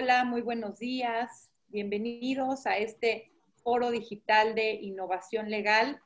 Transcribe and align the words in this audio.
Hola, 0.00 0.22
muy 0.22 0.42
buenos 0.42 0.78
días. 0.78 1.50
Bienvenidos 1.70 2.68
a 2.68 2.78
este 2.78 3.32
foro 3.64 3.90
digital 3.90 4.54
de 4.54 4.74
innovación 4.74 5.50
legal 5.50 6.00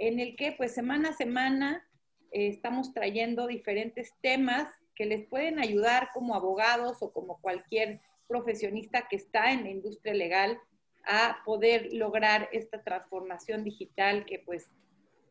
en 0.00 0.18
el 0.18 0.34
que 0.34 0.50
pues 0.50 0.74
semana 0.74 1.10
a 1.10 1.12
semana 1.12 1.88
eh, 2.32 2.48
estamos 2.48 2.92
trayendo 2.92 3.46
diferentes 3.46 4.12
temas 4.20 4.68
que 4.96 5.06
les 5.06 5.28
pueden 5.28 5.60
ayudar 5.60 6.08
como 6.12 6.34
abogados 6.34 6.96
o 7.02 7.12
como 7.12 7.40
cualquier 7.40 8.00
profesionista 8.26 9.06
que 9.08 9.14
está 9.14 9.52
en 9.52 9.62
la 9.62 9.70
industria 9.70 10.14
legal 10.14 10.58
a 11.04 11.38
poder 11.44 11.92
lograr 11.92 12.48
esta 12.50 12.82
transformación 12.82 13.62
digital 13.62 14.24
que 14.26 14.40
pues 14.40 14.72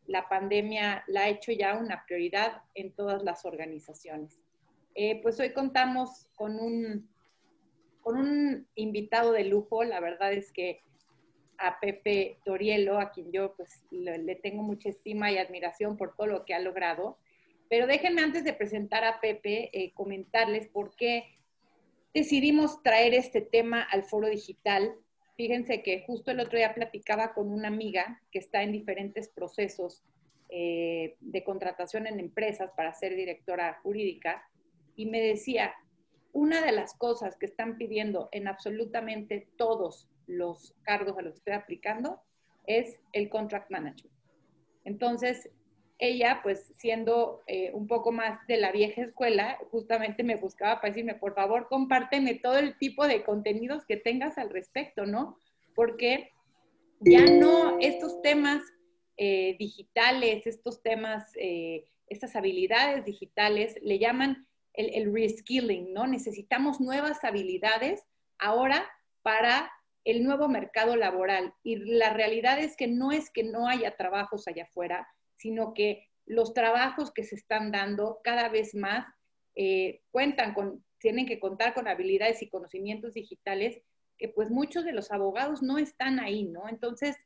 la 0.06 0.26
pandemia 0.26 1.04
la 1.06 1.24
ha 1.24 1.28
hecho 1.28 1.52
ya 1.52 1.76
una 1.76 2.06
prioridad 2.06 2.62
en 2.74 2.92
todas 2.92 3.22
las 3.22 3.44
organizaciones. 3.44 4.40
Eh, 4.94 5.20
pues 5.20 5.38
hoy 5.38 5.52
contamos 5.52 6.28
con 6.34 6.58
un, 6.58 7.14
con 8.06 8.18
un 8.18 8.68
invitado 8.76 9.32
de 9.32 9.42
lujo, 9.42 9.82
la 9.82 9.98
verdad 9.98 10.32
es 10.32 10.52
que 10.52 10.80
a 11.58 11.80
Pepe 11.80 12.38
Torielo, 12.44 13.00
a 13.00 13.10
quien 13.10 13.32
yo 13.32 13.56
pues 13.56 13.82
le, 13.90 14.36
tengo 14.36 14.62
mucha 14.62 14.90
estima 14.90 15.32
y 15.32 15.38
admiración 15.38 15.96
por 15.96 16.14
todo 16.14 16.28
lo 16.28 16.44
que 16.44 16.54
ha 16.54 16.60
logrado. 16.60 17.18
Pero 17.68 17.88
déjenme 17.88 18.22
antes 18.22 18.44
de 18.44 18.52
presentar 18.52 19.02
a 19.02 19.20
Pepe 19.20 19.70
eh, 19.72 19.92
comentarles 19.92 20.68
por 20.68 20.94
qué 20.94 21.24
decidimos 22.14 22.80
traer 22.84 23.12
este 23.12 23.40
tema 23.40 23.82
al 23.82 24.04
foro 24.04 24.28
digital. 24.28 24.94
Fíjense 25.36 25.82
que 25.82 26.04
justo 26.06 26.30
el 26.30 26.38
otro 26.38 26.58
día 26.58 26.74
platicaba 26.74 27.34
con 27.34 27.50
una 27.50 27.66
amiga 27.66 28.22
que 28.30 28.38
está 28.38 28.62
en 28.62 28.70
diferentes 28.70 29.28
procesos 29.30 30.04
eh, 30.48 31.16
de 31.18 31.42
contratación 31.42 32.06
en 32.06 32.20
empresas 32.20 32.70
para 32.76 32.94
ser 32.94 33.16
directora 33.16 33.80
jurídica 33.82 34.48
y 34.94 35.06
me 35.06 35.20
decía, 35.20 35.74
una 36.36 36.60
de 36.60 36.70
las 36.70 36.92
cosas 36.92 37.34
que 37.38 37.46
están 37.46 37.78
pidiendo 37.78 38.28
en 38.30 38.46
absolutamente 38.46 39.48
todos 39.56 40.06
los 40.26 40.74
cargos 40.82 41.16
a 41.16 41.22
los 41.22 41.32
que 41.32 41.38
estoy 41.38 41.54
aplicando 41.54 42.20
es 42.66 43.00
el 43.14 43.30
contract 43.30 43.70
management. 43.70 44.14
Entonces, 44.84 45.48
ella, 45.98 46.40
pues 46.42 46.74
siendo 46.76 47.42
eh, 47.46 47.70
un 47.72 47.86
poco 47.86 48.12
más 48.12 48.46
de 48.48 48.58
la 48.58 48.70
vieja 48.70 49.00
escuela, 49.00 49.56
justamente 49.70 50.24
me 50.24 50.36
buscaba 50.36 50.78
para 50.82 50.92
decirme, 50.92 51.14
por 51.14 51.34
favor, 51.34 51.68
compárteme 51.68 52.34
todo 52.34 52.58
el 52.58 52.76
tipo 52.76 53.08
de 53.08 53.24
contenidos 53.24 53.86
que 53.86 53.96
tengas 53.96 54.36
al 54.36 54.50
respecto, 54.50 55.06
¿no? 55.06 55.38
Porque 55.74 56.32
ya 57.00 57.24
no 57.24 57.78
estos 57.80 58.20
temas 58.20 58.62
eh, 59.16 59.56
digitales, 59.58 60.46
estos 60.46 60.82
temas, 60.82 61.32
eh, 61.36 61.86
estas 62.08 62.36
habilidades 62.36 63.06
digitales, 63.06 63.78
le 63.80 63.98
llaman 63.98 64.46
el, 64.76 65.12
reskilling, 65.12 65.92
¿no? 65.92 66.06
Necesitamos 66.06 66.80
nuevas 66.80 67.24
habilidades 67.24 68.04
ahora 68.38 68.88
para 69.22 69.70
el 70.04 70.22
nuevo 70.22 70.48
mercado 70.48 70.96
laboral. 70.96 71.54
Y 71.62 71.76
la 71.76 72.12
realidad 72.12 72.58
es 72.58 72.76
que 72.76 72.86
no 72.86 73.12
es 73.12 73.30
que 73.30 73.42
no 73.42 73.68
haya 73.68 73.96
trabajos 73.96 74.46
allá 74.46 74.64
afuera, 74.64 75.08
sino 75.36 75.74
que 75.74 76.08
los 76.26 76.54
trabajos 76.54 77.12
que 77.12 77.24
se 77.24 77.34
están 77.34 77.72
dando 77.72 78.20
cada 78.22 78.48
vez 78.48 78.74
más 78.74 79.06
eh, 79.54 80.02
cuentan 80.10 80.54
con, 80.54 80.84
tienen 80.98 81.26
que 81.26 81.40
contar 81.40 81.74
con 81.74 81.88
habilidades 81.88 82.42
y 82.42 82.48
conocimientos 82.48 83.14
digitales 83.14 83.80
que 84.18 84.28
pues 84.28 84.50
muchos 84.50 84.84
de 84.84 84.92
los 84.92 85.10
abogados 85.10 85.62
no 85.62 85.78
están 85.78 86.20
ahí, 86.20 86.44
¿no? 86.44 86.68
Entonces, 86.68 87.16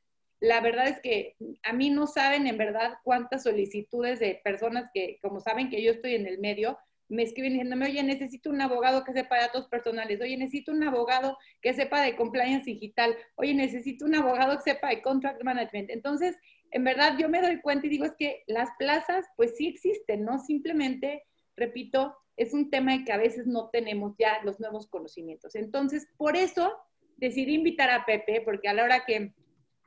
la 0.41 0.61
verdad 0.61 0.89
es 0.89 1.01
que 1.01 1.37
a 1.63 1.73
mí 1.73 1.91
no 1.91 2.07
saben 2.07 2.47
en 2.47 2.57
verdad 2.57 2.95
cuántas 3.05 3.43
solicitudes 3.43 4.19
de 4.19 4.41
personas 4.43 4.91
que, 4.93 5.19
como 5.21 5.41
saben 5.41 5.69
que 5.69 5.83
yo 5.83 5.93
estoy 5.93 6.15
en 6.15 6.27
el 6.27 6.39
medio, 6.39 6.79
me 7.11 7.25
escriben 7.25 7.53
diciéndome, 7.53 7.87
oye, 7.87 8.03
necesito 8.05 8.51
un 8.51 8.61
abogado 8.61 9.03
que 9.05 9.13
sepa 9.13 9.37
datos 9.37 9.67
personales, 9.67 10.21
oye, 10.21 10.37
necesito 10.37 10.71
un 10.71 10.85
abogado 10.85 11.37
que 11.61 11.75
sepa 11.75 12.01
de 12.03 12.15
compliance 12.15 12.65
digital, 12.65 13.17
oye, 13.35 13.53
necesito 13.53 14.05
un 14.05 14.15
abogado 14.15 14.57
que 14.57 14.71
sepa 14.71 14.89
de 14.91 15.03
contract 15.03 15.43
management. 15.43 15.91
Entonces, 15.91 16.37
en 16.71 16.85
verdad, 16.85 17.19
yo 17.19 17.29
me 17.29 17.43
doy 17.43 17.61
cuenta 17.61 17.89
y 17.89 17.91
digo, 17.91 18.05
es 18.05 18.15
que 18.17 18.45
las 18.47 18.71
plazas, 18.79 19.27
pues 19.37 19.57
sí 19.57 19.67
existen, 19.67 20.25
¿no? 20.25 20.39
Simplemente, 20.39 21.25
repito, 21.57 22.17
es 22.37 22.55
un 22.55 22.71
tema 22.71 22.97
de 22.97 23.05
que 23.05 23.13
a 23.13 23.19
veces 23.19 23.45
no 23.47 23.71
tenemos 23.71 24.15
ya 24.17 24.41
los 24.45 24.61
nuevos 24.61 24.87
conocimientos. 24.87 25.57
Entonces, 25.57 26.07
por 26.17 26.37
eso 26.37 26.73
decidí 27.17 27.55
invitar 27.55 27.91
a 27.91 28.07
Pepe, 28.07 28.41
porque 28.41 28.69
a 28.69 28.73
la 28.73 28.85
hora 28.85 29.05
que 29.05 29.35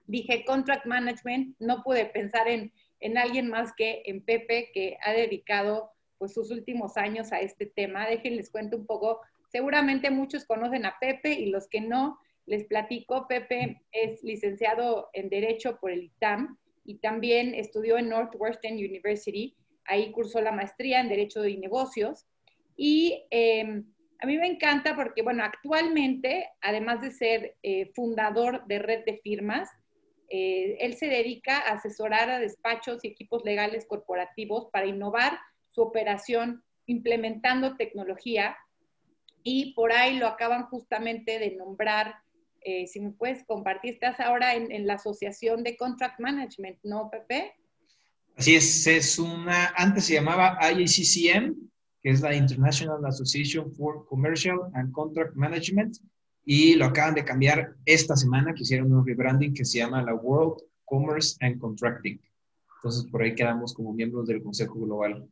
dije 0.08 0.44
contract 0.44 0.86
management, 0.86 1.56
no 1.60 1.84
pude 1.84 2.06
pensar 2.06 2.50
en, 2.50 2.74
en 3.00 3.18
alguien 3.18 3.48
más 3.48 3.72
que 3.78 4.04
en 4.06 4.26
Pepe, 4.26 4.72
que 4.74 4.98
ha 5.02 5.14
dedicado 5.14 5.93
pues 6.24 6.36
sus 6.36 6.52
últimos 6.52 6.96
años 6.96 7.34
a 7.34 7.42
este 7.42 7.66
tema. 7.66 8.08
Déjenles 8.08 8.50
cuento 8.50 8.78
un 8.78 8.86
poco. 8.86 9.20
Seguramente 9.50 10.10
muchos 10.10 10.46
conocen 10.46 10.86
a 10.86 10.96
Pepe 11.02 11.34
y 11.34 11.48
los 11.48 11.68
que 11.68 11.82
no, 11.82 12.18
les 12.46 12.64
platico. 12.64 13.28
Pepe 13.28 13.82
es 13.92 14.24
licenciado 14.24 15.10
en 15.12 15.28
Derecho 15.28 15.78
por 15.82 15.92
el 15.92 16.04
ITAM 16.04 16.58
y 16.86 17.00
también 17.00 17.54
estudió 17.54 17.98
en 17.98 18.08
Northwestern 18.08 18.76
University. 18.76 19.54
Ahí 19.84 20.14
cursó 20.14 20.40
la 20.40 20.54
maestría 20.54 21.02
en 21.02 21.10
Derecho 21.10 21.46
y 21.46 21.58
Negocios. 21.58 22.26
Y 22.78 23.26
em, 23.30 23.84
a 24.20 24.26
mí 24.26 24.38
me 24.38 24.48
encanta 24.48 24.96
porque, 24.96 25.24
bueno, 25.24 25.44
actualmente, 25.44 26.48
además 26.62 27.02
de 27.02 27.12
ser 27.12 27.58
eh, 27.64 27.92
fundador 27.94 28.66
de 28.68 28.80
Red 28.80 29.04
de 29.04 29.18
Firmas, 29.18 29.70
eh, 30.30 30.78
él 30.80 30.94
se 30.96 31.08
dedica 31.08 31.58
a 31.58 31.74
asesorar 31.74 32.30
a 32.30 32.40
despachos 32.40 33.04
y 33.04 33.10
equipos 33.10 33.44
legales 33.44 33.86
corporativos 33.86 34.70
para 34.72 34.86
innovar 34.86 35.38
su 35.74 35.82
operación 35.82 36.64
implementando 36.86 37.76
tecnología 37.76 38.56
y 39.44 39.74
por 39.74 39.92
ahí 39.92 40.18
lo 40.18 40.28
acaban 40.28 40.66
justamente 40.68 41.40
de 41.40 41.56
nombrar. 41.56 42.16
Eh, 42.62 42.88
si 42.88 43.02
me 43.02 43.12
puedes 43.12 43.44
compartir, 43.46 43.96
estás 43.96 44.20
ahora 44.20 44.56
en, 44.56 44.88
la 44.88 44.94
Asociación 44.94 45.64
de 45.64 45.76
Contract 45.76 46.20
Management, 46.20 46.78
¿no, 46.84 47.10
Pepe? 47.10 47.54
Así 48.38 48.56
es, 48.56 48.88
es 48.88 49.20
una, 49.20 49.74
antes 49.76 50.06
se 50.06 50.14
llamaba 50.14 50.58
IACCM, 50.62 51.56
que 52.02 52.10
es 52.10 52.22
la 52.22 52.34
International 52.34 53.06
Association 53.06 53.74
for 53.74 54.06
Commercial 54.06 54.60
and 54.76 54.92
Contract 54.94 55.36
Management, 55.36 55.98
y 56.46 56.76
lo 56.76 56.86
acaban 56.86 57.16
de 57.16 57.26
cambiar 57.26 57.76
esta 57.86 58.16
semana, 58.16 58.54
que 58.54 58.64
hicieron 58.64 58.94
un 58.94 59.06
rebranding 59.06 59.54
que 59.54 59.66
se 59.66 59.80
llama 59.80 60.02
la 60.02 60.14
World 60.14 60.62
Commerce 60.86 61.36
and 61.42 61.60
Contracting. 61.60 62.20
Entonces, 62.78 63.10
por 63.10 63.22
ahí 63.22 63.36
quedamos 63.36 63.74
como 63.74 63.94
miembros 63.94 64.28
del 64.28 64.42
Consejo 64.42 64.80
Global. 64.80 65.28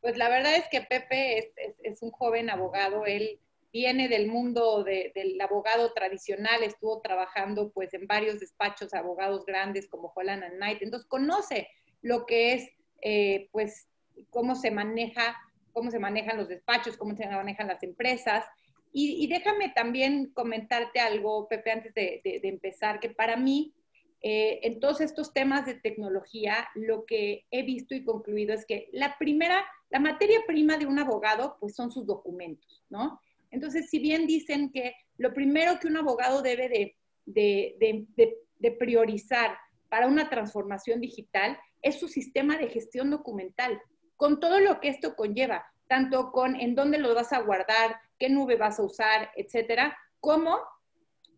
Pues 0.00 0.16
la 0.16 0.28
verdad 0.28 0.56
es 0.56 0.68
que 0.68 0.80
Pepe 0.82 1.52
es, 1.82 2.02
un 2.02 2.10
joven 2.10 2.50
abogado, 2.50 3.04
él 3.04 3.40
viene 3.72 4.08
del 4.08 4.28
mundo 4.28 4.84
del 4.84 5.40
abogado 5.40 5.92
tradicional, 5.92 6.62
estuvo 6.62 7.00
trabajando 7.00 7.70
pues 7.72 7.92
en 7.94 8.06
varios 8.06 8.40
despachos 8.40 8.94
abogados 8.94 9.44
grandes 9.44 9.88
como 9.88 10.12
Holland 10.14 10.44
and 10.44 10.56
Knight, 10.56 10.82
entonces 10.82 11.08
conoce 11.08 11.68
lo 12.00 12.26
que 12.26 12.54
es 12.54 12.70
eh, 13.02 13.48
pues 13.52 13.88
cómo 14.30 14.54
se 14.54 14.70
maneja, 14.70 15.36
cómo 15.72 15.90
se 15.90 15.98
manejan 15.98 16.36
los 16.36 16.48
despachos, 16.48 16.96
cómo 16.96 17.16
se 17.16 17.26
manejan 17.26 17.68
las 17.68 17.82
empresas. 17.82 18.44
Y, 18.90 19.26
déjame 19.28 19.68
también 19.68 20.32
comentarte 20.32 20.98
algo, 20.98 21.46
Pepe, 21.46 21.70
antes 21.70 21.94
de, 21.94 22.20
empezar, 22.42 23.00
que 23.00 23.10
para 23.10 23.36
mí 23.36 23.74
eh, 24.22 24.60
en 24.62 24.80
todos 24.80 25.00
estos 25.00 25.32
temas 25.32 25.66
de 25.66 25.74
tecnología, 25.74 26.68
lo 26.74 27.04
que 27.04 27.44
he 27.50 27.62
visto 27.62 27.94
y 27.94 28.02
concluido 28.02 28.54
es 28.54 28.64
que 28.66 28.88
la 28.92 29.16
primera, 29.18 29.64
la 29.90 30.00
materia 30.00 30.40
prima 30.46 30.76
de 30.76 30.86
un 30.86 30.98
abogado, 30.98 31.56
pues 31.60 31.74
son 31.74 31.90
sus 31.90 32.06
documentos, 32.06 32.84
¿no? 32.90 33.20
Entonces, 33.50 33.88
si 33.88 33.98
bien 33.98 34.26
dicen 34.26 34.70
que 34.70 34.94
lo 35.16 35.32
primero 35.32 35.78
que 35.80 35.86
un 35.86 35.96
abogado 35.96 36.42
debe 36.42 36.68
de, 36.68 36.96
de, 37.26 38.70
priorizar 38.72 39.56
para 39.88 40.06
una 40.06 40.28
transformación 40.28 41.00
digital 41.00 41.58
es 41.80 41.98
su 41.98 42.08
sistema 42.08 42.58
de 42.58 42.68
gestión 42.68 43.10
documental, 43.10 43.80
con 44.16 44.40
todo 44.40 44.60
lo 44.60 44.80
que 44.80 44.88
esto 44.88 45.16
conlleva, 45.16 45.64
tanto 45.86 46.32
con 46.32 46.56
en 46.56 46.74
dónde 46.74 46.98
lo 46.98 47.14
vas 47.14 47.32
a 47.32 47.40
guardar, 47.40 47.96
qué 48.18 48.28
nube 48.28 48.56
vas 48.56 48.78
a 48.78 48.82
usar, 48.82 49.30
etcétera, 49.36 49.96
como 50.20 50.58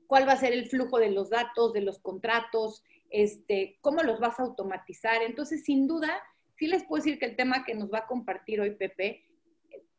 cuál 0.06 0.26
va 0.26 0.32
a 0.32 0.40
ser 0.40 0.52
el 0.52 0.68
flujo 0.68 0.98
de 0.98 1.10
los 1.10 1.30
datos, 1.30 1.72
de 1.72 1.82
los 1.82 2.00
contratos, 2.00 2.82
este, 3.10 3.78
cómo 3.80 4.02
los 4.02 4.18
vas 4.18 4.40
a 4.40 4.42
automatizar. 4.42 5.22
Entonces, 5.22 5.64
sin 5.64 5.86
duda, 5.86 6.20
sí 6.60 6.66
les 6.66 6.84
puedo 6.84 7.02
decir 7.02 7.18
que 7.18 7.24
el 7.24 7.36
tema 7.36 7.64
que 7.64 7.74
nos 7.74 7.90
va 7.90 8.00
a 8.00 8.06
compartir 8.06 8.60
hoy 8.60 8.72
Pepe 8.72 9.24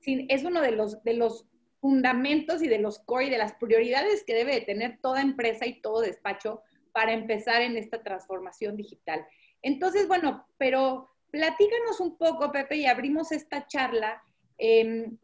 es 0.06 0.44
uno 0.44 0.62
de 0.62 0.72
los, 0.72 1.04
de 1.04 1.16
los 1.16 1.48
fundamentos 1.80 2.62
y 2.62 2.68
de 2.68 2.78
los 2.78 3.00
core 3.00 3.26
y 3.26 3.30
de 3.32 3.40
las 3.40 3.54
prioridades 3.56 4.24
que 4.24 4.36
debe 4.36 4.54
de 4.54 4.62
tener 4.62 5.00
toda 5.02 5.22
empresa 5.22 5.66
y 5.66 5.82
todo 5.82 6.02
despacho 6.02 6.62
para 6.92 7.14
empezar 7.14 7.64
en 7.64 7.78
esta 7.78 8.04
transformación 8.04 8.78
digital. 8.78 9.26
Entonces, 9.64 10.08
bueno, 10.08 10.46
pero 10.60 11.10
platícanos 11.32 12.00
un 12.00 12.16
poco, 12.18 12.52
Pepe, 12.52 12.76
y 12.78 12.86
abrimos 12.86 13.32
esta 13.32 13.66
charla, 13.66 14.22
em, 14.60 15.18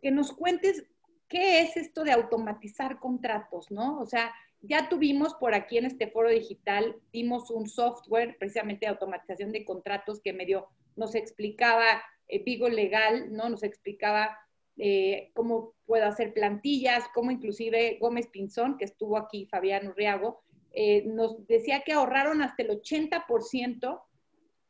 que 0.00 0.12
nos 0.12 0.32
cuentes 0.32 0.84
¿qué 1.28 1.62
es 1.62 1.76
esto 1.76 2.04
de 2.04 2.12
automatizar 2.12 3.00
contratos, 3.00 3.70
no? 3.72 3.98
O 3.98 4.06
sea, 4.06 4.32
ya 4.60 4.88
tuvimos 4.88 5.34
por 5.34 5.54
aquí 5.54 5.78
en 5.78 5.86
este 5.86 6.06
foro 6.06 6.30
digital, 6.30 6.96
dimos 7.12 7.50
un 7.50 7.68
software 7.68 8.36
precisamente 8.38 8.86
de 8.86 8.92
automatización 8.92 9.50
de 9.50 9.64
contratos 9.64 10.20
que 10.20 10.32
medio 10.32 10.68
nos 10.96 11.14
explicaba 11.14 12.02
eh, 12.28 12.42
Vigo 12.42 12.68
Legal, 12.68 13.32
¿no? 13.32 13.48
Nos 13.48 13.62
explicaba 13.62 14.38
eh, 14.76 15.30
cómo 15.34 15.74
puedo 15.86 16.06
hacer 16.06 16.32
plantillas, 16.32 17.04
cómo 17.14 17.30
inclusive 17.30 17.98
Gómez 18.00 18.26
Pinzón, 18.28 18.76
que 18.76 18.84
estuvo 18.84 19.16
aquí, 19.16 19.46
Fabián 19.46 19.88
Urriago, 19.88 20.42
eh, 20.72 21.04
nos 21.06 21.46
decía 21.46 21.82
que 21.82 21.92
ahorraron 21.92 22.42
hasta 22.42 22.64
el 22.64 22.70
80% 22.70 24.02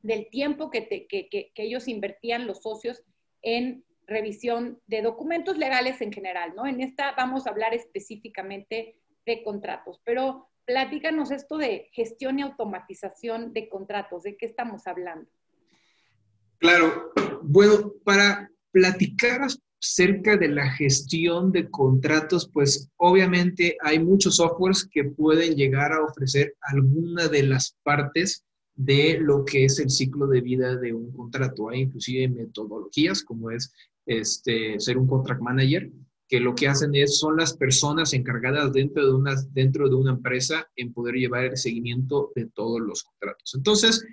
del 0.03 0.29
tiempo 0.29 0.71
que, 0.71 0.87
que, 0.87 1.53
ellos 1.55 1.89
invertían 1.89 2.47
los 2.47 2.61
socios 2.61 3.03
en 3.41 3.85
revisión 4.07 4.83
de 4.87 5.01
documentos 5.01 5.57
legales 5.57 6.03
en 6.03 6.13
general, 6.13 6.55
¿no? 6.55 6.67
En 6.67 6.83
esta 6.83 7.13
vamos 7.13 7.47
a 7.47 7.51
hablar 7.51 7.73
específicamente 7.73 8.99
de 9.25 9.43
contratos, 9.43 10.03
pero 10.05 10.51
platícanos 10.67 11.31
esto 11.31 11.57
de 11.57 11.89
gestión 11.93 12.39
y 12.39 12.43
automatización 12.43 13.55
de 13.55 13.71
contratos, 13.71 14.25
¿de 14.25 14.37
qué 14.37 14.45
estamos 14.45 14.87
hablando? 14.87 15.31
Claro, 16.59 17.13
bueno, 17.43 17.93
para 18.05 18.51
platicar 18.73 19.47
acerca 19.81 20.37
de 20.37 20.49
la 20.49 20.71
gestión 20.71 21.53
de 21.53 21.69
contratos, 21.71 22.51
pues 22.53 22.89
obviamente 22.97 23.77
hay 23.83 23.99
muchos 23.99 24.37
softwares 24.37 24.89
que 24.91 25.05
pueden 25.05 25.55
llegar 25.55 25.93
a 25.93 26.03
ofrecer 26.03 26.55
alguna 26.63 27.29
de 27.29 27.43
las 27.43 27.77
partes 27.83 28.45
de 28.75 29.19
lo 29.21 29.45
que 29.45 29.67
es 29.67 29.79
el 29.79 29.91
ciclo 29.91 30.27
de 30.27 30.41
vida 30.41 30.77
de 30.77 30.93
un 30.93 31.13
contrato. 31.13 31.69
Hay 31.69 31.83
inclusive 31.83 32.29
metodologías 32.29 33.23
como 33.23 33.51
es 33.51 33.73
este, 34.07 34.81
ser 34.81 34.99
un 34.99 35.07
contract 35.07 35.41
manager, 35.41 35.91
que 36.29 36.41
lo 36.41 36.55
que 36.55 36.69
hacen 36.69 36.95
es, 36.95 37.19
son 37.19 37.37
las 37.37 37.57
personas 37.57 38.13
encargadas 38.15 38.73
dentro 38.73 39.07
de, 39.07 39.15
una, 39.15 39.35
dentro 39.53 39.89
de 39.89 39.95
una 39.95 40.13
empresa 40.13 40.69
en 40.77 40.93
poder 40.93 41.15
llevar 41.17 41.45
el 41.45 41.57
seguimiento 41.57 42.33
de 42.35 42.47
todos 42.47 42.81
los 42.81 43.03
contratos. 43.05 43.55
Entonces, 43.55 44.05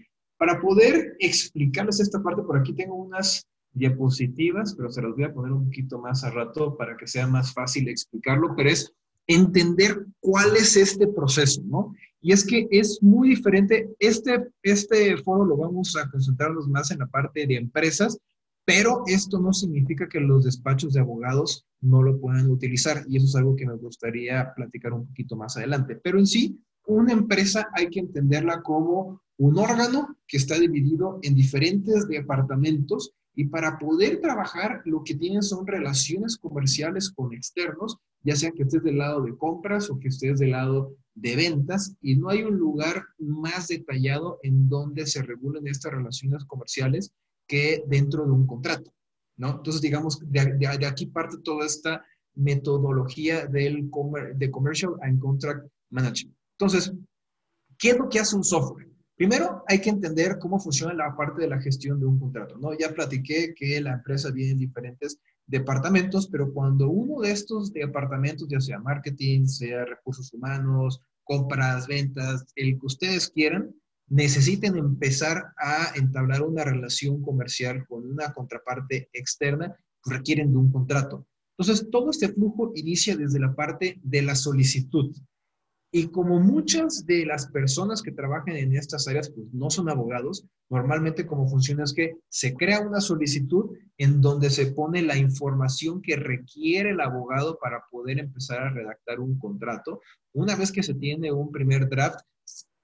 para 0.42 0.60
poder 0.60 1.16
explicarles 1.20 2.00
esta 2.00 2.20
parte, 2.24 2.42
por 2.42 2.58
aquí 2.58 2.74
tengo 2.74 2.96
unas 2.96 3.46
diapositivas, 3.74 4.74
pero 4.74 4.90
se 4.90 5.00
las 5.00 5.12
voy 5.12 5.26
a 5.26 5.32
poner 5.32 5.52
un 5.52 5.66
poquito 5.66 6.00
más 6.00 6.24
a 6.24 6.32
rato 6.32 6.76
para 6.76 6.98
que 6.98 7.06
sea 7.06 7.28
más 7.28 7.54
fácil 7.54 7.88
explicarlo, 7.88 8.56
pero 8.58 8.72
es 8.72 8.92
entender 9.28 10.04
cuál 10.20 10.56
es 10.56 10.76
este 10.76 11.08
proceso, 11.08 11.62
¿no? 11.64 11.94
Y 12.22 12.32
es 12.32 12.44
que 12.44 12.68
es 12.72 13.04
muy 13.04 13.30
diferente. 13.30 13.92
Este, 14.00 14.48
este 14.64 15.16
foro 15.18 15.46
lo 15.46 15.58
vamos 15.58 15.96
a 15.96 16.10
concentrarnos 16.10 16.68
más 16.68 16.90
en 16.90 16.98
la 16.98 17.06
parte 17.06 17.46
de 17.46 17.58
empresas, 17.58 18.18
pero 18.66 19.04
esto 19.06 19.40
no 19.40 19.54
significa 19.54 20.10
que 20.10 20.20
los 20.20 20.46
despachos 20.46 20.94
de 20.94 21.02
abogados 21.02 21.68
no 21.82 22.02
lo 22.02 22.20
puedan 22.20 22.50
utilizar 22.50 23.04
y 23.08 23.18
eso 23.18 23.28
es 23.28 23.36
algo 23.36 23.56
que 23.56 23.68
me 23.68 23.76
gustaría 23.76 24.52
platicar 24.56 24.94
un 24.94 25.06
poquito 25.06 25.36
más 25.36 25.56
adelante. 25.56 26.00
Pero 26.04 26.18
en 26.18 26.26
sí, 26.26 26.60
una 26.88 27.14
empresa 27.14 27.70
hay 27.76 27.92
que 27.92 28.00
entenderla 28.00 28.64
como 28.64 29.22
un 29.42 29.58
órgano 29.58 30.18
que 30.28 30.38
está 30.38 30.60
dividido 30.60 31.18
en 31.24 31.34
diferentes 31.34 32.08
departamentos 32.08 33.12
y 33.34 33.46
para 33.46 33.80
poder 33.80 34.22
trabajar 34.22 34.84
lo 34.86 35.04
que 35.04 35.16
tienen 35.16 35.42
son 35.42 35.66
relaciones 35.66 36.38
comerciales 36.38 37.10
con 37.10 37.34
externos, 37.34 37.98
ya 38.22 38.36
sea 38.36 38.52
que 38.52 38.62
estés 38.62 38.84
del 38.84 39.00
lado 39.00 39.24
de 39.24 39.36
compras 39.36 39.90
o 39.90 39.98
que 39.98 40.10
estés 40.10 40.38
del 40.38 40.52
lado 40.52 40.94
de 41.16 41.36
ventas, 41.36 41.96
y 42.02 42.18
no 42.18 42.30
hay 42.30 42.44
un 42.44 42.56
lugar 42.56 43.04
más 43.18 43.68
detallado 43.68 44.38
en 44.44 44.70
donde 44.70 45.08
se 45.08 45.24
regulen 45.24 45.66
estas 45.66 45.94
relaciones 45.94 46.46
comerciales 46.46 47.12
que 47.48 47.84
dentro 47.88 48.26
de 48.26 48.32
un 48.34 48.46
contrato, 48.46 48.94
¿no? 49.38 49.56
Entonces, 49.58 49.82
digamos, 49.82 50.20
de, 50.30 50.68
aquí 50.86 51.08
parte 51.08 51.38
toda 51.44 51.66
esta 51.66 52.06
metodología 52.36 53.48
del 53.48 53.90
de 54.36 54.52
Commercial 54.52 54.94
and 55.02 55.20
Contract 55.20 55.68
Management. 55.90 56.38
Entonces, 56.60 56.94
¿qué 57.80 57.90
es 57.90 57.98
lo 57.98 58.08
que 58.08 58.20
hace 58.20 58.36
un 58.36 58.44
software? 58.44 58.91
Primero, 59.22 59.64
hay 59.68 59.80
que 59.80 59.92
entender 59.92 60.40
cómo 60.40 60.60
funciona 60.60 60.96
la 60.96 61.16
parte 61.16 61.44
de 61.44 61.48
la 61.48 61.62
gestión 61.62 62.00
de 62.00 62.08
un 62.08 62.20
contrato, 62.20 62.58
¿no? 62.58 62.76
Ya 62.76 62.92
platiqué 62.92 63.54
que 63.54 63.80
la 63.80 63.94
empresa 63.94 64.32
viene 64.32 64.54
en 64.54 64.58
diferentes 64.58 65.20
departamentos, 65.46 66.28
pero 66.28 66.52
cuando 66.52 66.90
uno 66.90 67.22
de 67.22 67.30
estos 67.30 67.72
departamentos, 67.72 68.48
ya 68.50 68.60
sea 68.60 68.80
marketing, 68.80 69.46
sea 69.46 69.86
recursos 69.86 70.34
humanos, 70.34 71.04
compras, 71.24 71.86
ventas, 71.86 72.48
el 72.56 72.80
que 72.80 72.86
ustedes 72.88 73.30
quieran, 73.30 73.76
necesiten 74.08 74.76
empezar 74.76 75.54
a 75.56 75.92
entablar 75.94 76.42
una 76.42 76.64
relación 76.64 77.22
comercial 77.22 77.86
con 77.86 78.04
una 78.10 78.34
contraparte 78.34 79.08
externa, 79.14 79.76
requieren 80.04 80.52
de 80.52 80.58
un 80.58 80.72
contrato. 80.72 81.28
Entonces, 81.60 81.92
todo 81.92 82.10
este 82.10 82.30
flujo 82.30 82.72
inicia 82.74 83.16
desde 83.16 83.40
la 83.40 83.54
parte 83.54 84.00
de 84.02 84.24
la 84.24 84.34
solicitud. 84.34 85.16
Y 85.94 86.08
como 86.08 86.40
muchas 86.40 87.06
de 87.06 87.26
las 87.26 87.48
personas 87.48 88.02
que 88.02 88.14
trabajan 88.14 88.56
en 88.56 88.76
estas 88.76 89.08
áreas 89.10 89.30
pues 89.30 89.48
no 89.52 89.70
son 89.70 89.90
abogados, 89.90 90.46
normalmente 90.70 91.26
como 91.26 91.50
funciona 91.50 91.84
es 91.84 91.94
que 91.94 92.16
se 92.30 92.54
crea 92.54 92.80
una 92.80 93.02
solicitud 93.02 93.76
en 93.98 94.22
donde 94.22 94.50
se 94.50 94.68
pone 94.68 95.02
la 95.02 95.18
información 95.18 96.02
que 96.02 96.16
requiere 96.16 96.92
el 96.92 97.02
abogado 97.02 97.60
para 97.62 97.84
poder 97.92 98.20
empezar 98.20 98.60
a 98.62 98.70
redactar 98.70 99.20
un 99.20 99.38
contrato. 99.38 100.00
Una 100.34 100.56
vez 100.56 100.72
que 100.72 100.82
se 100.82 100.94
tiene 100.94 101.30
un 101.30 101.52
primer 101.52 101.90
draft, 101.90 102.22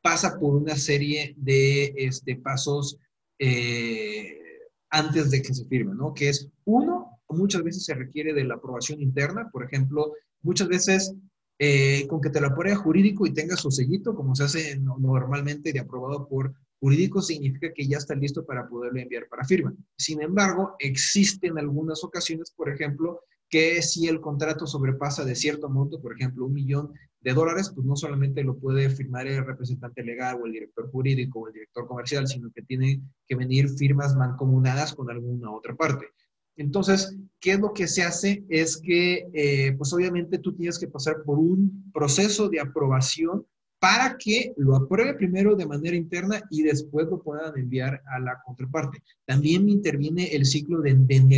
pasa 0.01 0.37
por 0.37 0.55
una 0.55 0.75
serie 0.75 1.33
de 1.37 1.93
este, 1.95 2.35
pasos 2.35 2.99
eh, 3.39 4.37
antes 4.89 5.31
de 5.31 5.41
que 5.41 5.53
se 5.53 5.65
firme, 5.65 5.95
¿no? 5.95 6.13
Que 6.13 6.29
es 6.29 6.49
uno, 6.65 7.21
muchas 7.29 7.63
veces 7.63 7.85
se 7.85 7.93
requiere 7.93 8.33
de 8.33 8.43
la 8.43 8.55
aprobación 8.55 9.01
interna, 9.01 9.49
por 9.51 9.63
ejemplo, 9.63 10.13
muchas 10.41 10.67
veces 10.67 11.13
eh, 11.59 12.05
con 12.07 12.21
que 12.21 12.29
te 12.29 12.39
lo 12.39 12.47
apruebe 12.47 12.75
jurídico 12.75 13.25
y 13.25 13.33
tenga 13.33 13.55
su 13.55 13.71
sellito, 13.71 14.15
como 14.15 14.35
se 14.35 14.43
hace 14.43 14.79
normalmente 14.79 15.73
de 15.73 15.79
aprobado 15.79 16.27
por 16.27 16.53
jurídico, 16.79 17.21
significa 17.21 17.73
que 17.73 17.87
ya 17.87 17.97
está 17.97 18.13
listo 18.15 18.45
para 18.45 18.67
poderlo 18.67 18.99
enviar 18.99 19.27
para 19.27 19.43
firma. 19.43 19.73
Sin 19.97 20.21
embargo, 20.21 20.75
existen 20.79 21.57
algunas 21.57 22.03
ocasiones, 22.03 22.51
por 22.51 22.69
ejemplo, 22.69 23.21
que 23.49 23.81
si 23.81 24.07
el 24.07 24.21
contrato 24.21 24.67
sobrepasa 24.67 25.23
de 25.25 25.35
cierto 25.35 25.69
monto, 25.69 26.01
por 26.01 26.13
ejemplo, 26.13 26.45
un 26.45 26.53
millón 26.53 26.93
de 27.21 27.33
dólares, 27.33 27.71
pues 27.73 27.85
no 27.85 27.95
solamente 27.95 28.43
lo 28.43 28.57
puede 28.57 28.89
firmar 28.89 29.27
el 29.27 29.45
representante 29.45 30.03
legal 30.03 30.39
o 30.41 30.45
el 30.45 30.51
director 30.51 30.89
jurídico 30.91 31.39
o 31.39 31.47
el 31.47 31.53
director 31.53 31.87
comercial, 31.87 32.27
sino 32.27 32.51
que 32.51 32.61
tiene 32.61 33.01
que 33.27 33.35
venir 33.35 33.69
firmas 33.69 34.15
mancomunadas 34.15 34.93
con 34.93 35.09
alguna 35.09 35.51
otra 35.51 35.75
parte. 35.75 36.07
Entonces, 36.57 37.15
¿qué 37.39 37.51
es 37.51 37.59
lo 37.59 37.71
que 37.73 37.87
se 37.87 38.03
hace? 38.03 38.43
Es 38.49 38.77
que, 38.77 39.27
eh, 39.33 39.73
pues 39.77 39.93
obviamente 39.93 40.39
tú 40.39 40.53
tienes 40.53 40.77
que 40.77 40.87
pasar 40.87 41.23
por 41.23 41.39
un 41.39 41.91
proceso 41.93 42.49
de 42.49 42.59
aprobación 42.59 43.45
para 43.79 44.17
que 44.17 44.53
lo 44.57 44.75
apruebe 44.75 45.13
primero 45.13 45.55
de 45.55 45.67
manera 45.67 45.95
interna 45.95 46.41
y 46.49 46.63
después 46.63 47.07
lo 47.07 47.21
puedan 47.21 47.55
enviar 47.57 48.01
a 48.11 48.19
la 48.19 48.41
contraparte. 48.43 49.03
También 49.25 49.69
interviene 49.69 50.35
el 50.35 50.45
ciclo 50.45 50.81
de, 50.81 50.95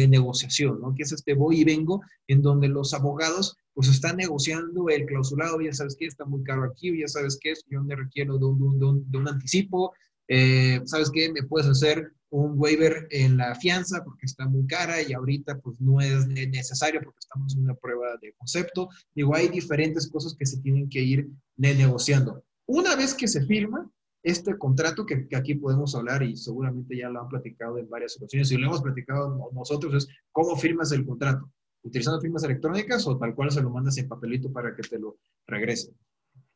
negociación, 0.07 0.79
¿no? 0.79 0.95
Que 0.95 1.03
es 1.03 1.11
este 1.11 1.33
voy 1.33 1.61
y 1.61 1.63
vengo, 1.65 2.01
en 2.27 2.41
donde 2.41 2.69
los 2.69 2.93
abogados 2.93 3.57
pues 3.73 3.89
están 3.89 4.17
negociando 4.17 4.89
el 4.89 5.05
clausulado, 5.05 5.59
ya 5.61 5.73
sabes 5.73 5.95
que 5.97 6.05
está 6.05 6.25
muy 6.25 6.43
caro 6.43 6.63
aquí, 6.63 6.97
ya 6.97 7.07
sabes 7.07 7.37
que 7.41 7.53
yo 7.69 7.83
me 7.83 7.95
requiero 7.95 8.37
de 8.37 8.45
un, 8.45 9.27
anticipo, 9.27 9.93
eh, 10.27 10.81
sabes 10.85 11.09
qué, 11.11 11.31
me 11.31 11.43
puedes 11.43 11.67
hacer 11.67 12.11
un 12.31 12.53
waiver 12.57 13.07
en 13.09 13.37
la 13.37 13.55
fianza 13.55 14.03
porque 14.03 14.25
está 14.25 14.47
muy 14.47 14.65
cara 14.67 15.01
y 15.01 15.13
ahorita 15.13 15.59
pues 15.59 15.79
no 15.81 15.99
es 15.99 16.27
necesario 16.27 17.01
porque 17.03 17.19
estamos 17.19 17.55
en 17.55 17.63
una 17.63 17.75
prueba 17.75 18.17
de 18.21 18.33
concepto. 18.33 18.89
Digo, 19.15 19.35
hay 19.35 19.47
diferentes 19.47 20.09
cosas 20.09 20.35
que 20.37 20.45
se 20.45 20.59
tienen 20.61 20.89
que 20.89 21.01
ir 21.01 21.27
negociando. 21.57 22.43
Una 22.65 22.95
vez 22.95 23.13
que 23.13 23.27
se 23.27 23.45
firma 23.45 23.89
este 24.21 24.57
contrato, 24.57 25.05
que, 25.05 25.27
aquí 25.35 25.55
podemos 25.55 25.95
hablar 25.95 26.23
y 26.23 26.35
seguramente 26.35 26.97
ya 26.97 27.09
lo 27.09 27.21
han 27.21 27.29
platicado 27.29 27.77
en 27.77 27.89
varias 27.89 28.17
ocasiones 28.17 28.51
y 28.51 28.57
lo 28.57 28.67
hemos 28.67 28.81
platicado 28.81 29.49
nosotros, 29.53 29.93
es 29.95 30.07
cómo 30.31 30.55
firmas 30.55 30.91
el 30.91 31.05
contrato. 31.05 31.51
¿Utilizando 31.81 32.19
firmas 32.19 32.43
electrónicas 32.43 33.07
o 33.07 33.17
tal 33.17 33.33
cual 33.33 33.51
se 33.51 33.61
lo 33.61 33.69
mandas 33.69 33.97
en 33.97 34.07
papelito 34.07 34.51
para 34.51 34.75
que 34.75 34.81
te 34.81 34.99
lo 34.99 35.17
regrese? 35.47 35.93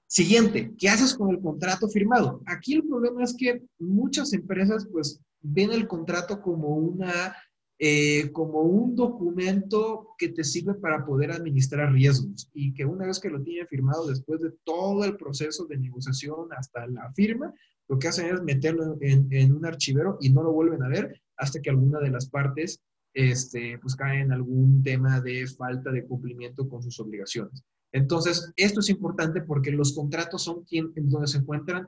Siguiente, 0.06 0.74
¿qué 0.77 0.89
haces 0.89 1.15
con 1.15 1.32
el 1.32 1.42
contrato 1.42 1.88
firmado? 1.88 2.42
Aquí 2.46 2.75
el 2.75 2.84
problema 2.84 3.24
es 3.24 3.34
que 3.36 3.63
muchas 3.80 4.34
empresas 4.34 4.86
pues 4.92 5.20
ven 5.43 5.71
el 5.71 5.88
contrato 5.88 6.41
como 6.41 6.69
una 6.69 7.35
eh, 7.79 8.31
como 8.31 8.62
un 8.62 8.95
documento 8.95 10.09
que 10.17 10.29
te 10.29 10.43
sirve 10.43 10.75
para 10.75 11.05
poder 11.05 11.31
administrar 11.31 11.91
riesgos 11.91 12.50
y 12.53 12.73
que 12.73 12.85
una 12.85 13.07
vez 13.07 13.19
que 13.19 13.29
lo 13.29 13.41
tiene 13.41 13.67
firmado 13.67 14.07
después 14.07 14.39
de 14.41 14.51
todo 14.63 15.03
el 15.03 15.17
proceso 15.17 15.65
de 15.65 15.77
negociación 15.77 16.47
hasta 16.55 16.88
la 16.88 17.12
firma, 17.13 17.53
lo 17.89 18.00
que 18.00 18.07
hacen 18.07 18.33
es 18.33 18.41
meterlo 18.41 18.97
en, 19.01 19.27
en 19.31 19.53
un 19.53 19.65
archivero 19.65 20.17
y 20.21 20.29
no 20.29 20.43
lo 20.43 20.53
vuelven 20.53 20.81
a 20.83 20.88
ver 20.88 21.21
hasta 21.35 21.62
que 21.62 21.71
alguna 21.71 22.00
de 22.00 22.12
las 22.12 22.29
partes 22.29 22.79
este, 23.13 23.77
pues 23.79 23.95
cae 23.95 24.21
en 24.21 24.31
algún 24.31 24.81
tema 24.83 25.21
de 25.21 25.45
falta 25.47 25.91
de 25.91 26.05
cumplimiento 26.05 26.67
con 26.67 26.81
sus 26.81 27.00
obligaciones. 27.00 27.63
Entonces, 27.91 28.51
esto 28.55 28.79
es 28.79 28.89
importante 28.89 29.41
porque 29.41 29.71
los 29.71 29.93
contratos 29.93 30.43
son 30.43 30.63
quien, 30.63 30.91
en 30.95 31.09
donde 31.09 31.27
se 31.27 31.38
encuentran 31.38 31.88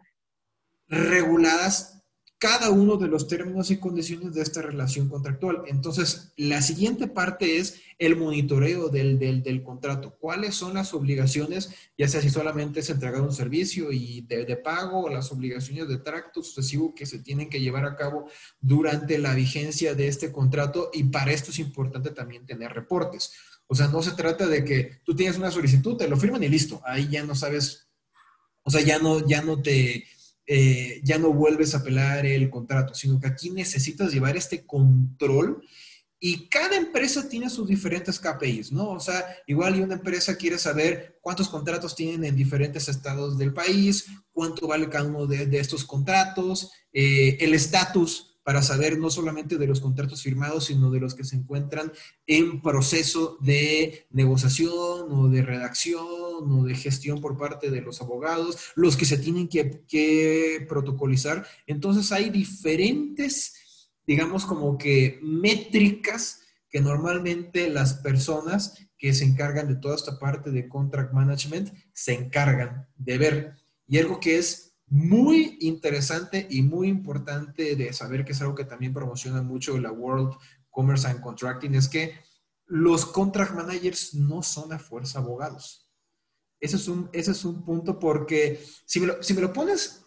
reguladas 0.88 2.04
cada 2.38 2.70
uno 2.70 2.98
de 2.98 3.08
los 3.08 3.28
términos 3.28 3.72
y 3.72 3.78
condiciones 3.78 4.34
de 4.34 4.42
esta 4.42 4.62
relación 4.62 5.08
contractual. 5.08 5.64
Entonces, 5.68 6.34
la 6.36 6.62
siguiente 6.62 7.08
parte 7.08 7.58
es 7.58 7.82
el 7.98 8.18
monitoreo 8.18 8.90
del, 8.90 9.18
del, 9.18 9.64
contrato. 9.64 10.18
¿Cuáles 10.20 10.56
son 10.56 10.74
las 10.74 10.94
obligaciones, 10.94 11.70
ya 11.98 12.10
sea 12.10 12.22
si 12.22 12.30
solamente 12.30 12.82
es 12.82 12.90
entregar 12.90 13.22
un 13.22 13.32
servicio 13.32 13.92
y 13.92 14.22
de, 14.22 14.58
pago 14.58 15.06
o 15.06 15.10
las 15.10 15.32
obligaciones 15.32 15.88
de 15.88 15.98
tracto 15.98 16.44
sucesivo 16.44 16.94
que 16.94 17.06
se 17.06 17.20
tienen 17.20 17.50
que 17.50 17.62
llevar 17.62 17.86
a 17.86 17.96
cabo 17.96 18.28
durante 18.60 19.18
la 19.18 19.34
vigencia 19.34 19.96
de 19.96 20.10
este 20.10 20.34
contrato? 20.34 20.90
Y 20.94 21.06
para 21.06 21.32
esto 21.32 21.52
es 21.52 21.60
importante 21.60 22.12
también 22.12 22.46
tener 22.46 22.74
reportes. 22.74 23.32
O 23.68 23.76
sea, 23.76 23.88
no 23.88 24.04
se 24.04 24.12
trata 24.12 24.46
de 24.46 24.66
que 24.66 25.00
tú 25.06 25.16
tienes 25.16 25.38
una 25.38 25.52
solicitud, 25.52 25.96
te 25.96 26.10
lo 26.10 26.18
firman 26.18 26.44
y 26.44 26.50
listo. 26.50 26.82
Ahí 26.86 27.08
ya 27.10 27.24
no 27.24 27.34
sabes, 27.34 27.88
o 28.64 28.70
sea, 28.70 28.82
ya 28.82 29.00
no, 29.00 29.26
ya 29.26 29.42
no 29.42 29.62
te 29.62 30.06
eh, 30.48 31.02
ya 31.04 31.18
no 31.18 31.34
vuelves 31.34 31.74
a 31.74 31.80
apelar 31.80 32.26
el 32.26 32.50
contrato, 32.50 32.94
sino 32.94 33.20
que 33.20 33.28
aquí 33.28 33.50
necesitas 33.50 34.14
llevar 34.14 34.38
este 34.38 34.66
control 34.66 35.64
y 36.20 36.48
cada 36.48 36.76
empresa 36.76 37.28
tiene 37.28 37.50
sus 37.50 37.68
diferentes 37.68 38.20
KPIs, 38.20 38.72
¿no? 38.72 38.90
O 38.90 39.00
sea, 39.00 39.26
igual 39.48 39.76
y 39.76 39.82
una 39.82 39.96
empresa 39.96 40.38
quiere 40.38 40.58
saber 40.58 41.20
cuántos 41.22 41.50
contratos 41.50 41.96
tienen 41.96 42.24
en 42.24 42.36
diferentes 42.36 42.88
estados 42.88 43.38
del 43.38 43.54
país, 43.54 44.06
cuánto 44.32 44.68
vale 44.68 44.90
cada 44.90 45.06
uno 45.06 45.28
de, 45.28 45.60
estos 45.60 45.84
contratos, 45.84 46.72
eh, 46.94 47.38
el 47.42 47.54
estatus 47.54 48.35
para 48.46 48.62
saber 48.62 49.00
no 49.00 49.10
solamente 49.10 49.58
de 49.58 49.66
los 49.66 49.82
contratos 49.82 50.22
firmados, 50.22 50.66
sino 50.66 50.92
de 50.92 51.00
los 51.00 51.16
que 51.16 51.24
se 51.24 51.36
encuentran 51.36 51.92
en 52.28 52.62
proceso 52.62 53.40
de 53.42 54.06
negociación 54.12 55.12
o 55.12 55.28
de 55.30 55.42
redacción 55.42 56.04
o 56.04 56.64
de 56.64 56.76
gestión 56.76 57.22
por 57.22 57.40
parte 57.40 57.72
de 57.72 57.82
los 57.82 58.04
abogados, 58.04 58.72
los 58.76 58.98
que 58.98 59.06
se 59.06 59.18
tienen 59.18 59.48
que, 59.48 60.64
protocolizar. 60.70 61.48
Entonces 61.66 62.12
hay 62.12 62.30
diferentes, 62.30 63.90
digamos, 64.06 64.46
como 64.46 64.78
que 64.78 65.18
métricas 65.24 66.42
que 66.70 66.82
normalmente 66.82 67.68
las 67.72 67.96
personas 67.96 68.78
que 68.96 69.16
se 69.16 69.26
encargan 69.26 69.68
de 69.68 69.78
toda 69.78 69.96
esta 69.96 70.20
parte 70.20 70.52
de 70.52 70.70
contract 70.70 71.14
management 71.14 71.74
se 71.94 72.14
encargan 72.14 72.88
de 72.96 73.18
ver. 73.18 73.56
Y 73.88 73.98
algo 73.98 74.20
que 74.20 74.38
es 74.38 74.75
muy 74.88 75.58
interesante 75.62 76.48
y 76.50 76.62
muy 76.62 76.88
importante 76.88 77.76
de 77.76 77.94
saber 77.94 78.24
que 78.24 78.34
es 78.34 78.42
algo 78.42 78.56
que 78.56 78.66
también 78.66 78.94
promociona 78.94 79.42
mucho 79.42 79.78
la 79.80 79.92
World 79.92 80.36
Commerce 80.70 81.08
and 81.08 81.22
Contracting 81.22 81.76
es 81.76 81.88
que 81.88 82.14
los 82.68 83.06
contract 83.06 83.54
managers 83.54 84.14
no 84.14 84.44
son 84.44 84.74
a 84.74 84.80
fuerza 84.80 85.20
abogados. 85.20 85.90
Ese 86.60 86.78
es 86.78 86.88
un, 86.88 87.10
ese 87.14 87.32
es 87.32 87.46
un 87.46 87.64
punto 87.64 88.00
porque 88.00 88.64
si 88.86 89.00
me, 89.00 89.08
lo, 89.08 89.22
si 89.22 89.34
me 89.34 89.42
lo 89.42 89.54
pones, 89.54 90.05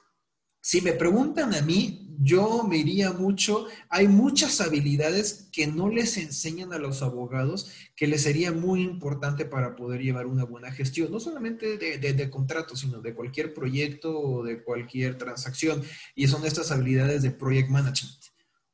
si 0.60 0.80
me 0.80 0.92
preguntan 0.92 1.54
a 1.54 1.62
mí, 1.62 2.08
yo 2.20 2.64
me 2.64 2.78
iría 2.78 3.12
mucho, 3.12 3.66
hay 3.88 4.08
muchas 4.08 4.60
habilidades 4.60 5.48
que 5.52 5.68
no 5.68 5.88
les 5.88 6.16
enseñan 6.16 6.72
a 6.72 6.78
los 6.78 7.02
abogados 7.02 7.70
que 7.94 8.08
les 8.08 8.22
sería 8.22 8.50
muy 8.50 8.82
importante 8.82 9.44
para 9.44 9.76
poder 9.76 10.02
llevar 10.02 10.26
una 10.26 10.44
buena 10.44 10.72
gestión, 10.72 11.12
no 11.12 11.20
solamente 11.20 11.78
de, 11.78 11.98
de, 11.98 12.30
contratos, 12.30 12.80
sino 12.80 13.00
de 13.00 13.14
cualquier 13.14 13.54
proyecto 13.54 14.18
o 14.18 14.42
de 14.42 14.62
cualquier 14.62 15.16
transacción. 15.16 15.82
Y 16.16 16.26
son 16.26 16.44
estas 16.44 16.72
habilidades 16.72 17.22
de 17.22 17.30
project 17.30 17.70
management. 17.70 18.18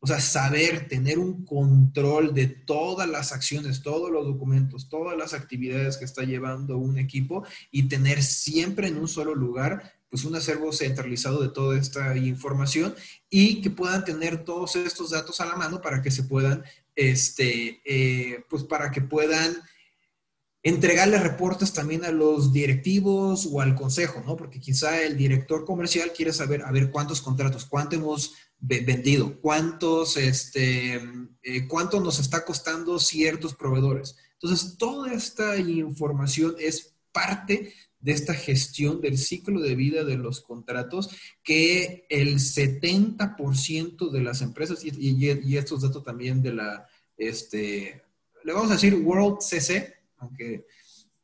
O 0.00 0.06
sea, 0.06 0.20
saber 0.20 0.86
tener 0.86 1.18
un 1.18 1.46
control 1.46 2.34
de 2.34 2.46
todas 2.46 3.08
las 3.08 3.32
acciones, 3.32 3.82
todos 3.82 4.10
los 4.10 4.26
documentos, 4.26 4.90
todas 4.90 5.16
las 5.16 5.32
actividades 5.32 5.96
que 5.96 6.04
está 6.04 6.24
llevando 6.24 6.76
un 6.76 6.98
equipo 6.98 7.46
y 7.70 7.88
tener 7.88 8.22
siempre 8.22 8.88
en 8.88 8.98
un 8.98 9.08
solo 9.08 9.34
lugar 9.34 9.94
pues 10.14 10.24
un 10.26 10.36
acervo 10.36 10.72
centralizado 10.72 11.42
de 11.42 11.48
toda 11.48 11.76
esta 11.76 12.16
información 12.16 12.94
y 13.28 13.60
que 13.60 13.68
puedan 13.68 14.04
tener 14.04 14.44
todos 14.44 14.76
estos 14.76 15.10
datos 15.10 15.40
a 15.40 15.44
la 15.44 15.56
mano 15.56 15.82
para 15.82 16.02
que 16.02 16.12
se 16.12 16.22
puedan, 16.22 16.62
este, 16.94 17.80
eh, 17.84 18.44
pues 18.48 18.62
para 18.62 18.92
que 18.92 19.00
puedan 19.00 19.56
entregarle 20.62 21.18
reportes 21.18 21.72
también 21.72 22.04
a 22.04 22.12
los 22.12 22.52
directivos 22.52 23.48
o 23.50 23.60
al 23.60 23.74
consejo, 23.74 24.22
¿no? 24.24 24.36
Porque 24.36 24.60
quizá 24.60 25.02
el 25.02 25.16
director 25.16 25.64
comercial 25.64 26.12
quiere 26.12 26.32
saber, 26.32 26.62
a 26.62 26.70
ver, 26.70 26.92
cuántos 26.92 27.20
contratos, 27.20 27.64
cuánto 27.64 27.96
hemos 27.96 28.34
vendido, 28.60 29.40
cuántos, 29.40 30.16
este, 30.16 31.02
eh, 31.42 31.66
cuánto 31.66 31.98
nos 31.98 32.20
está 32.20 32.44
costando 32.44 33.00
ciertos 33.00 33.52
proveedores. 33.52 34.14
Entonces, 34.34 34.78
toda 34.78 35.12
esta 35.12 35.56
información 35.56 36.54
es 36.60 36.94
parte 37.10 37.74
de 38.04 38.12
esta 38.12 38.34
gestión 38.34 39.00
del 39.00 39.16
ciclo 39.16 39.62
de 39.62 39.74
vida 39.74 40.04
de 40.04 40.18
los 40.18 40.42
contratos 40.42 41.08
que 41.42 42.04
el 42.10 42.34
70% 42.34 44.10
de 44.10 44.20
las 44.20 44.42
empresas, 44.42 44.84
y, 44.84 45.56
estos 45.56 45.80
datos 45.80 46.04
también 46.04 46.42
de 46.42 46.52
la, 46.52 46.86
este, 47.16 48.02
le 48.44 48.52
vamos 48.52 48.70
a 48.70 48.74
decir 48.74 48.94
World 48.94 49.38
CC, 49.40 49.94
aunque 50.18 50.66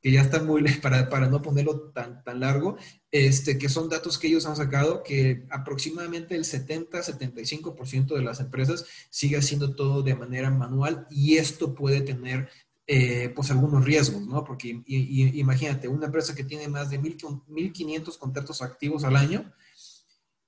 que 0.01 0.11
ya 0.11 0.23
está 0.23 0.43
muy, 0.43 0.63
para, 0.83 1.11
para 1.11 1.29
no 1.29 1.43
ponerlo 1.43 1.91
tan, 1.91 2.25
tan 2.25 2.41
largo, 2.41 2.79
este, 3.11 3.59
que 3.59 3.69
son 3.69 3.91
datos 3.91 4.19
que 4.19 4.29
ellos 4.29 4.47
han 4.47 4.57
sacado, 4.57 5.03
que 5.03 5.45
aproximadamente 5.51 6.35
el 6.35 6.45
70-75% 6.45 8.15
de 8.15 8.23
las 8.23 8.41
empresas 8.41 8.87
sigue 9.11 9.37
haciendo 9.37 9.75
todo 9.75 10.03
de 10.03 10.15
manera 10.15 10.51
manual 10.51 11.07
y 11.11 11.37
esto 11.37 11.75
puede 11.75 12.01
tener 12.01 12.49
eh, 12.93 13.29
pues 13.37 13.53
algunos 13.53 13.85
riesgos, 13.85 14.27
¿no? 14.27 14.43
Porque 14.43 14.83
imagínate, 14.85 15.87
una 15.87 16.07
empresa 16.07 16.35
que 16.35 16.43
tiene 16.43 16.67
más 16.67 16.91
de 16.91 17.01
1.500 17.01 18.19
contratos 18.19 18.63
activos 18.63 19.05
al 19.05 19.15
año 19.15 19.53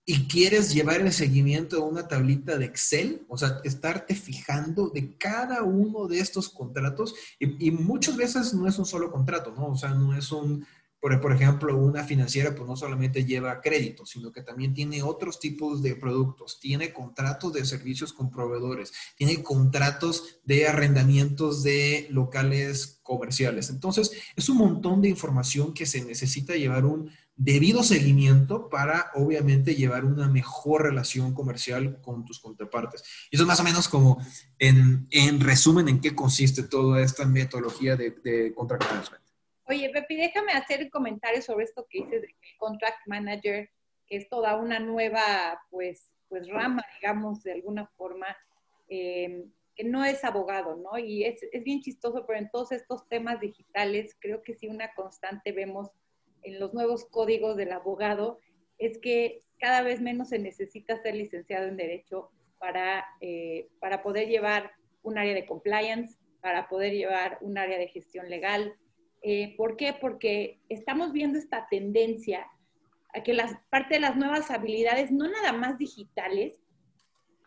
y 0.05 0.27
quieres 0.27 0.75
llevar 0.75 1.03
el 1.03 1.13
seguimiento 1.13 1.77
a 1.77 1.87
una 1.87 2.09
tablita 2.09 2.59
de 2.59 2.65
Excel, 2.65 3.25
o 3.29 3.39
sea, 3.39 3.61
estarte 3.63 4.17
fijando 4.17 4.89
de 4.89 5.17
cada 5.17 5.63
uno 5.63 6.09
de 6.09 6.19
estos 6.19 6.49
contratos 6.49 7.15
y, 7.39 7.69
y 7.69 7.71
muchas 7.71 8.17
veces 8.17 8.53
no 8.55 8.67
es 8.67 8.77
un 8.77 8.87
solo 8.87 9.13
contrato, 9.13 9.55
¿no? 9.57 9.69
O 9.69 9.77
sea, 9.77 9.91
no 9.91 10.13
es 10.13 10.33
un 10.33 10.67
por, 11.03 11.33
ejemplo, 11.33 11.77
una 11.77 12.05
financiera 12.05 12.55
pues 12.55 12.69
no 12.69 12.77
solamente 12.77 13.25
lleva 13.25 13.61
crédito, 13.61 14.07
sino 14.07 14.31
que 14.31 14.41
también 14.41 14.73
tiene 14.73 15.03
otros 15.03 15.41
tipos 15.41 15.83
de 15.83 15.97
productos, 15.97 16.61
tiene 16.61 16.93
contratos 16.93 17.53
de 17.53 17.65
servicios 17.65 18.13
con 18.13 18.31
proveedores, 18.31 18.93
tiene 19.17 19.43
contratos 19.43 20.39
de 20.45 20.69
arrendamientos 20.69 21.65
de 21.65 22.07
locales 22.11 23.01
comerciales. 23.03 23.69
Entonces, 23.69 24.13
es 24.37 24.49
un 24.49 24.59
montón 24.59 25.03
de 25.03 25.09
información 25.09 25.75
que 25.75 25.87
se 25.87 26.05
necesita 26.05 26.55
llevar 26.55 26.85
un 26.85 27.11
debido 27.35 27.83
seguimiento 27.83 28.69
para, 28.69 29.11
obviamente, 29.17 29.75
llevar 29.75 30.05
una 30.05 30.29
mejor 30.29 30.85
relación 30.85 31.35
comercial 31.35 32.01
con 32.01 32.25
tus 32.25 32.39
contrapartes. 32.39 33.03
Y 33.29 33.35
eso 33.35 33.43
es 33.43 33.49
más 33.49 33.59
o 33.59 33.65
menos 33.65 33.89
como, 33.89 34.25
en, 34.57 35.09
resumen, 35.41 35.89
en 35.89 36.01
qué 36.01 36.15
consiste 36.15 36.63
toda 36.63 37.03
esta 37.03 37.25
metodología 37.27 37.97
de, 37.97 38.15
de. 38.23 38.55
Oye, 39.67 39.91
Pepi, 39.91 40.17
déjame 40.17 40.53
hacer 40.53 40.83
un 40.83 40.91
comentario 40.91 41.41
sobre 41.41 41.65
esto 41.65 41.87
que 41.89 41.99
dices 41.99 42.23
de 42.23 42.29
que 42.29 42.51
el 42.51 42.59
contract 42.59 43.07
manager, 43.07 43.71
que 44.07 44.17
es 44.17 44.29
toda 44.29 44.57
una 44.57 44.81
nueva, 44.81 45.63
pues, 45.71 46.11
pues 46.29 46.49
rama, 46.49 46.85
digamos, 47.01 47.43
de 47.43 47.53
alguna 47.53 47.87
forma, 47.97 48.37
em, 48.89 49.51
que 49.75 49.85
no 49.85 50.05
es 50.05 50.25
abogado, 50.25 50.77
¿no? 50.77 50.99
Y 50.99 51.25
es, 51.25 51.43
es, 51.53 51.63
bien 51.63 51.81
chistoso, 51.81 52.27
pero 52.27 52.39
en 52.39 52.51
todos 52.51 52.73
estos 52.73 53.09
temas 53.09 53.41
digitales, 53.41 54.17
creo 54.21 54.43
que 54.43 54.55
sí 54.55 54.69
una 54.69 54.93
constante 54.95 55.53
vemos 55.53 55.91
en 56.43 56.59
los 56.59 56.75
nuevos 56.75 57.07
códigos 57.07 57.57
del 57.57 57.73
abogado, 57.73 58.41
es 58.79 58.99
que 58.99 59.45
cada 59.59 59.83
vez 59.83 60.01
menos 60.01 60.31
se 60.31 60.39
necesita 60.41 61.01
ser 61.01 61.15
licenciado 61.15 61.69
en 61.69 61.77
Derecho 61.77 62.31
para, 62.59 63.07
eh, 63.21 63.69
para 63.81 64.03
poder 64.03 64.29
llevar 64.29 64.73
un 65.03 65.19
área 65.19 65.35
de 65.35 65.47
compliance, 65.47 66.19
para 66.41 66.69
poder 66.69 66.93
llevar 66.93 67.39
un 67.41 67.57
área 67.57 67.79
de 67.79 67.89
gestión 67.89 68.29
legal, 68.29 68.77
eh, 69.23 69.55
¿Por 69.57 69.77
qué? 69.77 69.95
Porque 69.99 70.61
estamos 70.69 71.13
viendo 71.13 71.39
esta 71.39 71.69
tendencia 71.71 72.49
a 73.15 73.23
que 73.23 73.35
las, 73.35 73.55
parte 73.71 73.95
de 73.95 74.01
las 74.01 74.17
nuevas 74.17 74.51
habilidades, 74.51 75.11
no 75.11 75.29
nada 75.29 75.53
más 75.53 75.79
digitales, 75.79 76.61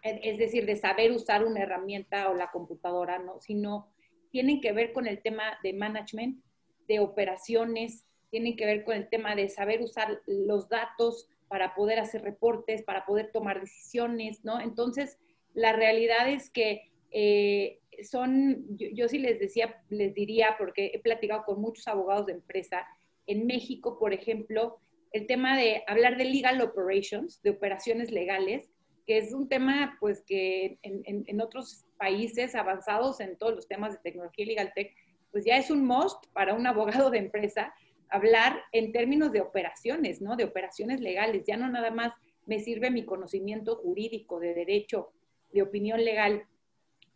es 0.04 0.38
decir, 0.38 0.66
de 0.68 0.76
saber 0.76 1.12
usar 1.12 1.44
una 1.44 1.62
herramienta 1.62 2.30
o 2.30 2.36
la 2.36 2.52
computadora, 2.52 3.18
¿no? 3.18 3.40
sino 3.42 3.92
tienen 4.32 4.62
que 4.62 4.72
ver 4.72 4.94
con 4.94 5.08
el 5.08 5.22
tema 5.22 5.58
de 5.64 5.74
management, 5.74 6.44
de 6.88 7.00
operaciones, 7.00 8.06
tienen 8.30 8.56
que 8.56 8.66
ver 8.66 8.84
con 8.84 8.96
el 8.96 9.10
tema 9.10 9.36
de 9.36 9.50
saber 9.50 9.82
usar 9.82 10.22
los 10.28 10.70
datos 10.70 11.28
para 11.48 11.74
poder 11.74 12.00
hacer 12.00 12.22
reportes, 12.22 12.84
para 12.84 13.06
poder 13.06 13.32
tomar 13.32 13.62
decisiones, 13.62 14.44
¿no? 14.44 14.60
Entonces, 14.60 15.18
la 15.54 15.74
realidad 15.74 16.30
es 16.30 16.50
que 16.50 16.92
eh, 17.12 17.80
son, 18.04 18.66
yo, 18.78 19.08
sí 19.08 19.20
les 19.20 19.40
decía, 19.40 19.82
les 19.90 20.14
diría, 20.14 20.56
porque 20.58 20.92
he 20.94 21.00
platicado 21.00 21.44
con 21.46 21.62
muchos 21.62 21.88
abogados 21.88 22.26
de 22.26 22.34
empresa, 22.34 22.86
en 23.28 23.46
México, 23.46 23.98
por 23.98 24.14
ejemplo, 24.14 24.80
el 25.12 25.28
tema 25.28 25.58
de 25.58 25.84
hablar 25.88 26.18
de 26.18 26.26
legal 26.26 26.62
operations, 26.62 27.42
de 27.42 27.52
operaciones 27.52 28.12
legales, 28.12 28.70
que 29.06 29.18
es 29.18 29.34
un 29.34 29.48
tema 29.48 29.98
pues 30.00 30.24
que 30.26 30.80
en, 30.82 31.42
otros 31.42 31.86
países 31.98 32.56
avanzados 32.56 33.20
en 33.20 33.38
todos 33.38 33.56
los 33.56 33.68
temas 33.68 33.94
de 33.94 34.00
tecnología 34.00 34.46
y 34.46 34.48
legal 34.50 34.72
tech, 34.76 34.94
pues 35.32 35.46
ya 35.46 35.58
es 35.58 35.70
un 35.70 35.86
must 35.86 36.26
para 36.34 36.54
un 36.54 36.66
abogado 36.66 37.10
de 37.10 37.20
empresa 37.20 37.74
hablar 38.10 38.62
en 38.72 38.92
términos 38.92 39.32
de 39.32 39.42
operaciones, 39.42 40.22
¿no? 40.22 40.36
De 40.36 40.44
operaciones 40.44 41.02
legales, 41.02 41.44
ya 41.46 41.58
no 41.58 41.70
nada 41.70 41.92
más 41.92 42.14
me 42.46 42.60
sirve 42.60 42.92
mi 42.92 43.06
conocimiento 43.06 43.78
jurídico 43.78 44.40
de 44.40 44.54
derecho, 44.54 45.12
de 45.52 45.62
opinión 45.62 46.04
legal. 46.04 46.46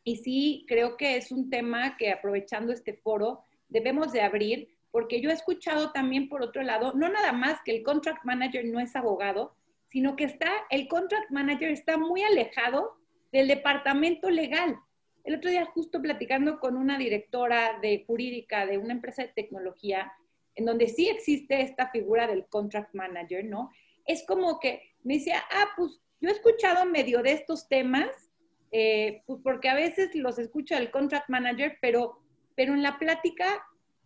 Y 0.03 0.17
sí, 0.17 0.65
creo 0.67 0.97
que 0.97 1.17
es 1.17 1.31
un 1.31 1.49
tema 1.49 1.97
que 1.97 2.11
aprovechando 2.11 2.73
este 2.73 2.93
foro 2.93 3.43
debemos 3.67 4.11
de 4.11 4.21
abrir, 4.21 4.69
porque 4.91 5.21
yo 5.21 5.29
he 5.29 5.33
escuchado 5.33 5.91
también 5.91 6.29
por 6.29 6.41
otro 6.41 6.63
lado, 6.63 6.93
no 6.93 7.09
nada 7.09 7.31
más 7.31 7.59
que 7.63 7.75
el 7.75 7.83
contract 7.83 8.25
manager 8.25 8.65
no 8.65 8.79
es 8.79 8.95
abogado, 8.95 9.55
sino 9.89 10.15
que 10.15 10.23
está, 10.23 10.51
el 10.69 10.87
contract 10.87 11.29
manager 11.31 11.69
está 11.71 11.97
muy 11.97 12.23
alejado 12.23 12.97
del 13.31 13.47
departamento 13.47 14.29
legal. 14.29 14.77
El 15.23 15.35
otro 15.35 15.49
día 15.49 15.65
justo 15.65 16.01
platicando 16.01 16.59
con 16.59 16.77
una 16.77 16.97
directora 16.97 17.79
de 17.81 18.03
jurídica 18.05 18.65
de 18.65 18.77
una 18.77 18.93
empresa 18.93 19.23
de 19.23 19.29
tecnología, 19.29 20.11
en 20.55 20.65
donde 20.65 20.87
sí 20.87 21.07
existe 21.07 21.61
esta 21.61 21.89
figura 21.89 22.27
del 22.27 22.45
contract 22.47 22.93
manager, 22.93 23.45
¿no? 23.45 23.69
Es 24.05 24.25
como 24.25 24.59
que 24.59 24.81
me 25.03 25.15
decía, 25.15 25.43
ah, 25.51 25.67
pues 25.75 26.01
yo 26.19 26.29
he 26.29 26.33
escuchado 26.33 26.85
medio 26.85 27.21
de 27.21 27.33
estos 27.33 27.67
temas, 27.67 28.28
eh, 28.71 29.23
pues 29.25 29.39
porque 29.43 29.69
a 29.69 29.75
veces 29.75 30.13
los 30.15 30.37
escucho 30.39 30.75
del 30.75 30.91
contract 30.91 31.29
manager, 31.29 31.77
pero, 31.81 32.19
pero 32.55 32.73
en 32.73 32.83
la 32.83 32.99
plática 32.99 33.45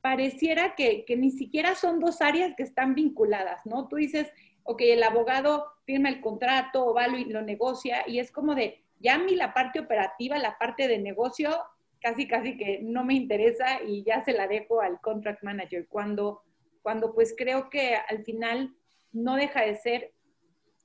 pareciera 0.02 0.76
que, 0.76 1.06
que, 1.06 1.16
ni 1.16 1.32
siquiera 1.32 1.76
son 1.76 2.00
dos 2.00 2.22
áreas 2.22 2.54
que 2.56 2.64
están 2.64 2.96
vinculadas, 2.96 3.66
¿no? 3.66 3.88
Tú 3.88 3.98
dices, 3.98 4.32
ok, 4.64 4.82
el 4.82 5.04
abogado 5.04 5.68
firma 5.86 6.10
el 6.10 6.22
contrato 6.22 6.86
o 6.86 6.94
va 6.94 7.08
y 7.08 7.26
lo 7.26 7.42
negocia 7.42 8.04
y 8.08 8.20
es 8.20 8.32
como 8.32 8.56
de, 8.56 8.84
ya 9.00 9.16
a 9.16 9.20
mí 9.20 9.36
la 9.36 9.54
parte 9.54 9.80
operativa, 9.80 10.38
la 10.40 10.58
parte 10.58 10.88
de 10.88 10.98
negocio, 10.98 11.52
casi, 12.00 12.28
casi 12.28 12.58
que 12.58 12.80
no 12.82 13.04
me 13.04 13.14
interesa 13.14 13.82
y 13.86 14.04
ya 14.04 14.24
se 14.24 14.34
la 14.34 14.48
dejo 14.48 14.82
al 14.82 15.00
contract 15.02 15.44
manager, 15.44 15.88
cuando, 15.88 16.42
cuando 16.82 17.14
pues 17.14 17.34
creo 17.38 17.70
que 17.70 17.96
al 17.96 18.24
final 18.24 18.74
no 19.12 19.36
deja 19.36 19.62
de 19.62 19.76
ser 19.76 20.12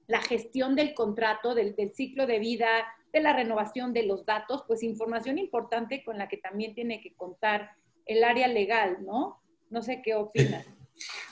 la 0.09 0.23
gestión 0.23 0.75
del 0.75 0.95
contrato, 0.95 1.55
del, 1.55 1.77
ciclo 1.95 2.27
de 2.27 2.39
vida, 2.39 2.67
de 3.13 3.21
la 3.21 3.35
renovación 3.35 3.93
de 3.93 4.05
los 4.05 4.25
datos, 4.25 4.65
pues 4.67 4.83
información 4.83 5.39
importante 5.39 6.03
con 6.03 6.19
la 6.19 6.29
que 6.29 6.39
también 6.39 6.75
tiene 6.75 7.01
que 7.01 7.15
contar 7.15 7.73
el 8.07 8.25
área 8.25 8.49
legal, 8.49 8.99
¿no? 9.05 9.43
No 9.71 9.83
sé 9.83 10.01
qué 10.03 10.15
opinas. 10.15 10.67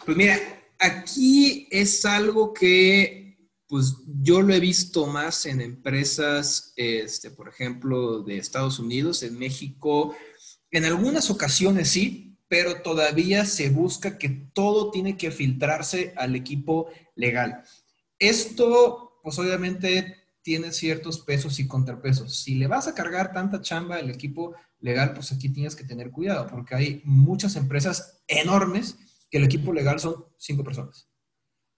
Pues 0.04 0.16
mira, 0.16 0.37
aquí 0.78 1.66
es 1.71 2.04
algo 2.04 2.52
que, 2.52 3.38
pues 3.66 3.95
yo 4.21 4.42
lo 4.42 4.52
he 4.52 4.61
visto 4.61 5.06
más 5.06 5.47
en 5.47 5.62
empresas, 5.62 6.75
este, 6.76 7.30
por 7.30 7.49
ejemplo, 7.49 8.23
de 8.23 8.37
Estados 8.37 8.78
Unidos, 8.78 9.23
en 9.23 9.38
México, 9.38 10.14
en 10.71 10.85
algunas 10.85 11.30
ocasiones 11.30 11.88
sí, 11.88 12.37
pero 12.47 12.83
todavía 12.83 13.47
se 13.47 13.71
busca 13.71 14.18
que 14.18 14.28
todo 14.28 14.90
tiene 14.90 15.16
que 15.16 15.30
filtrarse 15.30 16.12
al 16.16 16.37
equipo 16.37 16.90
legal. 17.14 17.64
Esto, 18.18 19.20
pues 19.23 19.38
obviamente 19.38 20.16
tiene 20.42 20.73
ciertos 20.73 21.20
pesos 21.20 21.58
y 21.58 21.66
contrapesos. 21.66 22.37
Si 22.37 22.54
le 22.54 22.68
vas 22.68 22.87
a 22.87 22.94
cargar 22.94 23.32
tanta 23.32 23.61
chamba 23.61 23.96
al 23.96 24.11
equipo 24.11 24.54
legal, 24.80 25.12
pues 25.14 25.32
aquí 25.32 25.49
tienes 25.49 25.75
que 25.75 25.85
tener 25.85 26.11
cuidado, 26.11 26.46
porque 26.46 26.75
hay 26.75 27.02
muchas 27.04 27.56
empresas 27.56 28.23
enormes 28.28 28.96
que 29.30 29.38
el 29.38 29.44
equipo 29.44 29.73
legal 29.73 29.99
son 29.99 30.25
cinco 30.38 30.62
personas. 30.62 31.08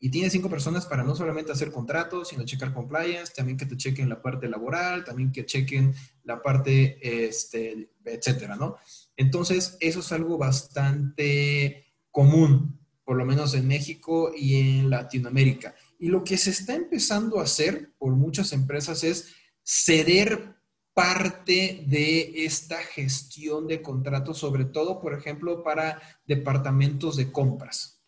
Y 0.00 0.10
tiene 0.10 0.30
cinco 0.30 0.48
personas 0.48 0.86
para 0.86 1.02
no 1.02 1.16
solamente 1.16 1.50
hacer 1.50 1.72
contratos, 1.72 2.28
sino 2.28 2.44
checar 2.44 2.72
compliance, 2.72 3.32
también 3.34 3.56
que 3.58 3.66
te 3.66 3.76
chequen 3.76 4.08
la 4.08 4.22
parte 4.22 4.48
laboral, 4.48 5.02
también 5.02 5.32
que 5.32 5.44
chequen 5.44 5.92
la 6.22 6.40
parte, 6.40 6.98
este, 7.26 7.90
etcétera, 8.04 8.54
¿no? 8.54 8.76
Entonces, 9.16 9.76
eso 9.80 10.00
es 10.00 10.12
algo 10.12 10.38
bastante 10.38 11.86
común, 12.12 12.78
por 13.02 13.16
lo 13.16 13.24
menos 13.24 13.54
en 13.54 13.66
México 13.66 14.30
y 14.36 14.56
en 14.56 14.90
Latinoamérica. 14.90 15.74
Y 15.98 16.08
lo 16.08 16.22
que 16.22 16.36
se 16.36 16.50
está 16.50 16.74
empezando 16.74 17.38
a 17.38 17.42
hacer 17.42 17.92
por 17.98 18.14
muchas 18.14 18.52
empresas 18.52 19.02
es 19.04 19.34
ceder 19.64 20.56
parte 20.94 21.84
de 21.86 22.44
esta 22.44 22.78
gestión 22.78 23.66
de 23.66 23.82
contratos, 23.82 24.38
sobre 24.38 24.64
todo, 24.64 25.00
por 25.00 25.14
ejemplo, 25.14 25.62
para 25.62 26.00
departamentos 26.26 27.16
de 27.16 27.30
compras. 27.30 28.02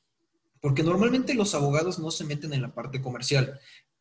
Porque 0.61 0.82
normalmente 0.82 1.35
los 1.35 1.54
abogados 1.54 1.99
no 1.99 2.11
se 2.11 2.25
meten 2.25 2.52
en 2.52 2.62
la 2.62 2.75
parte 2.75 3.00
comercial. 3.00 3.61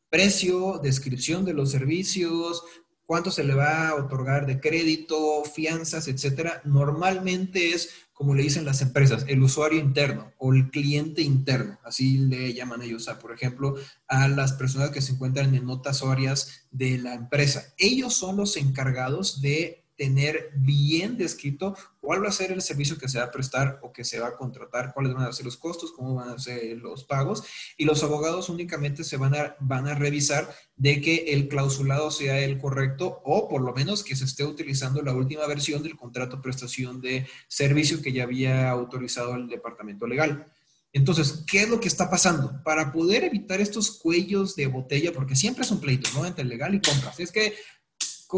Precio, 0.09 0.79
descripción 0.81 1.45
de 1.45 1.53
los 1.53 1.71
servicios, 1.71 2.63
cuánto 3.09 3.31
se 3.31 3.43
le 3.43 3.55
va 3.55 3.87
a 3.87 3.95
otorgar 3.95 4.45
de 4.45 4.59
crédito, 4.59 5.43
fianzas, 5.43 6.07
etcétera. 6.07 6.61
Normalmente 6.63 7.71
es 7.71 7.89
como 8.13 8.35
le 8.35 8.43
dicen 8.43 8.65
las 8.65 8.83
empresas, 8.83 9.25
el 9.27 9.41
usuario 9.41 9.79
interno 9.79 10.31
o 10.37 10.53
el 10.53 10.69
cliente 10.69 11.23
interno, 11.23 11.79
así 11.83 12.19
le 12.19 12.53
llaman 12.53 12.83
ellos, 12.83 13.07
a, 13.07 13.17
por 13.17 13.33
ejemplo, 13.33 13.77
a 14.07 14.27
las 14.27 14.53
personas 14.53 14.91
que 14.91 15.01
se 15.01 15.13
encuentran 15.13 15.55
en 15.55 15.65
notas 15.65 16.03
áreas 16.03 16.67
de 16.69 16.99
la 16.99 17.15
empresa. 17.15 17.73
Ellos 17.79 18.13
son 18.13 18.37
los 18.37 18.57
encargados 18.57 19.41
de 19.41 19.78
tener 19.99 20.51
bien 20.55 21.17
descrito 21.17 21.75
cuál 21.99 22.23
va 22.23 22.29
a 22.29 22.31
ser 22.31 22.53
el 22.53 22.61
servicio 22.61 22.97
que 22.97 23.09
se 23.09 23.19
va 23.19 23.25
a 23.25 23.31
prestar 23.31 23.79
o 23.83 23.91
que 23.91 24.05
se 24.05 24.17
va 24.17 24.29
a 24.29 24.37
contratar, 24.37 24.93
cuáles 24.93 25.13
van 25.13 25.25
a 25.25 25.33
ser 25.33 25.43
los 25.43 25.57
costos, 25.57 25.91
cómo 25.91 26.15
van 26.15 26.29
a 26.29 26.39
ser 26.39 26.77
los 26.77 27.03
pagos. 27.03 27.43
Y 27.77 27.83
los 27.83 28.01
abogados 28.01 28.47
únicamente 28.47 29.03
se 29.03 29.17
van 29.17 29.35
a, 29.35 29.57
van 29.59 29.89
a 29.89 29.95
revisar 29.95 30.49
de 30.77 31.01
que 31.01 31.33
el 31.33 31.49
clausulado 31.49 32.11
sea 32.11 32.39
el 32.39 32.57
correcto 32.59 33.21
o 33.25 33.49
por 33.49 33.61
lo 33.61 33.73
menos 33.73 34.05
que 34.05 34.15
se 34.15 34.23
esté 34.23 34.45
utilizando 34.45 35.01
la 35.01 35.13
última 35.13 35.45
versión 35.47 35.83
del 35.83 35.97
contrato 35.97 36.41
prestación 36.41 37.01
de 37.01 37.27
servicio 37.49 38.01
que 38.01 38.13
ya 38.13 38.23
había 38.23 38.69
autorizado 38.69 39.35
el 39.35 39.49
departamento 39.49 40.07
legal. 40.07 40.45
Entonces, 40.93 41.43
¿qué 41.45 41.63
es 41.63 41.69
lo 41.69 41.81
que 41.81 41.89
está 41.89 42.09
pasando? 42.09 42.63
Para 42.63 42.93
poder 42.93 43.25
evitar 43.25 43.59
estos 43.59 43.91
cuellos 43.91 44.55
de 44.55 44.67
botella, 44.67 45.11
porque 45.11 45.35
siempre 45.35 45.63
es 45.63 45.71
un 45.71 45.81
pleito, 45.81 46.09
¿no? 46.15 46.25
Entre 46.25 46.45
legal 46.45 46.73
y 46.73 46.81
compras. 46.81 47.19
Es 47.19 47.31
que 47.31 47.53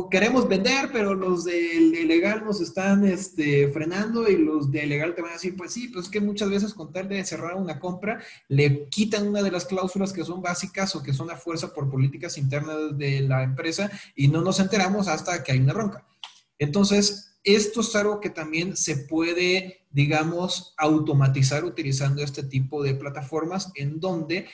queremos 0.10 0.47
vender, 0.47 0.89
pero 0.93 1.13
los 1.13 1.43
de, 1.43 2.06
legal 2.06 2.45
nos 2.45 2.62
están 2.62 3.06
este, 3.06 3.69
frenando 3.71 4.30
y 4.30 4.38
los 4.38 4.71
de 4.71 4.86
legal 4.86 5.13
te 5.13 5.21
van 5.21 5.32
a 5.32 5.34
decir, 5.34 5.58
pues 5.58 5.73
sí, 5.73 5.89
pues 5.89 6.06
es 6.06 6.12
que 6.12 6.21
muchas 6.21 6.49
veces 6.49 6.73
con 6.73 6.93
tal 6.93 7.10
de 7.10 7.25
cerrar 7.25 7.56
una 7.56 7.77
compra, 7.77 8.23
le 8.47 8.88
quitan 8.88 9.27
una 9.27 9.43
de 9.43 9.51
las 9.51 9.65
cláusulas 9.65 10.13
que 10.13 10.23
son 10.23 10.41
básicas 10.41 10.95
o 10.95 11.04
que 11.04 11.13
son 11.13 11.30
a 11.30 11.36
fuerza 11.36 11.73
por 11.73 11.89
políticas 11.89 12.38
internas 12.38 12.97
de 12.97 13.21
la 13.21 13.43
empresa 13.43 13.91
y 14.15 14.30
no 14.30 14.41
nos 14.41 14.62
enteramos 14.62 15.10
hasta 15.10 15.43
que 15.43 15.51
hay 15.51 15.60
una 15.60 15.73
ronca. 15.73 16.06
Entonces, 16.58 17.39
esto 17.43 17.82
es 17.82 17.93
algo 17.95 18.21
que 18.21 18.30
también 18.30 18.77
se 18.77 18.95
puede, 18.95 19.82
digamos, 19.91 20.73
automatizar 20.77 21.65
utilizando 21.65 22.23
este 22.23 22.43
tipo 22.43 22.82
de 22.82 22.93
plataformas 22.93 23.71
en 23.75 23.99
donde 23.99 24.47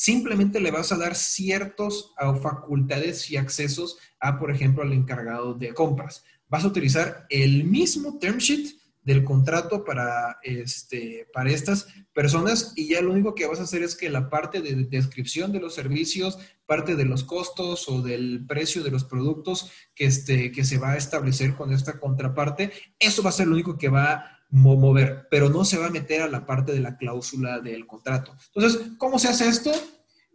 simplemente 0.00 0.60
le 0.60 0.70
vas 0.70 0.92
a 0.92 0.96
dar 0.96 1.14
ciertos 1.14 2.14
facultades 2.40 3.30
y 3.30 3.36
accesos 3.36 3.98
a, 4.18 4.38
por 4.38 4.50
ejemplo, 4.50 4.82
al 4.82 4.94
encargado 4.94 5.52
de 5.52 5.74
compras. 5.74 6.24
Vas 6.48 6.64
a 6.64 6.68
utilizar 6.68 7.26
el 7.28 7.64
mismo 7.64 8.18
term 8.18 8.38
sheet 8.38 8.70
del 9.02 9.24
contrato 9.24 9.84
para, 9.84 10.38
este, 10.42 11.28
para 11.34 11.50
estas 11.50 11.88
personas 12.14 12.72
y 12.76 12.88
ya 12.88 13.02
lo 13.02 13.12
único 13.12 13.34
que 13.34 13.46
vas 13.46 13.60
a 13.60 13.64
hacer 13.64 13.82
es 13.82 13.94
que 13.94 14.08
la 14.08 14.30
parte 14.30 14.62
de 14.62 14.74
descripción 14.86 15.52
de 15.52 15.60
los 15.60 15.74
servicios, 15.74 16.38
parte 16.64 16.96
de 16.96 17.04
los 17.04 17.22
costos 17.22 17.86
o 17.90 18.00
del 18.00 18.46
precio 18.46 18.82
de 18.82 18.92
los 18.92 19.04
productos 19.04 19.70
que, 19.94 20.06
este, 20.06 20.50
que 20.50 20.64
se 20.64 20.78
va 20.78 20.92
a 20.92 20.96
establecer 20.96 21.56
con 21.56 21.74
esta 21.74 22.00
contraparte, 22.00 22.72
eso 22.98 23.22
va 23.22 23.28
a 23.28 23.34
ser 23.34 23.48
lo 23.48 23.52
único 23.52 23.76
que 23.76 23.90
va 23.90 24.39
mover, 24.50 25.28
pero 25.30 25.48
no 25.48 25.64
se 25.64 25.78
va 25.78 25.86
a 25.86 25.90
meter 25.90 26.22
a 26.22 26.28
la 26.28 26.44
parte 26.44 26.72
de 26.72 26.80
la 26.80 26.96
cláusula 26.96 27.60
del 27.60 27.86
contrato. 27.86 28.36
Entonces, 28.54 28.92
¿cómo 28.98 29.18
se 29.18 29.28
hace 29.28 29.48
esto? 29.48 29.70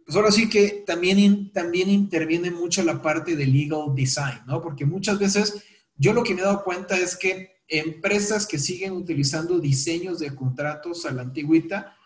Pues 0.04 0.16
ahora 0.16 0.30
sí 0.30 0.48
que 0.48 0.84
también, 0.86 1.52
también 1.52 1.90
interviene 1.90 2.50
mucho 2.50 2.82
la 2.82 3.02
parte 3.02 3.36
de 3.36 3.46
legal 3.46 3.94
design, 3.94 4.40
¿no? 4.46 4.62
Porque 4.62 4.86
muchas 4.86 5.18
veces 5.18 5.62
yo 5.96 6.12
lo 6.12 6.22
que 6.22 6.34
me 6.34 6.40
he 6.40 6.44
dado 6.44 6.64
cuenta 6.64 6.96
es 6.96 7.16
que 7.16 7.56
empresas 7.68 8.46
que 8.46 8.58
siguen 8.58 8.92
utilizando 8.92 9.58
diseños 9.58 10.18
de 10.18 10.34
contratos 10.34 11.04
a 11.06 11.10
la 11.10 11.22
antigüita, 11.22 11.96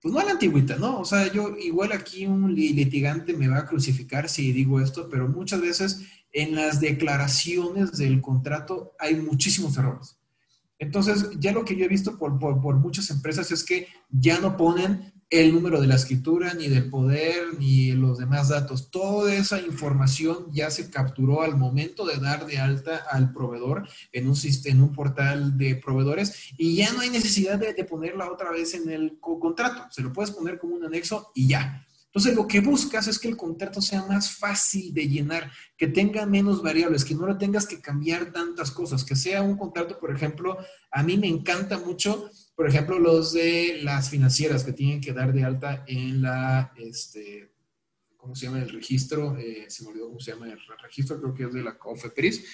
pues 0.00 0.12
no 0.12 0.20
a 0.20 0.24
la 0.24 0.32
antigüita, 0.32 0.76
¿no? 0.76 1.00
O 1.00 1.04
sea, 1.04 1.32
yo 1.32 1.56
igual 1.56 1.92
aquí 1.92 2.26
un 2.26 2.54
litigante 2.54 3.32
me 3.32 3.48
va 3.48 3.58
a 3.58 3.66
crucificar 3.66 4.28
si 4.28 4.52
digo 4.52 4.80
esto, 4.80 5.08
pero 5.08 5.28
muchas 5.28 5.60
veces 5.60 6.02
en 6.32 6.54
las 6.54 6.80
declaraciones 6.80 7.92
del 7.92 8.20
contrato 8.20 8.94
hay 8.98 9.16
muchísimos 9.16 9.76
errores. 9.78 10.15
Entonces, 10.78 11.30
ya 11.38 11.52
lo 11.52 11.64
que 11.64 11.76
yo 11.76 11.84
he 11.84 11.88
visto 11.88 12.18
por, 12.18 12.32
muchas 12.76 13.10
empresas 13.10 13.50
es 13.50 13.64
que 13.64 13.88
ya 14.10 14.40
no 14.40 14.56
ponen 14.56 15.12
el 15.28 15.52
número 15.52 15.80
de 15.80 15.88
la 15.88 15.96
escritura, 15.96 16.54
ni 16.54 16.68
del 16.68 16.88
poder, 16.88 17.58
ni 17.58 17.92
los 17.92 18.18
demás 18.18 18.48
datos. 18.48 18.90
Toda 18.90 19.34
esa 19.34 19.60
información 19.60 20.46
ya 20.52 20.70
se 20.70 20.88
capturó 20.90 21.42
al 21.42 21.56
momento 21.56 22.06
de 22.06 22.18
dar 22.18 22.46
de 22.46 22.58
alta 22.58 23.04
al 23.10 23.32
proveedor 23.32 23.88
en 24.12 24.28
un, 24.28 24.36
en 24.64 24.82
un 24.82 24.92
portal 24.92 25.58
de 25.58 25.76
proveedores 25.76 26.52
y 26.56 26.76
ya 26.76 26.92
no 26.92 27.00
hay 27.00 27.10
necesidad 27.10 27.58
de, 27.58 27.72
de 27.72 27.84
ponerla 27.84 28.30
otra 28.30 28.52
vez 28.52 28.74
en 28.74 28.88
el 28.88 29.18
contrato. 29.18 29.86
Se 29.90 30.02
lo 30.02 30.12
puedes 30.12 30.30
poner 30.30 30.58
como 30.58 30.76
un 30.76 30.84
anexo 30.84 31.32
y 31.34 31.48
ya. 31.48 31.86
Entonces, 32.16 32.34
lo 32.34 32.48
que 32.48 32.60
buscas 32.60 33.06
es 33.08 33.18
que 33.18 33.28
el 33.28 33.36
contrato 33.36 33.82
sea 33.82 34.02
más 34.06 34.38
fácil 34.38 34.94
de 34.94 35.06
llenar, 35.06 35.52
que 35.76 35.86
tenga 35.86 36.24
menos 36.24 36.62
variables, 36.62 37.04
que 37.04 37.14
no 37.14 37.26
le 37.26 37.34
tengas 37.34 37.66
que 37.66 37.78
cambiar 37.78 38.32
tantas 38.32 38.70
cosas, 38.70 39.04
que 39.04 39.14
sea 39.14 39.42
un 39.42 39.58
contrato, 39.58 39.98
por 40.00 40.10
ejemplo, 40.10 40.56
a 40.90 41.02
mí 41.02 41.18
me 41.18 41.26
encanta 41.26 41.78
mucho, 41.78 42.30
por 42.54 42.66
ejemplo, 42.66 42.98
los 42.98 43.34
de 43.34 43.80
las 43.82 44.08
financieras 44.08 44.64
que 44.64 44.72
tienen 44.72 45.02
que 45.02 45.12
dar 45.12 45.34
de 45.34 45.44
alta 45.44 45.84
en 45.86 46.22
la, 46.22 46.72
este, 46.78 47.52
¿cómo 48.16 48.34
se 48.34 48.46
llama 48.46 48.60
el 48.60 48.70
registro? 48.70 49.36
Eh, 49.36 49.66
se 49.68 49.82
me 49.82 49.90
olvidó 49.90 50.06
cómo 50.06 50.20
se 50.20 50.30
llama 50.30 50.46
el 50.46 50.58
registro, 50.82 51.20
creo 51.20 51.34
que 51.34 51.42
es 51.42 51.52
de 51.52 51.62
la 51.62 51.76
COFEPRIS, 51.76 52.44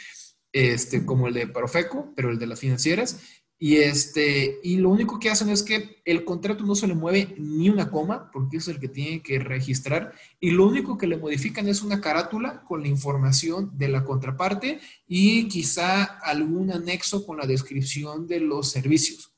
este, 0.51 1.07
como 1.07 1.29
el 1.29 1.35
de 1.35 1.47
Profeco, 1.47 2.13
pero 2.17 2.33
el 2.33 2.39
de 2.41 2.49
las 2.49 2.59
financieras. 2.59 3.21
Y, 3.65 3.77
este, 3.77 4.59
y 4.65 4.79
lo 4.79 4.91
único 4.91 5.21
que 5.21 5.31
hacen 5.31 5.49
es 5.49 5.63
que 5.63 6.03
el 6.05 6.25
contrato 6.25 6.65
no 6.65 6.75
se 6.75 6.89
le 6.89 6.97
mueve 6.97 7.37
ni 7.39 7.71
una 7.71 7.93
coma, 7.93 8.29
porque 8.33 8.57
es 8.57 8.67
el 8.67 8.81
que 8.81 8.89
tiene 8.89 9.23
que 9.23 9.39
registrar, 9.39 10.15
y 10.41 10.51
lo 10.51 10.67
único 10.67 10.99
que 10.99 11.07
le 11.07 11.17
modifican 11.17 11.69
es 11.69 11.81
una 11.81 12.01
carátula 12.01 12.65
con 12.65 12.83
la 12.83 12.89
información 12.89 13.71
de 13.79 13.87
la 13.87 14.03
contraparte 14.03 14.81
y 15.07 15.47
quizá 15.47 16.03
algún 16.03 16.73
anexo 16.73 17.25
con 17.25 17.37
la 17.37 17.47
descripción 17.47 18.27
de 18.27 18.41
los 18.41 18.69
servicios. 18.69 19.33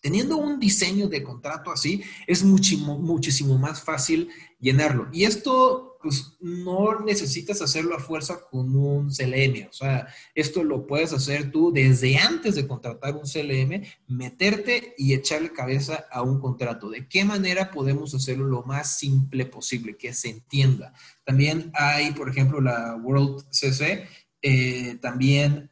Teniendo 0.00 0.38
un 0.38 0.58
diseño 0.58 1.06
de 1.08 1.22
contrato 1.22 1.70
así, 1.70 2.02
es 2.26 2.42
muchísimo, 2.42 2.98
muchísimo 2.98 3.58
más 3.58 3.82
fácil 3.82 4.30
llenarlo. 4.58 5.08
Y 5.12 5.24
esto, 5.24 5.89
pues, 6.00 6.36
no 6.40 7.00
necesitas 7.00 7.60
hacerlo 7.62 7.96
a 7.96 8.00
fuerza 8.00 8.40
con 8.50 8.74
un 8.74 9.10
CLM. 9.10 9.68
O 9.68 9.72
sea, 9.72 10.06
esto 10.34 10.64
lo 10.64 10.86
puedes 10.86 11.12
hacer 11.12 11.50
tú 11.50 11.72
desde 11.72 12.16
antes 12.18 12.54
de 12.54 12.66
contratar 12.66 13.16
un 13.16 13.22
CLM, 13.22 13.82
meterte 14.08 14.94
y 14.96 15.14
echarle 15.14 15.52
cabeza 15.52 16.06
a 16.10 16.22
un 16.22 16.40
contrato. 16.40 16.90
¿De 16.90 17.08
qué 17.08 17.24
manera 17.24 17.70
podemos 17.70 18.14
hacerlo 18.14 18.46
lo 18.46 18.62
más 18.62 18.98
simple 18.98 19.46
posible, 19.46 19.96
que 19.96 20.12
se 20.14 20.30
entienda? 20.30 20.92
También 21.24 21.70
hay, 21.74 22.12
por 22.12 22.28
ejemplo, 22.28 22.60
la 22.60 22.96
World 22.96 23.44
CC, 23.50 24.06
eh, 24.42 24.98
también 25.00 25.70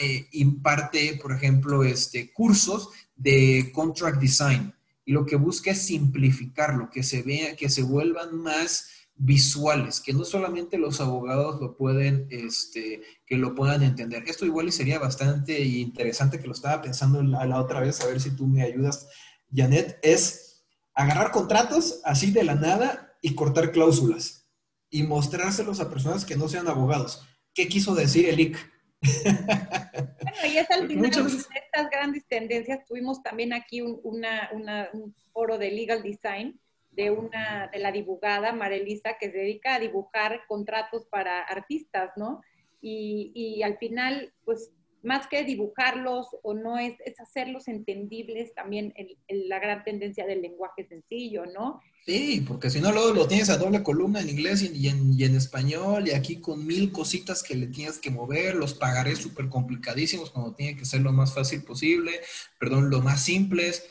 eh, 0.00 0.26
imparte, 0.32 1.18
por 1.20 1.32
ejemplo, 1.32 1.84
este, 1.84 2.32
cursos 2.32 2.90
de 3.14 3.70
contract 3.72 4.20
design 4.20 4.74
y 5.04 5.12
lo 5.12 5.26
que 5.26 5.36
busca 5.36 5.72
es 5.72 5.82
simplificarlo, 5.82 6.90
que 6.90 7.02
se 7.02 7.22
vea, 7.22 7.56
que 7.56 7.68
se 7.68 7.82
vuelvan 7.82 8.36
más 8.38 8.88
visuales, 9.16 10.00
que 10.00 10.12
no 10.12 10.24
solamente 10.24 10.76
los 10.76 11.00
abogados 11.00 11.60
lo 11.60 11.76
pueden, 11.76 12.26
este, 12.30 13.02
que 13.26 13.36
lo 13.36 13.54
puedan 13.54 13.82
entender. 13.82 14.24
Esto 14.26 14.44
igual 14.44 14.70
sería 14.72 14.98
bastante 14.98 15.62
interesante 15.62 16.40
que 16.40 16.46
lo 16.46 16.52
estaba 16.52 16.82
pensando 16.82 17.22
la, 17.22 17.44
la 17.46 17.60
otra 17.60 17.80
vez, 17.80 18.00
a 18.00 18.06
ver 18.06 18.20
si 18.20 18.34
tú 18.34 18.46
me 18.46 18.62
ayudas, 18.62 19.08
Janet, 19.54 19.98
es 20.02 20.64
agarrar 20.94 21.30
contratos 21.30 22.00
así 22.04 22.30
de 22.30 22.44
la 22.44 22.54
nada 22.54 23.16
y 23.22 23.34
cortar 23.34 23.72
cláusulas 23.72 24.48
y 24.90 25.02
mostrárselos 25.02 25.80
a 25.80 25.90
personas 25.90 26.24
que 26.24 26.36
no 26.36 26.48
sean 26.48 26.68
abogados. 26.68 27.26
¿Qué 27.52 27.68
quiso 27.68 27.94
decir 27.94 28.28
el 28.28 28.40
IC? 28.40 28.58
Bueno, 30.24 30.52
y 30.52 30.58
es 30.58 30.70
al 30.70 30.88
final 30.88 31.10
de 31.10 31.36
estas 31.36 31.90
grandes 31.90 32.26
tendencias. 32.26 32.84
Tuvimos 32.86 33.22
también 33.22 33.52
aquí 33.52 33.80
un, 33.80 34.00
un 34.02 35.14
foro 35.32 35.58
de 35.58 35.70
legal 35.70 36.02
design 36.02 36.58
de 36.96 37.10
una 37.10 37.68
de 37.72 37.78
la 37.78 37.92
dibujada 37.92 38.52
Marelisa 38.52 39.16
que 39.18 39.30
se 39.30 39.38
dedica 39.38 39.74
a 39.74 39.80
dibujar 39.80 40.42
contratos 40.46 41.06
para 41.06 41.40
artistas, 41.40 42.10
¿no? 42.16 42.42
Y, 42.80 43.32
y 43.34 43.62
al 43.62 43.78
final, 43.78 44.32
pues 44.44 44.72
más 45.04 45.26
que 45.26 45.44
dibujarlos 45.44 46.26
o 46.42 46.54
no 46.54 46.78
es, 46.78 46.94
es 47.04 47.20
hacerlos 47.20 47.68
entendibles 47.68 48.54
también 48.54 48.92
en, 48.96 49.08
la 49.48 49.58
gran 49.58 49.84
tendencia 49.84 50.26
del 50.26 50.40
lenguaje 50.40 50.86
sencillo, 50.88 51.44
¿no? 51.46 51.80
Sí, 52.06 52.44
porque 52.46 52.70
si 52.70 52.80
no 52.80 52.92
luego 52.92 53.12
lo 53.12 53.28
tienes 53.28 53.50
a 53.50 53.56
doble 53.56 53.82
columna 53.82 54.20
en 54.20 54.30
inglés 54.30 54.62
y 54.62 54.88
en, 54.88 55.12
y 55.18 55.24
en, 55.24 55.36
español 55.36 56.08
y 56.08 56.12
aquí 56.12 56.36
con 56.36 56.66
mil 56.66 56.90
cositas 56.90 57.42
que 57.42 57.54
le 57.54 57.66
tienes 57.66 57.98
que 57.98 58.10
mover, 58.10 58.56
los 58.56 58.74
pagaré 58.74 59.14
súper 59.16 59.48
complicadísimos 59.48 60.30
cuando 60.30 60.54
tiene 60.54 60.76
que 60.76 60.84
ser 60.84 61.02
lo 61.02 61.12
más 61.12 61.34
fácil 61.34 61.62
posible, 61.62 62.12
perdón, 62.58 62.90
lo 62.90 63.00
más 63.00 63.22
simples. 63.22 63.90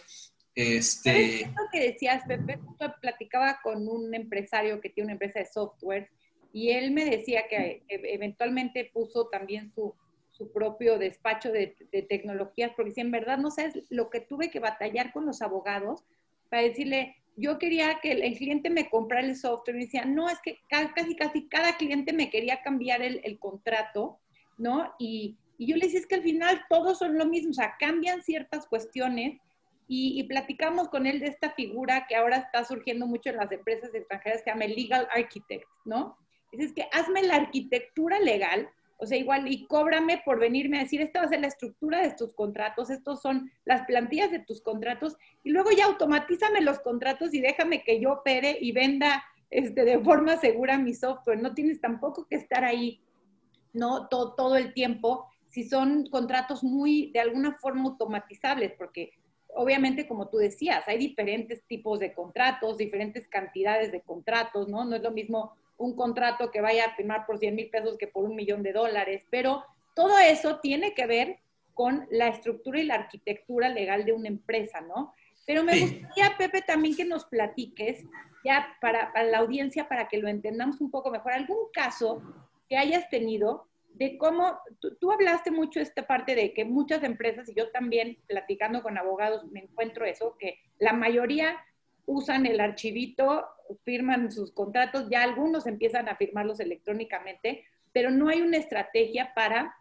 Este... 0.56 1.48
Lo 1.48 1.70
que 1.72 1.80
decías, 1.80 2.24
Pepe, 2.28 2.60
platicaba 3.02 3.60
con 3.64 3.88
un 3.88 4.14
empresario 4.14 4.80
que 4.82 4.90
tiene 4.90 5.06
una 5.06 5.14
empresa 5.14 5.40
de 5.40 5.46
software 5.46 6.10
y 6.52 6.70
él 6.70 6.92
me 6.92 7.06
decía 7.06 7.48
que 7.50 7.82
eventualmente 7.88 8.92
puso 8.94 9.28
también 9.30 9.72
su, 9.74 9.96
su 10.34 10.52
propio 10.52 10.98
despacho 10.98 11.52
de, 11.52 11.76
tecnologías, 12.10 12.72
porque 12.76 12.92
si 12.92 13.02
en 13.02 13.12
verdad 13.12 13.38
no 13.38 13.52
sabes 13.52 13.80
lo 13.90 14.10
que 14.10 14.20
tuve 14.20 14.50
que 14.50 14.60
batallar 14.60 15.14
con 15.14 15.26
los 15.26 15.42
abogados 15.42 16.04
para 16.50 16.64
decirle, 16.64 17.16
yo 17.36 17.58
quería 17.60 18.00
que 18.02 18.12
el, 18.12 18.38
cliente 18.38 18.70
me 18.70 18.90
comprara 18.90 19.26
el 19.26 19.36
software 19.36 19.78
y 19.78 19.86
decía, 19.86 20.06
no, 20.06 20.30
es 20.30 20.40
que 20.44 20.60
casi, 20.70 21.16
casi 21.16 21.48
cada 21.48 21.78
cliente 21.78 22.14
me 22.14 22.30
quería 22.30 22.62
cambiar 22.62 23.02
el, 23.02 23.40
contrato, 23.40 24.20
¿no? 24.58 24.94
Y, 25.00 25.38
yo 25.60 25.78
le 25.78 25.86
decía, 25.86 26.00
es 26.00 26.08
que 26.08 26.16
al 26.16 26.24
final 26.24 26.62
todos 26.68 26.98
son 27.00 27.18
lo 27.18 27.26
mismo, 27.26 27.52
o 27.52 27.54
sea, 27.54 27.76
cambian 27.80 28.22
ciertas 28.22 28.66
cuestiones 28.66 29.40
y, 29.88 30.20
y, 30.20 30.24
platicamos 30.24 30.90
con 30.90 31.06
él 31.06 31.20
de 31.20 31.28
esta 31.28 31.52
figura 31.52 32.06
que 32.08 32.16
ahora 32.16 32.38
está 32.38 32.64
surgiendo 32.64 33.06
mucho 33.06 33.30
en 33.30 33.38
las 33.38 33.52
empresas 33.52 33.94
extranjeras 33.94 34.40
que 34.40 34.44
se 34.46 34.50
llama 34.52 34.66
Legal 34.66 35.08
Architect, 35.14 35.68
¿no? 35.86 36.18
Es 36.52 36.74
que 36.74 36.88
hazme 36.92 37.24
la 37.24 37.36
arquitectura 37.36 38.20
legal 38.20 38.70
o 39.04 39.06
sea, 39.06 39.18
igual, 39.18 39.52
y 39.52 39.66
cóbrame 39.66 40.22
por 40.24 40.40
venirme 40.40 40.78
a 40.78 40.84
decir, 40.84 41.02
esta 41.02 41.20
va 41.20 41.26
a 41.26 41.30
ser 41.30 41.42
la 41.42 41.48
estructura 41.48 42.02
de 42.02 42.14
tus 42.14 42.34
contratos, 42.34 42.90
estos 42.90 43.22
son 43.22 43.52
las 43.66 43.86
plantillas 43.86 44.32
de 44.32 44.40
tus 44.40 44.62
contratos, 44.62 45.18
y 45.44 45.52
luego 45.52 45.72
ya 45.72 45.88
automatízame 45.88 46.62
los 46.62 46.80
contratos 46.80 47.34
y 47.34 47.42
déjame 47.42 47.84
que 47.84 48.00
yo 48.00 48.14
opere 48.14 48.58
y 48.62 48.72
venda 48.72 49.22
este, 49.50 49.84
de 49.84 50.00
forma 50.00 50.38
segura 50.38 50.78
mi 50.78 50.94
software. 50.94 51.42
No 51.42 51.54
tienes 51.54 51.82
tampoco 51.82 52.28
que 52.28 52.38
estar 52.38 52.64
ahí, 52.64 53.02
¿no? 53.74 54.08
Todo, 54.08 54.36
todo 54.36 54.56
el 54.56 54.74
tiempo, 54.74 55.28
si 55.50 55.68
son 55.68 56.08
contratos 56.08 56.64
muy, 56.64 57.12
de 57.12 57.20
alguna 57.20 57.58
forma, 57.58 57.90
automatizables, 57.90 58.72
porque 58.78 59.12
obviamente, 59.56 60.08
como 60.08 60.30
tú 60.30 60.38
decías, 60.38 60.88
hay 60.88 60.98
diferentes 60.98 61.66
tipos 61.66 62.00
de 62.00 62.14
contratos, 62.14 62.78
diferentes 62.78 63.28
cantidades 63.28 63.92
de 63.92 64.02
contratos, 64.02 64.68
¿no? 64.68 64.86
No 64.86 64.96
es 64.96 65.02
lo 65.02 65.12
mismo 65.12 65.54
un 65.78 65.96
contrato 65.96 66.52
que 66.52 66.62
vaya 66.62 66.86
a 66.86 66.96
firmar 66.96 67.26
por 67.26 67.40
100 67.40 67.56
mil 67.56 67.70
pesos 67.70 67.98
que 67.98 68.08
por 68.08 68.26
un 68.26 68.36
millón 68.36 68.64
de 68.64 68.74
dólares, 68.74 69.24
pero 69.30 69.64
todo 69.96 70.18
eso 70.20 70.60
tiene 70.60 70.94
que 70.94 71.06
ver 71.06 71.40
con 71.74 72.08
la 72.12 72.28
estructura 72.28 72.80
y 72.80 72.86
la 72.86 72.96
arquitectura 72.96 73.70
legal 73.70 74.06
de 74.06 74.14
una 74.14 74.28
empresa, 74.28 74.82
¿no? 74.82 75.14
Pero 75.46 75.64
me 75.64 75.80
gustaría, 75.80 76.38
Pepe, 76.38 76.62
también 76.62 76.96
que 76.96 77.06
nos 77.06 77.26
platiques, 77.26 78.04
ya 78.46 78.78
para, 78.80 79.12
la 79.24 79.40
audiencia, 79.40 79.88
para 79.88 80.08
que 80.08 80.18
lo 80.18 80.28
entendamos 80.28 80.80
un 80.80 80.92
poco 80.92 81.12
mejor, 81.12 81.34
algún 81.34 81.70
caso 81.74 82.22
que 82.70 82.78
hayas 82.78 83.10
tenido 83.10 83.68
de 83.94 84.18
cómo, 84.18 84.58
tú, 84.80 84.96
tú, 84.96 85.12
hablaste 85.12 85.52
mucho 85.52 85.80
esta 85.80 86.08
parte 86.08 86.36
de 86.36 86.54
que 86.54 86.66
muchas 86.66 87.04
empresas, 87.04 87.48
y 87.50 87.56
yo 87.56 87.72
también 87.72 88.18
platicando 88.28 88.82
con 88.82 88.98
abogados 88.98 89.46
me 89.52 89.62
encuentro 89.62 90.06
eso, 90.06 90.36
que 90.40 90.60
la 90.80 90.94
mayoría 90.94 91.58
usan 92.06 92.46
el 92.46 92.60
archivito, 92.60 93.46
firman 93.84 94.32
sus 94.32 94.52
contratos, 94.52 95.10
ya 95.10 95.24
algunos 95.24 95.68
empiezan 95.68 96.10
a 96.10 96.16
firmarlos 96.16 96.60
electrónicamente, 96.60 97.66
pero 97.92 98.12
no 98.12 98.30
hay 98.30 98.42
una 98.42 98.58
estrategia 98.58 99.34
para 99.34 99.76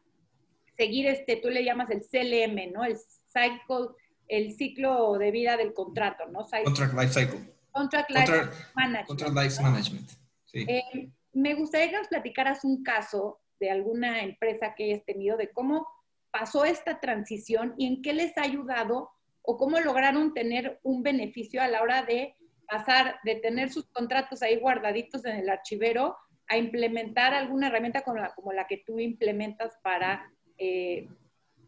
seguir 0.77 1.07
este, 1.07 1.37
tú 1.37 1.49
le 1.49 1.65
llamas 1.65 1.91
el 1.91 2.01
CLM, 2.01 2.73
¿no? 2.73 2.85
El 2.85 2.97
cycle, 2.97 3.95
el 4.29 4.53
ciclo 4.53 5.19
de 5.19 5.31
vida 5.31 5.57
del 5.57 5.73
contrato, 5.73 6.27
¿no? 6.27 6.47
contract 6.65 6.95
life 6.95 7.13
cycle. 7.13 7.53
Contract 7.73 8.11
life 8.11 8.33
management. 8.75 9.07
Contract 9.07 9.35
life 9.35 9.63
management. 9.63 10.11
Sí. 10.45 10.67
Eh, 10.69 11.11
me 11.33 11.55
gustaría 11.55 11.91
que 11.91 11.97
nos 11.97 12.09
platicaras 12.09 12.65
un 12.65 12.83
caso 12.83 13.42
de 13.63 13.71
alguna 13.71 14.25
empresa 14.25 14.75
que 14.77 14.87
hayas 14.87 15.05
tenido 15.05 15.37
de 15.37 15.53
cómo 15.53 15.87
pasó 16.33 16.65
esta 16.65 16.99
transición 16.99 17.75
y 17.79 17.87
en 17.87 18.03
qué 18.03 18.13
les 18.13 18.37
ha 18.37 18.43
ayudado 18.43 19.09
o 19.41 19.57
cómo 19.57 19.79
lograron 19.79 20.35
tener 20.35 20.81
un 20.83 21.05
beneficio 21.05 21.63
a 21.63 21.69
la 21.69 21.81
hora 21.81 22.03
de 22.03 22.35
pasar 22.67 23.21
de 23.23 23.37
tener 23.37 23.71
sus 23.71 23.87
contratos 23.87 24.43
ahí 24.43 24.57
guardaditos 24.59 25.25
en 25.27 25.37
el 25.37 25.49
archivero 25.49 26.17
a 26.49 26.57
implementar 26.57 27.35
alguna 27.35 27.69
herramienta 27.69 28.03
como 28.03 28.19
la, 28.19 28.35
como 28.35 28.53
la 28.53 28.67
que 28.67 28.83
tú 28.85 28.99
implementas 28.99 29.75
para 29.81 30.29
eh, 30.59 31.07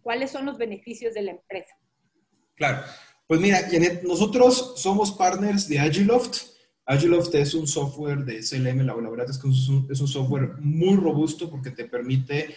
cuáles 0.02 0.33
son 0.33 0.46
los 0.46 0.59
beneficios 0.59 1.14
de 1.14 1.22
la 1.22 1.30
empresa. 1.30 1.76
Claro. 2.57 2.83
Pues 3.28 3.40
mira, 3.40 3.61
nosotros 4.02 4.74
somos 4.76 5.12
partners 5.12 5.68
de 5.68 5.78
Agiloft. 5.78 6.53
Agiloft 6.86 7.34
es 7.34 7.54
un 7.54 7.66
software 7.66 8.24
de 8.24 8.40
CLM, 8.40 8.84
la 8.84 8.94
verdad 8.94 9.30
es 9.30 9.38
que 9.38 9.48
es 9.48 9.68
un, 9.68 9.86
es 9.90 10.00
un 10.00 10.08
software 10.08 10.56
muy 10.60 10.96
robusto 10.96 11.50
porque 11.50 11.70
te 11.70 11.84
permite 11.84 12.54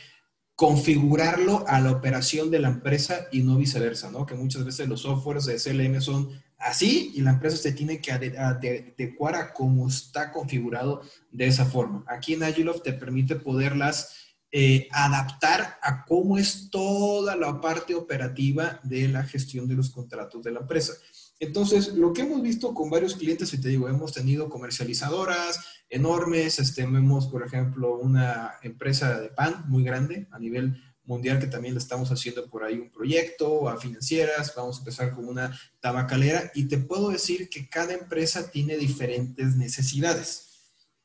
configurarlo 0.56 1.64
a 1.68 1.80
la 1.80 1.92
operación 1.92 2.50
de 2.50 2.60
la 2.60 2.70
empresa 2.70 3.28
y 3.32 3.44
no 3.44 3.58
viceversa, 3.58 4.10
¿no? 4.10 4.26
Que 4.26 4.34
muchas 4.34 4.66
veces 4.66 4.90
los 4.90 5.02
softwares 5.02 5.46
de 5.46 5.60
SLM 5.60 6.02
son 6.02 6.30
así 6.58 7.12
y 7.16 7.22
la 7.22 7.32
empresa 7.32 7.58
se 7.58 7.74
tiene 7.74 8.02
que 8.02 8.12
adecuar 8.12 9.36
a 9.36 9.54
cómo 9.54 9.88
está 9.88 10.32
configurado 10.32 11.04
de 11.32 11.46
esa 11.46 11.66
forma. 11.66 12.04
Aquí 12.08 12.34
en 12.34 12.44
Agiloft 12.44 12.82
te 12.82 12.94
permite 12.94 13.36
poderlas 13.36 14.16
eh, 14.52 14.88
adaptar 14.92 15.78
a 15.82 16.06
cómo 16.06 16.38
es 16.38 16.70
toda 16.72 17.36
la 17.36 17.62
parte 17.62 17.94
operativa 17.94 18.80
de 18.82 19.10
la 19.10 19.24
gestión 19.24 19.68
de 19.68 19.76
los 19.76 19.92
contratos 19.92 20.42
de 20.42 20.52
la 20.52 20.62
empresa. 20.62 20.94
Entonces, 21.40 21.90
lo 21.90 22.14
que 22.14 22.24
hemos 22.24 22.42
visto 22.42 22.74
con 22.74 22.90
varios 22.90 23.16
clientes, 23.16 23.54
y 23.54 23.62
te 23.62 23.70
digo, 23.70 23.88
hemos 23.88 24.14
tenido 24.14 24.50
comercializadoras 24.50 25.60
enormes, 25.90 26.60
este, 26.60 26.86
vemos, 26.86 27.28
por 27.28 27.46
ejemplo, 27.46 27.98
una 27.98 28.54
empresa 28.64 29.20
de 29.20 29.30
pan 29.30 29.66
muy 29.68 29.84
grande 29.84 30.28
a 30.32 30.40
nivel 30.40 30.82
mundial 31.08 31.40
que 31.40 31.48
también 31.48 31.74
le 31.74 31.80
estamos 31.80 32.12
haciendo 32.12 32.50
por 32.50 32.64
ahí 32.64 32.78
un 32.78 32.92
proyecto, 32.92 33.70
a 33.70 33.78
financieras, 33.78 34.54
vamos 34.56 34.78
a 34.78 34.80
empezar 34.80 35.16
con 35.16 35.28
una 35.28 35.58
tabacalera 35.80 36.52
y 36.54 36.66
te 36.66 36.78
puedo 36.78 37.10
decir 37.10 37.50
que 37.50 37.70
cada 37.70 37.94
empresa 37.94 38.52
tiene 38.52 38.78
diferentes 38.78 39.56
necesidades. 39.56 40.44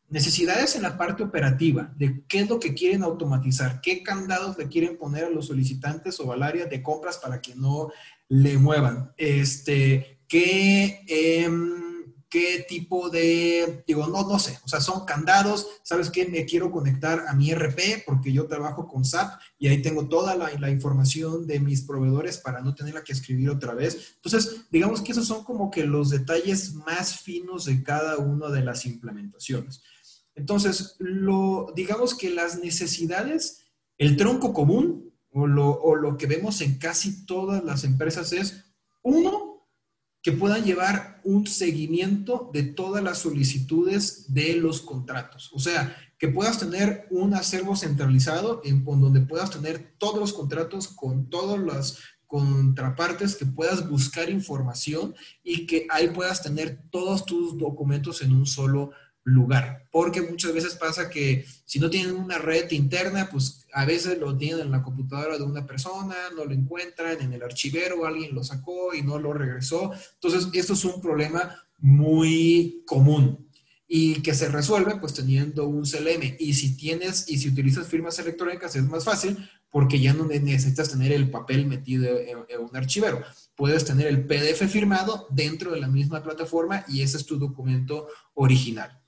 necesidades 0.09 0.77
en 0.77 0.83
la 0.83 0.99
parte 0.99 1.23
operativa, 1.23 1.90
de 1.97 2.25
qué 2.29 2.40
es 2.40 2.49
lo 2.49 2.59
que 2.59 2.75
quieren 2.75 3.03
automatizar, 3.03 3.81
qué 3.81 4.03
candados 4.03 4.59
le 4.59 4.68
quieren 4.68 4.99
poner 4.99 5.25
a 5.25 5.31
los 5.31 5.47
solicitantes 5.47 6.21
o 6.21 6.33
al 6.33 6.42
área 6.42 6.66
de 6.66 6.83
compras 6.83 7.16
para 7.18 7.40
que 7.40 7.55
no 7.55 7.90
le 8.29 8.59
muevan, 8.59 9.12
este, 9.16 10.12
qué... 10.33 11.05
Em, 11.07 11.83
qué 12.31 12.64
tipo 12.66 13.11
de, 13.11 13.85
digo, 13.87 14.07
no, 14.07 14.27
no 14.27 14.38
sé, 14.38 14.59
o 14.64 14.68
sea, 14.68 14.81
son 14.81 15.05
candados, 15.05 15.66
¿sabes 15.83 16.09
qué? 16.09 16.27
Me 16.27 16.47
quiero 16.47 16.71
conectar 16.71 17.27
a 17.29 17.35
mi 17.35 17.53
RP 17.53 18.05
porque 18.07 18.33
yo 18.33 18.47
trabajo 18.47 18.88
con 18.88 19.05
SAP 19.05 19.38
y 19.59 19.68
ahí 19.68 19.83
tengo 19.83 20.09
toda 20.09 20.35
la, 20.35 20.51
la, 20.59 20.71
información 20.71 21.47
de 21.47 21.61
mis 21.61 21.83
proveedores 21.83 22.38
para 22.38 22.62
no 22.62 22.75
tenerla 22.75 23.05
que 23.05 23.12
escribir 23.12 23.51
otra 23.51 23.75
vez. 23.75 24.14
Entonces, 24.14 24.64
digamos 24.71 25.03
que 25.03 25.12
esos 25.12 25.27
son 25.27 25.45
como 25.45 25.71
que 25.71 25.85
los 25.85 26.09
detalles 26.09 26.73
más 26.73 27.21
finos 27.21 27.66
de 27.66 27.83
cada 27.83 28.16
una 28.16 28.49
de 28.49 28.64
las 28.64 28.87
implementaciones. 28.87 29.83
Entonces, 30.35 30.97
lo, 31.01 31.71
digamos 31.77 32.14
que 32.14 32.31
las 32.31 32.59
necesidades, 32.59 33.66
el 33.99 34.16
tronco 34.16 34.55
común 34.55 35.12
o 35.33 35.47
lo, 35.47 35.68
o 35.68 35.97
lo 35.97 36.16
que 36.16 36.27
vemos 36.27 36.62
en 36.62 36.79
casi 36.79 37.27
todas 37.27 37.62
las 37.62 37.85
empresas 37.85 38.33
es, 38.33 38.64
uno, 39.03 39.52
que 40.22 40.32
puedan 40.32 40.64
llevar 40.64 41.20
un 41.24 41.46
seguimiento 41.46 42.50
de 42.52 42.62
todas 42.62 43.02
las 43.02 43.18
solicitudes 43.18 44.32
de 44.32 44.54
los 44.54 44.80
contratos. 44.80 45.50
O 45.52 45.58
sea, 45.58 45.96
que 46.16 46.28
puedas 46.28 46.58
tener 46.58 47.08
un 47.11 47.35
acervo 47.35 47.74
centralizado 47.74 48.62
en 48.64 48.85
donde 48.85 49.20
puedas 49.20 49.50
tener 49.50 49.94
todos 49.98 50.20
los 50.20 50.32
contratos 50.32 50.87
con 50.87 51.28
todas 51.28 51.61
las 51.61 51.98
contrapartes, 52.28 53.35
que 53.37 53.44
puedas 53.44 53.88
buscar 53.90 54.30
información 54.30 55.14
y 55.42 55.66
que 55.66 55.87
ahí 55.90 56.08
puedas 56.08 56.40
tener 56.40 56.80
todos 56.90 57.26
tus 57.26 57.58
documentos 57.58 58.22
en 58.22 58.32
un 58.32 58.46
solo 58.46 58.92
lugar, 59.24 59.87
porque 59.90 60.20
muchas 60.20 60.52
veces 60.52 60.74
pasa 60.74 61.08
que 61.08 61.44
si 61.64 61.78
no 61.78 61.88
tienen 61.88 62.16
una 62.16 62.38
red 62.38 62.70
interna, 62.72 63.28
pues 63.30 63.66
a 63.72 63.85
veces 63.85 64.18
lo 64.18 64.37
tienen 64.37 64.61
en 64.61 64.70
la 64.70 64.82
computadora 64.82 65.38
de 65.38 65.44
una 65.44 65.66
persona, 65.66 66.16
no 66.35 66.44
lo 66.44 66.52
encuentran 66.52 67.20
en 67.20 67.32
el 67.32 67.42
archivero, 67.42 68.04
alguien 68.04 68.35
lo 68.35 68.42
sacó 68.42 68.94
y 68.94 69.02
no 69.02 69.18
lo 69.18 69.32
regresó. 69.32 69.92
Entonces, 70.14 70.48
esto 70.52 70.72
es 70.72 70.85
un 70.85 71.00
problema 71.00 71.56
muy 71.78 72.82
común 72.87 73.48
y 73.87 74.22
que 74.22 74.35
se 74.35 74.48
resuelve 74.48 74.96
pues 74.96 75.14
teniendo 75.14 75.66
un 75.66 75.85
CLM. 75.85 76.37
Y 76.38 76.54
si 76.54 76.76
tienes 76.76 77.28
y 77.28 77.38
si 77.38 77.48
utilizas 77.48 77.87
firmas 77.87 78.18
electrónicas 78.18 78.74
es 78.74 78.85
más 78.85 79.04
fácil 79.04 79.37
porque 79.70 80.00
ya 80.00 80.12
no 80.12 80.26
necesitas 80.26 80.90
tener 80.90 81.12
el 81.12 81.30
papel 81.30 81.66
metido 81.66 82.18
en, 82.18 82.38
en 82.48 82.61
un 82.61 82.76
archivero. 82.76 83.22
Puedes 83.54 83.85
tener 83.85 84.06
el 84.06 84.26
PDF 84.26 84.66
firmado 84.70 85.26
dentro 85.30 85.72
de 85.72 85.80
la 85.80 85.88
misma 85.88 86.22
plataforma 86.22 86.85
y 86.88 87.02
ese 87.02 87.18
es 87.18 87.26
tu 87.26 87.38
documento 87.38 88.08
original. 88.35 89.02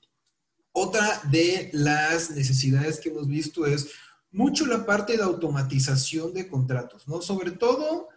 Otra 0.77 1.21
de 1.31 1.69
las 1.71 2.31
necesidades 2.31 2.99
que 2.99 3.07
hemos 3.07 3.29
visto 3.29 3.65
es 3.65 3.87
mucho 4.29 4.65
la 4.65 4.85
parte 4.85 5.15
de 5.15 5.23
automatización 5.23 6.33
de 6.33 6.49
contratos, 6.49 7.07
¿no? 7.07 7.21
Sobre 7.21 7.51
todo, 7.51 8.09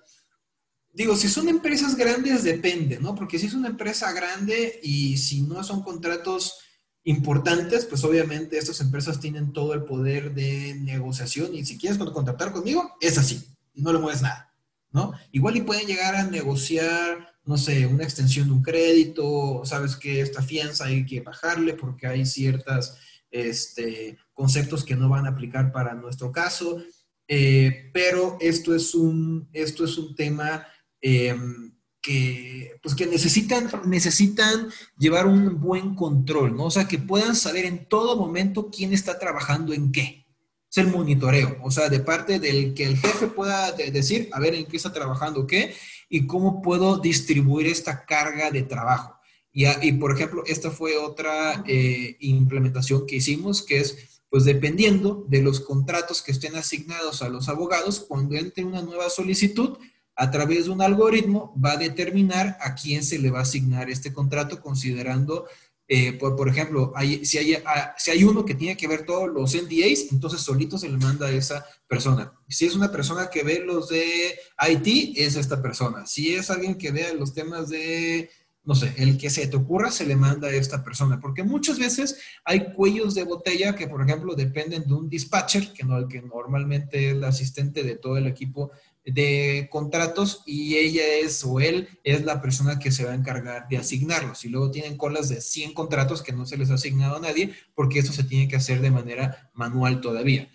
digo, 0.93 1.15
si 1.15 1.29
son 1.29 1.49
empresas 1.49 1.95
grandes 1.95 2.43
depende, 2.43 2.99
¿no? 2.99 3.15
Porque 3.15 3.39
si 3.39 3.47
es 3.47 3.55
una 3.55 3.69
empresa 3.69 4.11
grande 4.11 4.81
y 4.83 5.19
si 5.19 5.43
no 5.43 5.63
son 5.63 5.85
contratos 5.85 6.59
importantes, 7.05 7.85
pues 7.87 8.03
obviamente 8.03 8.59
estas 8.59 8.81
empresas 8.81 9.21
tienen 9.21 9.53
todo 9.53 9.73
el 9.73 9.85
poder 9.85 10.35
de 10.35 10.75
negociación 10.81 11.55
y 11.55 11.65
si 11.65 11.79
quieres 11.79 11.97
contratar 11.97 12.53
conmigo, 12.53 12.97
es 13.01 13.19
así, 13.19 13.41
no 13.75 13.93
le 13.93 14.01
mueves 14.01 14.21
nada, 14.21 14.48
¿no? 14.91 15.13
Igual 15.33 15.57
y 15.57 15.63
pueden 15.63 15.87
llegar 15.87 16.15
a 16.15 16.25
negociar 16.25 17.39
no 17.49 17.57
sé, 17.57 17.87
una 17.87 18.05
extensión 18.05 18.49
de 18.49 18.53
un 18.53 18.63
crédito, 18.63 19.63
sabes 19.65 19.97
que 19.97 20.21
esta 20.21 20.43
fianza 20.43 20.85
hay 20.85 21.07
que 21.07 21.23
bajarle 21.23 21.73
porque 21.73 22.07
hay 22.07 22.27
ciertos 22.27 22.99
este, 23.31 24.19
conceptos 24.35 24.85
que 24.85 24.97
no 24.97 25.09
van 25.09 25.25
a 25.25 25.31
aplicar 25.31 25.73
para 25.73 25.95
nuestro 25.95 26.31
caso, 26.31 26.83
eh, 27.27 27.91
pero 27.95 28.37
esto 28.39 28.75
es 28.75 28.95
un, 28.95 29.49
esto 29.55 29.87
es 29.87 29.97
un 29.97 30.15
tema 30.15 30.67
em, 31.01 31.73
que, 32.03 32.79
pues 32.83 32.95
que 32.95 33.07
necesitan, 33.07 33.71
necesitan 33.87 34.69
llevar 34.99 35.27
un 35.27 35.59
buen 35.59 35.95
control, 35.95 36.55
¿no? 36.55 36.65
O 36.65 36.71
sea, 36.71 36.87
que 36.87 36.99
puedan 36.99 37.35
saber 37.35 37.65
en 37.65 37.89
todo 37.89 38.19
momento 38.19 38.69
quién 38.71 38.93
está 38.93 39.19
trabajando 39.19 39.73
en 39.73 39.91
qué. 39.91 40.28
Es 40.71 40.79
el 40.79 40.89
monitoreo, 40.89 41.59
o 41.63 41.71
sea, 41.71 41.89
de 41.89 42.01
parte 42.01 42.39
del 42.39 42.75
que 42.75 42.85
el 42.85 42.99
jefe 42.99 43.27
pueda 43.29 43.73
decir, 43.73 44.29
a 44.33 44.41
ver 44.41 44.55
en 44.55 44.67
qué 44.67 44.77
está 44.77 44.93
trabajando 44.93 45.47
qué, 45.47 45.75
y 46.09 46.27
cómo 46.27 46.61
puedo 46.61 46.99
distribuir 46.99 47.67
esta 47.67 48.05
carga 48.05 48.51
de 48.51 48.63
trabajo. 48.63 49.19
Y, 49.53 49.67
y 49.87 49.93
por 49.93 50.13
ejemplo, 50.13 50.43
esta 50.47 50.71
fue 50.71 50.97
otra 50.97 51.65
eh, 51.67 52.17
implementación 52.21 53.07
que 53.07 53.17
hicimos, 53.17 53.63
que 53.63 53.79
es, 53.79 54.21
pues 54.29 54.45
dependiendo 54.45 55.25
de 55.29 55.41
los 55.41 55.61
contratos 55.61 56.23
que 56.23 56.33
estén 56.33 56.55
asignados 56.57 57.23
a 57.23 57.31
los 57.31 57.49
abogados, 57.49 58.01
cuando 58.01 58.37
entre 58.37 58.65
una 58.65 58.83
nueva 58.83 59.09
solicitud, 59.09 59.79
a 60.19 60.31
través 60.33 60.65
de 60.65 60.73
un 60.73 60.83
algoritmo 60.83 61.55
va 61.65 61.73
a 61.73 61.77
determinar 61.77 62.59
a 62.61 62.75
quién 62.75 63.05
se 63.05 63.21
le 63.21 63.31
va 63.31 63.39
a 63.39 63.43
asignar 63.43 63.89
este 63.89 64.13
contrato 64.13 64.61
considerando 64.61 65.47
eh, 65.91 66.13
por, 66.13 66.47
ejemplo, 66.51 66.93
si, 67.23 67.39
hay, 67.39 67.55
ah, 67.65 67.95
si 67.97 68.11
hay 68.11 68.23
uno 68.23 68.45
que 68.45 68.55
tiene 68.55 68.77
que 68.77 68.87
ver 68.87 69.07
todos 69.07 69.27
los 69.31 69.55
NDAs, 69.55 70.13
entonces 70.13 70.43
solito 70.43 70.77
se 70.77 70.91
le 70.91 70.99
manda 70.99 71.29
a 71.29 71.33
esa 71.33 71.65
persona. 71.87 72.31
Si 72.47 72.67
es 72.67 72.75
una 72.75 72.93
persona 72.93 73.31
que 73.31 73.43
ve 73.43 73.61
los 73.65 73.89
de 73.89 74.39
IT, 74.69 75.17
es 75.17 75.37
esta 75.37 75.63
persona. 75.63 76.05
Si 76.05 76.35
es 76.35 76.51
alguien 76.51 76.77
que 76.77 76.91
vea 76.91 77.15
los 77.15 77.33
temas 77.33 77.71
de, 77.71 78.29
no 78.65 78.75
sé, 78.75 78.93
el 78.99 79.17
que 79.17 79.31
se 79.31 79.47
te 79.47 79.57
ocurra, 79.57 79.91
se 79.91 80.05
le 80.05 80.15
manda 80.15 80.49
a 80.49 80.53
esta 80.53 80.85
persona. 80.85 81.19
Porque 81.21 81.43
muchas 81.43 81.79
veces 81.79 82.19
hay 82.45 82.75
cuellos 82.75 83.15
de 83.15 83.25
botella 83.25 83.75
que, 83.75 83.89
por 83.89 84.03
ejemplo, 84.03 84.35
dependen 84.35 84.87
de 84.87 84.93
un 84.93 85.09
dispatcher, 85.09 85.73
que, 85.73 85.85
no, 85.85 86.07
que 86.07 86.21
normalmente 86.21 87.09
es 87.09 87.15
el 87.15 87.25
asistente 87.25 87.83
de 87.83 87.97
todo 87.97 88.19
el 88.19 88.27
equipo 88.27 88.73
de 89.13 89.69
contratos 89.71 90.43
y 90.47 90.77
ella 90.77 91.05
es 91.23 91.43
o 91.45 91.61
él 91.61 91.89
es 92.05 92.25
la 92.25 92.41
persona 92.41 92.79
que 92.79 92.91
se 92.91 93.05
va 93.05 93.13
a 93.13 93.17
encargar 93.17 93.69
de 93.69 93.79
asignarlos. 93.79 94.45
Y 94.45 94.49
luego 94.49 94.71
tienen 94.71 94.97
colas 94.97 95.29
de 95.29 95.41
100 95.41 95.75
contratos 95.75 96.23
que 96.23 96.33
no 96.33 96.47
se 96.47 96.57
les 96.57 96.71
ha 96.71 96.75
asignado 96.75 97.17
a 97.17 97.21
nadie 97.21 97.55
porque 97.75 98.01
eso 98.01 98.13
se 98.13 98.25
tiene 98.25 98.49
que 98.49 98.57
hacer 98.57 98.81
de 98.81 98.91
manera 98.91 99.51
manual 99.55 100.01
todavía. 100.01 100.51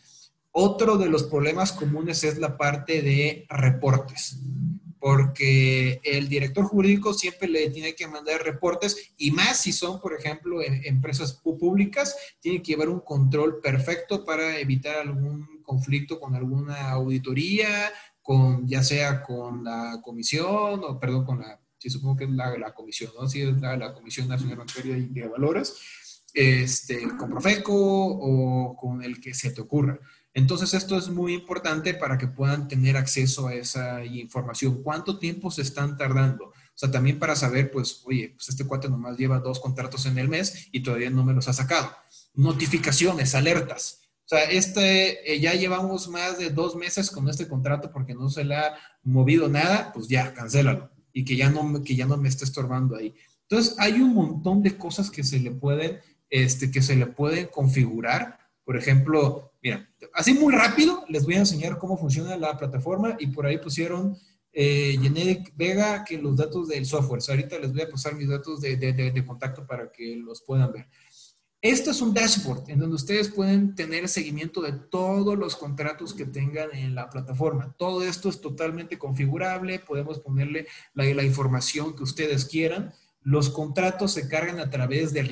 Otro 0.52 0.98
de 0.98 1.10
los 1.10 1.24
problemas 1.24 1.72
comunes 1.72 2.24
es 2.24 2.38
la 2.38 2.58
parte 2.58 3.02
de 3.02 3.48
reportes, 3.50 4.38
porque 5.00 6.00
el 6.04 6.30
director 6.30 6.66
jurídico 6.66 7.12
siempre 7.16 7.48
le 7.48 7.72
tiene 7.72 7.96
que 7.96 8.08
mandar 8.08 8.44
reportes 8.44 9.14
y 9.18 9.32
más 9.32 9.62
si 9.62 9.74
son, 9.74 10.00
por 10.00 10.14
ejemplo, 10.14 10.62
empresas 10.62 11.34
públicas, 11.34 12.16
tiene 12.40 12.62
que 12.62 12.74
llevar 12.74 12.90
un 12.90 13.00
control 13.00 13.62
perfecto 13.62 14.24
para 14.24 14.60
evitar 14.60 14.98
algún 14.98 15.64
conflicto 15.64 16.20
con 16.20 16.36
alguna 16.36 16.92
auditoría, 16.92 17.92
con, 18.24 18.66
ya 18.68 18.82
sea 18.82 19.22
con 19.22 19.64
la 19.64 20.00
comisión, 20.02 20.82
o 20.84 21.00
perdón, 21.00 21.26
con 21.26 21.42
la, 21.42 21.60
sí, 21.78 21.90
supongo 21.90 22.16
que 22.16 22.24
es 22.24 22.32
la, 22.32 22.58
la 22.58 22.74
comisión, 22.74 23.12
¿no? 23.20 23.28
Sí, 23.28 23.42
es 23.42 23.62
la, 23.62 23.94
Comisión 23.94 24.30
Nacional 24.30 24.66
de 25.14 25.28
Valores, 25.28 25.76
este, 26.34 27.08
con 27.18 27.30
Profeco 27.30 27.74
o 27.76 28.76
con 28.78 29.04
el 29.04 29.20
que 29.20 29.34
se 29.34 29.52
te 29.52 29.62
ocurra. 29.62 30.00
Entonces, 30.34 30.74
esto 30.74 30.98
es 30.98 31.10
muy 31.10 31.34
importante 31.34 31.94
para 31.94 32.18
que 32.18 32.28
puedan 32.28 32.68
tener 32.68 32.98
acceso 32.98 33.48
a 33.48 33.54
esa 33.54 34.04
información. 34.04 34.82
¿Cuánto 34.82 35.20
tiempo 35.20 35.52
se 35.52 35.62
están 35.62 35.96
tardando? 35.98 36.46
O 36.46 36.54
sea, 36.74 36.90
también 36.90 37.20
para 37.20 37.36
saber, 37.36 37.70
pues, 37.70 38.02
oye, 38.06 38.30
pues 38.36 38.50
este 38.50 38.66
cuate 38.66 38.90
nomás 38.90 39.18
lleva 39.18 39.40
dos 39.40 39.60
contratos 39.60 40.08
en 40.08 40.18
el 40.18 40.30
mes 40.30 40.70
y 40.72 40.82
todavía 40.82 41.12
no 41.12 41.24
me 41.24 41.34
los 41.34 41.48
ha 41.50 41.54
sacado. 41.54 41.92
Notificaciones, 42.34 43.36
alertas. 43.36 44.03
O 44.26 44.28
sea, 44.28 44.44
este, 44.44 45.34
eh, 45.34 45.40
ya 45.40 45.54
llevamos 45.54 46.08
más 46.08 46.38
de 46.38 46.50
dos 46.50 46.76
meses 46.76 47.12
con 47.12 47.28
este 47.30 47.48
contrato 47.48 47.92
porque 47.92 48.16
no 48.16 48.30
se 48.30 48.46
le 48.46 48.56
ha 48.56 48.76
movido 49.04 49.50
nada, 49.50 49.92
pues 49.94 50.08
ya, 50.08 50.34
cancélalo. 50.34 50.90
Y 51.12 51.26
que 51.26 51.36
ya 51.36 51.50
no, 51.50 51.84
que 51.84 51.96
ya 51.96 52.06
no 52.06 52.18
me 52.18 52.30
esté 52.30 52.46
estorbando 52.46 52.96
ahí. 52.96 53.14
Entonces, 53.42 53.76
hay 53.78 54.02
un 54.02 54.14
montón 54.14 54.64
de 54.64 54.78
cosas 54.78 55.12
que 55.12 55.24
se 55.24 55.40
le 55.40 55.52
pueden, 55.52 56.00
este, 56.30 56.72
que 56.72 56.82
se 56.82 56.96
le 56.96 57.06
pueden 57.06 57.48
configurar. 57.48 58.40
Por 58.64 58.78
ejemplo, 58.78 59.52
mira, 59.62 59.90
así 60.14 60.34
muy 60.34 60.54
rápido 60.54 61.04
les 61.10 61.26
voy 61.26 61.36
a 61.36 61.40
enseñar 61.40 61.78
cómo 61.78 61.98
funciona 61.98 62.38
la 62.38 62.58
plataforma 62.58 63.18
y 63.20 63.28
por 63.28 63.46
ahí 63.46 63.58
pusieron 63.58 64.18
eh, 64.54 64.98
Vega 65.56 66.06
que 66.06 66.18
los 66.18 66.38
datos 66.38 66.70
del 66.70 66.86
software. 66.86 67.22
ahorita 67.28 67.60
les 67.60 67.74
voy 67.74 67.82
a 67.82 67.90
pasar 67.90 68.16
mis 68.16 68.30
datos 68.30 68.62
de, 68.62 68.78
de, 68.78 68.94
de 68.94 69.26
contacto 69.26 69.68
para 69.68 69.92
que 69.92 70.16
los 70.16 70.42
puedan 70.42 70.72
ver. 70.72 70.88
Esto 71.64 71.92
es 71.92 72.02
un 72.02 72.14
dashboard 72.14 72.70
en 72.70 72.78
donde 72.78 72.98
ustedes 72.98 73.30
pueden 73.30 73.74
tener 73.74 74.10
seguimiento 74.10 74.60
de 74.62 74.74
todos 74.74 75.38
los 75.38 75.56
contratos 75.56 76.14
que 76.14 76.26
tengan 76.26 76.76
en 76.76 76.94
la 76.94 77.10
plataforma. 77.10 77.74
Todo 77.78 78.04
esto 78.04 78.28
es 78.28 78.42
totalmente 78.42 78.98
configurable, 78.98 79.80
podemos 79.80 80.20
ponerle 80.20 80.68
la, 80.94 81.24
información 81.24 81.96
que 81.96 82.04
ustedes 82.04 82.44
quieran. 82.44 82.94
Los 83.22 83.50
contratos 83.50 84.12
se 84.12 84.28
cargan 84.28 84.60
a 84.60 84.70
través 84.70 85.14
de, 85.14 85.24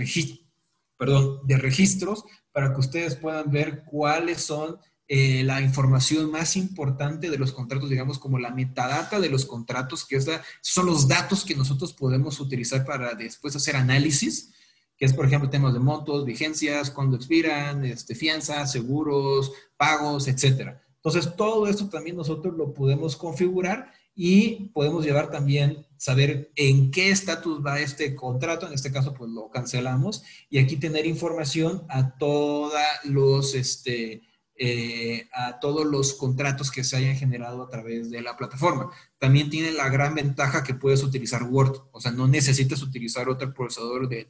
perdón, 0.96 1.42
de 1.44 1.58
registros 1.58 2.24
para 2.54 2.74
que 2.74 2.80
ustedes 2.80 3.16
puedan 3.16 3.52
ver 3.52 3.84
cuáles 3.84 4.42
son 4.42 4.78
eh, 5.10 5.44
la 5.44 5.60
información 5.60 6.32
más 6.32 6.56
importante 6.56 7.30
de 7.30 7.38
los 7.38 7.52
contratos, 7.52 7.90
digamos 7.90 8.20
como 8.20 8.40
la 8.40 8.52
metadata 8.52 9.20
de 9.20 9.30
los 9.30 9.46
contratos, 9.46 10.06
que 10.06 10.16
es 10.16 10.30
son 10.62 10.86
los 10.86 11.10
datos 11.10 11.44
que 11.44 11.56
nosotros 11.56 11.92
podemos 11.92 12.40
utilizar 12.40 12.86
para 12.86 13.16
después 13.16 13.54
hacer 13.58 13.76
análisis 13.76 14.54
que 15.02 15.06
es, 15.06 15.14
por 15.14 15.26
ejemplo, 15.26 15.50
temas 15.50 15.74
de 15.74 15.80
montos, 15.80 16.26
vigencias, 16.26 16.92
cuando 16.92 17.16
expiran, 17.18 17.84
este, 17.84 18.14
fianzas, 18.14 18.72
seguros, 18.72 19.52
pagos, 19.76 20.28
etcétera. 20.28 20.80
Entonces, 20.98 21.36
todo 21.36 21.66
esto 21.66 21.90
también 21.90 22.16
nosotros 22.16 22.56
lo 22.56 22.72
podemos 22.72 23.18
configurar 23.18 23.92
y 24.14 24.68
podemos 24.76 25.04
llevar 25.04 25.32
también, 25.32 25.88
saber 25.98 26.52
en 26.56 26.92
qué 26.92 27.10
estatus 27.10 27.66
va 27.66 27.80
este 27.80 28.14
contrato, 28.14 28.68
en 28.68 28.74
este 28.74 28.92
caso, 28.92 29.16
pues 29.16 29.32
lo 29.32 29.50
cancelamos, 29.50 30.22
y 30.52 30.60
aquí 30.60 30.76
tener 30.76 31.08
información 31.08 31.84
a 31.90 32.16
todos 32.20 32.72
los, 33.04 33.56
este, 33.56 34.22
eh, 34.64 35.28
a 35.34 35.60
todos 35.60 35.88
los 35.88 36.14
contratos 36.14 36.70
que 36.70 36.84
se 36.84 36.96
hayan 36.96 37.16
generado 37.16 37.64
a 37.64 37.68
través 37.68 38.12
de 38.12 38.22
la 38.22 38.38
plataforma. 38.38 38.92
También 39.18 39.50
tiene 39.50 39.72
la 39.72 39.90
gran 39.90 40.14
ventaja 40.14 40.64
que 40.64 40.76
puedes 40.76 41.02
utilizar 41.02 41.42
Word, 41.42 41.88
o 41.92 42.00
sea, 42.00 42.12
no 42.12 42.28
necesitas 42.28 42.84
utilizar 42.84 43.28
otro 43.28 43.52
procesador 43.56 44.08
de, 44.08 44.26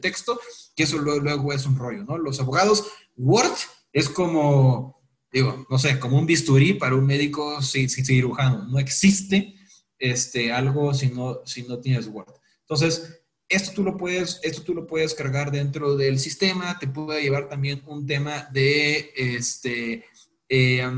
texto, 0.00 0.40
que 0.74 0.84
eso 0.84 0.96
luego, 0.96 1.52
es 1.52 1.66
un 1.66 1.76
rollo, 1.76 2.02
¿no? 2.02 2.16
Los 2.16 2.40
abogados, 2.40 2.86
Word 3.14 3.52
es 3.92 4.08
como, 4.08 5.02
digo, 5.30 5.66
no 5.68 5.78
sé, 5.78 5.98
como 6.00 6.18
un 6.18 6.24
bisturí 6.24 6.72
para 6.72 6.94
un 6.94 7.04
médico 7.04 7.60
cirujano. 7.60 8.66
No 8.66 8.78
existe 8.78 9.54
este, 9.98 10.50
algo 10.50 10.94
si 10.94 11.08
no, 11.08 11.40
si 11.44 11.64
no 11.64 11.78
tienes 11.80 12.06
Word. 12.06 12.32
Entonces, 12.60 13.20
esto 13.48 13.72
tú 13.74 13.82
lo 13.82 13.96
puedes, 13.96 14.40
esto 14.42 14.62
tú 14.62 14.74
lo 14.74 14.86
puedes 14.86 15.14
cargar 15.14 15.50
dentro 15.50 15.96
del 15.96 16.18
sistema, 16.18 16.78
te 16.78 16.88
puede 16.88 17.22
llevar 17.22 17.48
también 17.48 17.82
un 17.86 18.06
tema 18.06 18.48
de 18.52 19.12
este, 19.16 20.04
eh, 20.48 20.90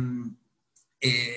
eh, 1.00 1.34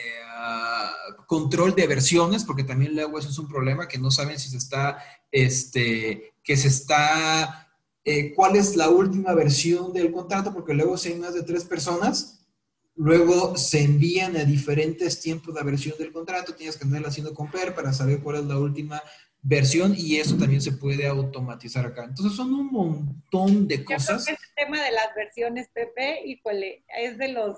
control 1.26 1.76
de 1.76 1.88
versiones, 1.88 2.44
porque 2.44 2.64
también 2.64 2.96
luego 2.96 3.20
eso 3.20 3.30
es 3.30 3.38
un 3.38 3.48
problema 3.48 3.88
que 3.88 3.98
no 3.98 4.12
saben 4.12 4.40
si 4.40 4.50
se 4.50 4.58
está, 4.58 4.98
este, 5.32 6.34
que 6.44 6.58
se 6.58 6.68
está, 6.68 7.68
eh, 8.04 8.34
cuál 8.34 8.56
es 8.56 8.76
la 8.76 8.90
última 8.90 9.34
versión 9.34 9.94
del 9.94 10.12
contrato, 10.12 10.54
porque 10.54 10.74
luego 10.74 10.98
si 10.98 11.10
hay 11.10 11.20
más 11.20 11.34
de 11.34 11.44
tres 11.44 11.66
personas, 11.66 12.48
luego 12.96 13.56
se 13.58 13.82
envían 13.82 14.36
a 14.38 14.44
diferentes 14.44 15.20
tiempos 15.22 15.54
la 15.54 15.64
versión 15.64 15.98
del 15.98 16.12
contrato, 16.12 16.56
tienes 16.56 16.78
que 16.78 16.86
andar 16.86 17.06
haciendo 17.06 17.34
compare 17.34 17.72
para 17.72 17.94
saber 17.94 18.22
cuál 18.22 18.38
es 18.38 18.46
la 18.46 18.58
última 18.58 19.02
versión 19.42 19.94
y 19.98 20.18
eso 20.18 20.38
también 20.38 20.62
se 20.62 20.74
puede 20.74 21.08
automatizar 21.08 21.86
acá. 21.86 22.06
Entonces 22.06 22.36
son 22.36 22.54
un 22.54 22.68
montón 22.68 23.68
de 23.68 23.84
cosas. 23.84 24.26
Yo 24.28 24.36
creo 24.36 24.38
tema 24.56 24.84
de 24.84 24.92
las 24.92 25.16
versiones, 25.16 25.70
Pepe, 25.74 26.22
híjole, 26.26 26.84
es 26.98 27.18
de 27.18 27.30
los 27.30 27.58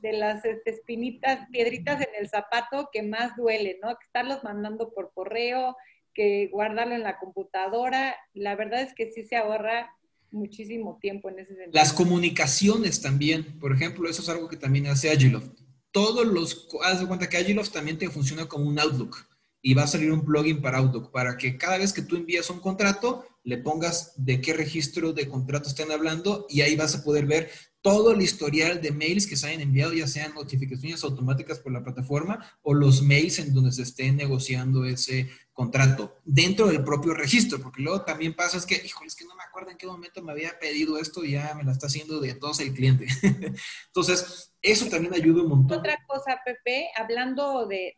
de 0.00 0.12
las 0.12 0.44
este, 0.44 0.70
espinitas, 0.70 1.48
piedritas 1.50 1.98
en 2.02 2.10
el 2.20 2.28
zapato 2.28 2.90
que 2.92 3.02
más 3.02 3.34
duele, 3.36 3.78
¿no? 3.82 3.88
Que 3.96 4.04
estarlos 4.04 4.44
mandando 4.44 4.92
por 4.92 5.12
correo, 5.14 5.78
que 6.12 6.48
guardarlo 6.52 6.94
en 6.94 7.02
la 7.02 7.18
computadora. 7.18 8.14
La 8.34 8.54
verdad 8.54 8.82
es 8.82 8.92
que 8.94 9.10
sí 9.10 9.24
se 9.24 9.36
ahorra 9.36 9.90
muchísimo 10.30 10.98
tiempo 11.00 11.30
en 11.30 11.38
ese 11.38 11.54
sentido. 11.54 11.70
Las 11.72 11.94
comunicaciones 11.94 13.00
también, 13.00 13.58
por 13.58 13.72
ejemplo, 13.72 14.06
eso 14.06 14.20
es 14.20 14.28
algo 14.28 14.46
que 14.46 14.58
también 14.58 14.88
hace 14.88 15.10
Agiloft. 15.10 15.58
Todos 15.90 16.26
los, 16.26 16.68
haz 16.82 17.00
de 17.00 17.06
cuenta 17.06 17.26
que 17.26 17.38
Agiloft 17.38 17.70
también 17.70 17.96
te 17.96 18.10
funciona 18.10 18.46
como 18.46 18.66
un 18.66 18.78
Outlook 18.78 19.26
y 19.66 19.72
va 19.72 19.84
a 19.84 19.86
salir 19.86 20.12
un 20.12 20.26
plugin 20.26 20.60
para 20.60 20.76
Outlook 20.76 21.10
para 21.10 21.38
que 21.38 21.56
cada 21.56 21.78
vez 21.78 21.94
que 21.94 22.02
tú 22.02 22.16
envías 22.16 22.50
un 22.50 22.60
contrato, 22.60 23.24
le 23.44 23.56
pongas 23.56 24.12
de 24.16 24.38
qué 24.42 24.52
registro 24.52 25.14
de 25.14 25.26
contrato 25.26 25.70
estén 25.70 25.90
hablando 25.90 26.46
y 26.50 26.60
ahí 26.60 26.76
vas 26.76 26.94
a 26.94 27.02
poder 27.02 27.24
ver 27.24 27.50
todo 27.80 28.12
el 28.12 28.20
historial 28.20 28.82
de 28.82 28.92
mails 28.92 29.26
que 29.26 29.36
se 29.36 29.46
hayan 29.46 29.62
enviado, 29.62 29.94
ya 29.94 30.06
sean 30.06 30.34
notificaciones 30.34 31.02
automáticas 31.02 31.60
por 31.60 31.72
la 31.72 31.82
plataforma 31.82 32.44
o 32.62 32.74
los 32.74 33.00
mails 33.00 33.38
en 33.38 33.54
donde 33.54 33.72
se 33.72 33.82
esté 33.82 34.12
negociando 34.12 34.84
ese 34.84 35.30
contrato 35.54 36.14
dentro 36.26 36.66
del 36.66 36.84
propio 36.84 37.14
registro, 37.14 37.58
porque 37.58 37.80
luego 37.80 38.02
también 38.02 38.34
pasa 38.34 38.58
es 38.58 38.66
que, 38.66 38.74
híjole, 38.74 39.06
es 39.06 39.16
que 39.16 39.24
no 39.24 39.34
me 39.34 39.44
acuerdo 39.44 39.70
en 39.70 39.78
qué 39.78 39.86
momento 39.86 40.22
me 40.22 40.32
había 40.32 40.58
pedido 40.58 40.98
esto 40.98 41.24
y 41.24 41.32
ya 41.32 41.54
me 41.54 41.64
la 41.64 41.72
está 41.72 41.86
haciendo 41.86 42.20
de 42.20 42.34
todos 42.34 42.60
el 42.60 42.74
cliente. 42.74 43.06
Entonces, 43.86 44.52
eso 44.60 44.90
también 44.90 45.14
ayuda 45.14 45.42
un 45.42 45.48
montón. 45.48 45.78
Otra 45.78 45.96
cosa, 46.06 46.38
Pepe, 46.44 46.88
hablando 46.96 47.66
de 47.66 47.96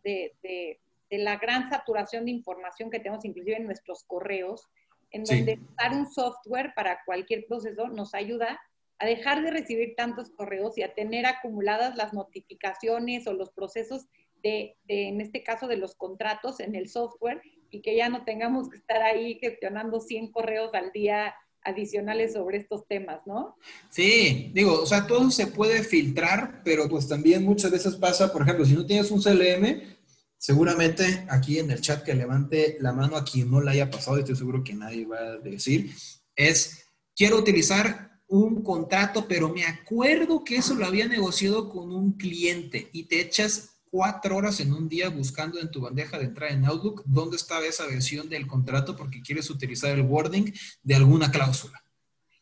la 1.10 1.36
gran 1.36 1.70
saturación 1.70 2.24
de 2.24 2.32
información 2.32 2.90
que 2.90 2.98
tenemos 2.98 3.24
inclusive 3.24 3.56
en 3.56 3.66
nuestros 3.66 4.04
correos, 4.04 4.68
en 5.10 5.24
donde 5.24 5.60
usar 5.72 5.92
un 5.92 6.10
software 6.10 6.72
para 6.74 6.98
cualquier 7.04 7.46
proceso 7.46 7.88
nos 7.88 8.14
ayuda 8.14 8.60
a 8.98 9.06
dejar 9.06 9.42
de 9.42 9.50
recibir 9.50 9.94
tantos 9.96 10.30
correos 10.30 10.76
y 10.78 10.82
a 10.82 10.94
tener 10.94 11.26
acumuladas 11.26 11.96
las 11.96 12.12
notificaciones 12.12 13.26
o 13.26 13.34
los 13.34 13.50
procesos 13.50 14.06
de, 14.42 14.76
en 14.88 15.20
este 15.20 15.42
caso, 15.42 15.68
de 15.68 15.76
los 15.76 15.94
contratos 15.94 16.60
en 16.60 16.74
el 16.74 16.88
software 16.88 17.42
y 17.70 17.82
que 17.82 17.96
ya 17.96 18.08
no 18.08 18.24
tengamos 18.24 18.68
que 18.68 18.78
estar 18.78 19.02
ahí 19.02 19.38
gestionando 19.40 20.00
100 20.00 20.30
correos 20.30 20.72
al 20.74 20.92
día 20.92 21.34
adicionales 21.62 22.34
sobre 22.34 22.58
estos 22.58 22.86
temas, 22.86 23.20
¿no? 23.26 23.56
Sí, 23.90 24.52
digo, 24.54 24.82
o 24.82 24.86
sea, 24.86 25.06
todo 25.06 25.28
se 25.30 25.48
puede 25.48 25.82
filtrar, 25.82 26.62
pero 26.64 26.88
pues 26.88 27.08
también 27.08 27.44
muchas 27.44 27.72
veces 27.72 27.96
pasa, 27.96 28.32
por 28.32 28.42
ejemplo, 28.42 28.64
si 28.64 28.74
no 28.74 28.86
tienes 28.86 29.10
un 29.10 29.20
CLM, 29.20 29.95
Seguramente 30.38 31.26
aquí 31.28 31.58
en 31.58 31.70
el 31.70 31.80
chat 31.80 32.04
que 32.04 32.14
levante 32.14 32.76
la 32.80 32.92
mano 32.92 33.16
a 33.16 33.24
quien 33.24 33.50
no 33.50 33.60
la 33.60 33.72
haya 33.72 33.90
pasado, 33.90 34.16
y 34.16 34.20
estoy 34.20 34.36
seguro 34.36 34.62
que 34.62 34.74
nadie 34.74 35.06
va 35.06 35.18
a 35.18 35.36
decir, 35.38 35.94
es, 36.34 36.86
quiero 37.14 37.38
utilizar 37.38 38.20
un 38.28 38.62
contrato, 38.62 39.26
pero 39.28 39.48
me 39.48 39.64
acuerdo 39.64 40.44
que 40.44 40.56
eso 40.56 40.74
lo 40.74 40.86
había 40.86 41.06
negociado 41.06 41.68
con 41.68 41.92
un 41.92 42.12
cliente 42.12 42.90
y 42.92 43.04
te 43.04 43.20
echas 43.20 43.76
cuatro 43.90 44.36
horas 44.36 44.60
en 44.60 44.72
un 44.72 44.88
día 44.88 45.08
buscando 45.08 45.60
en 45.60 45.70
tu 45.70 45.80
bandeja 45.80 46.18
de 46.18 46.24
entrada 46.24 46.52
en 46.52 46.64
Outlook 46.66 47.02
dónde 47.06 47.36
estaba 47.36 47.64
esa 47.64 47.86
versión 47.86 48.28
del 48.28 48.46
contrato 48.46 48.96
porque 48.96 49.22
quieres 49.22 49.48
utilizar 49.48 49.92
el 49.92 50.02
wording 50.02 50.52
de 50.82 50.94
alguna 50.94 51.30
cláusula. 51.30 51.82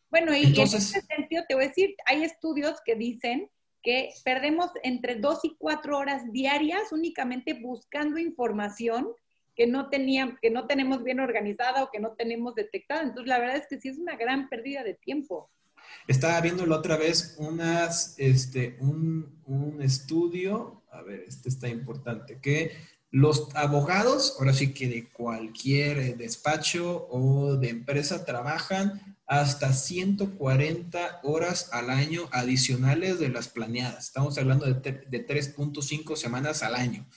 Bueno, 0.09 0.35
y 0.35 0.45
Entonces, 0.45 0.93
en 0.93 0.99
ese 0.99 1.07
sentido 1.07 1.43
te 1.47 1.55
voy 1.55 1.65
a 1.65 1.67
decir, 1.67 1.95
hay 2.05 2.23
estudios 2.23 2.77
que 2.83 2.95
dicen 2.95 3.49
que 3.85 4.09
perdemos 4.23 4.71
entre 4.83 5.15
dos 5.15 5.39
y 5.43 5.55
cuatro 5.57 5.97
horas 5.99 6.23
diarias 6.31 6.91
únicamente 6.91 7.53
buscando 7.53 8.17
información 8.17 9.07
que 9.55 9.67
no, 9.67 9.89
tenían, 9.89 10.37
que 10.41 10.49
no 10.49 10.65
tenemos 10.65 11.03
bien 11.03 11.19
organizada 11.19 11.83
o 11.83 11.91
que 11.91 11.99
no 11.99 12.13
tenemos 12.13 12.55
detectada. 12.55 13.03
Entonces, 13.03 13.27
la 13.27 13.39
verdad 13.39 13.57
es 13.57 13.67
que 13.67 13.79
sí 13.79 13.87
es 13.87 13.97
una 13.97 14.17
gran 14.17 14.49
pérdida 14.49 14.83
de 14.83 14.95
tiempo. 14.95 15.49
Estaba 16.07 16.41
viendo 16.41 16.65
la 16.65 16.77
otra 16.77 16.97
vez 16.97 17.35
unas, 17.37 18.15
este, 18.17 18.75
un, 18.81 19.39
un 19.45 19.81
estudio, 19.81 20.81
a 20.91 21.03
ver, 21.03 21.23
este 21.27 21.47
está 21.47 21.69
importante, 21.69 22.39
que 22.41 22.71
los 23.11 23.55
abogados, 23.55 24.35
ahora 24.39 24.53
sí 24.53 24.73
que 24.73 24.87
de 24.87 25.09
cualquier 25.09 26.17
despacho 26.17 27.07
o 27.09 27.55
de 27.55 27.69
empresa, 27.69 28.25
trabajan 28.25 29.14
hasta 29.27 29.73
140 29.73 31.21
horas 31.23 31.69
al 31.71 31.89
año 31.89 32.29
adicionales 32.31 33.19
de 33.19 33.29
las 33.29 33.47
planeadas. 33.47 34.05
Estamos 34.05 34.37
hablando 34.37 34.65
de, 34.65 34.75
3.5 34.75 36.15
semanas 36.15 36.63
al 36.63 36.75
año. 36.75 37.07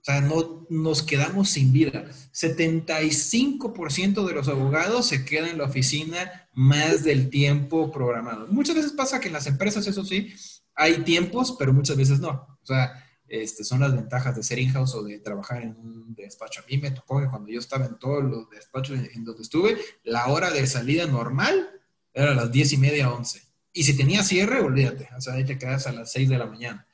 O 0.00 0.02
sea, 0.02 0.20
no 0.20 0.66
nos 0.70 1.02
quedamos 1.02 1.50
sin 1.50 1.72
vida. 1.72 2.06
75% 2.32 4.26
de 4.26 4.34
los 4.34 4.48
abogados 4.48 5.06
se 5.06 5.24
quedan 5.24 5.50
en 5.50 5.58
la 5.58 5.64
oficina 5.64 6.48
más 6.54 7.04
del 7.04 7.28
tiempo 7.28 7.90
programado. 7.92 8.46
Muchas 8.46 8.76
veces 8.76 8.92
pasa 8.92 9.20
que 9.20 9.26
en 9.28 9.34
las 9.34 9.46
empresas, 9.46 9.86
eso 9.86 10.04
sí, 10.04 10.32
hay 10.74 10.98
tiempos, 11.02 11.56
pero 11.58 11.74
muchas 11.74 11.96
veces 11.96 12.20
no. 12.20 12.58
O 12.62 12.66
sea, 12.66 13.04
este, 13.30 13.62
son 13.62 13.78
las 13.78 13.94
ventajas 13.94 14.34
de 14.34 14.42
ser 14.42 14.58
in-house 14.58 14.96
o 14.96 15.04
de 15.04 15.20
trabajar 15.20 15.62
en 15.62 15.76
un 15.76 16.14
despacho. 16.16 16.62
A 16.62 16.66
mí 16.68 16.78
me 16.78 16.90
tocó 16.90 17.20
que 17.20 17.28
cuando 17.28 17.48
yo 17.48 17.60
estaba 17.60 17.86
en 17.86 17.96
todos 17.96 18.24
los 18.24 18.50
despachos 18.50 18.98
en, 18.98 19.24
donde 19.24 19.42
estuve, 19.42 19.78
la 20.02 20.26
hora 20.26 20.50
de 20.50 20.66
salida 20.66 21.06
normal 21.06 21.70
era 22.12 22.32
a 22.32 22.34
las 22.34 22.50
10 22.50 22.72
y 22.72 22.76
media, 22.78 23.12
11. 23.12 23.40
Y 23.72 23.84
si 23.84 23.96
tenía 23.96 24.24
cierre, 24.24 24.60
olvídate, 24.60 25.08
o 25.16 25.20
sea, 25.20 25.34
ahí 25.34 25.44
te 25.44 25.58
quedas 25.58 25.86
a 25.86 25.92
las 25.92 26.10
6 26.10 26.28
de 26.28 26.38
la 26.38 26.46
mañana. 26.46 26.88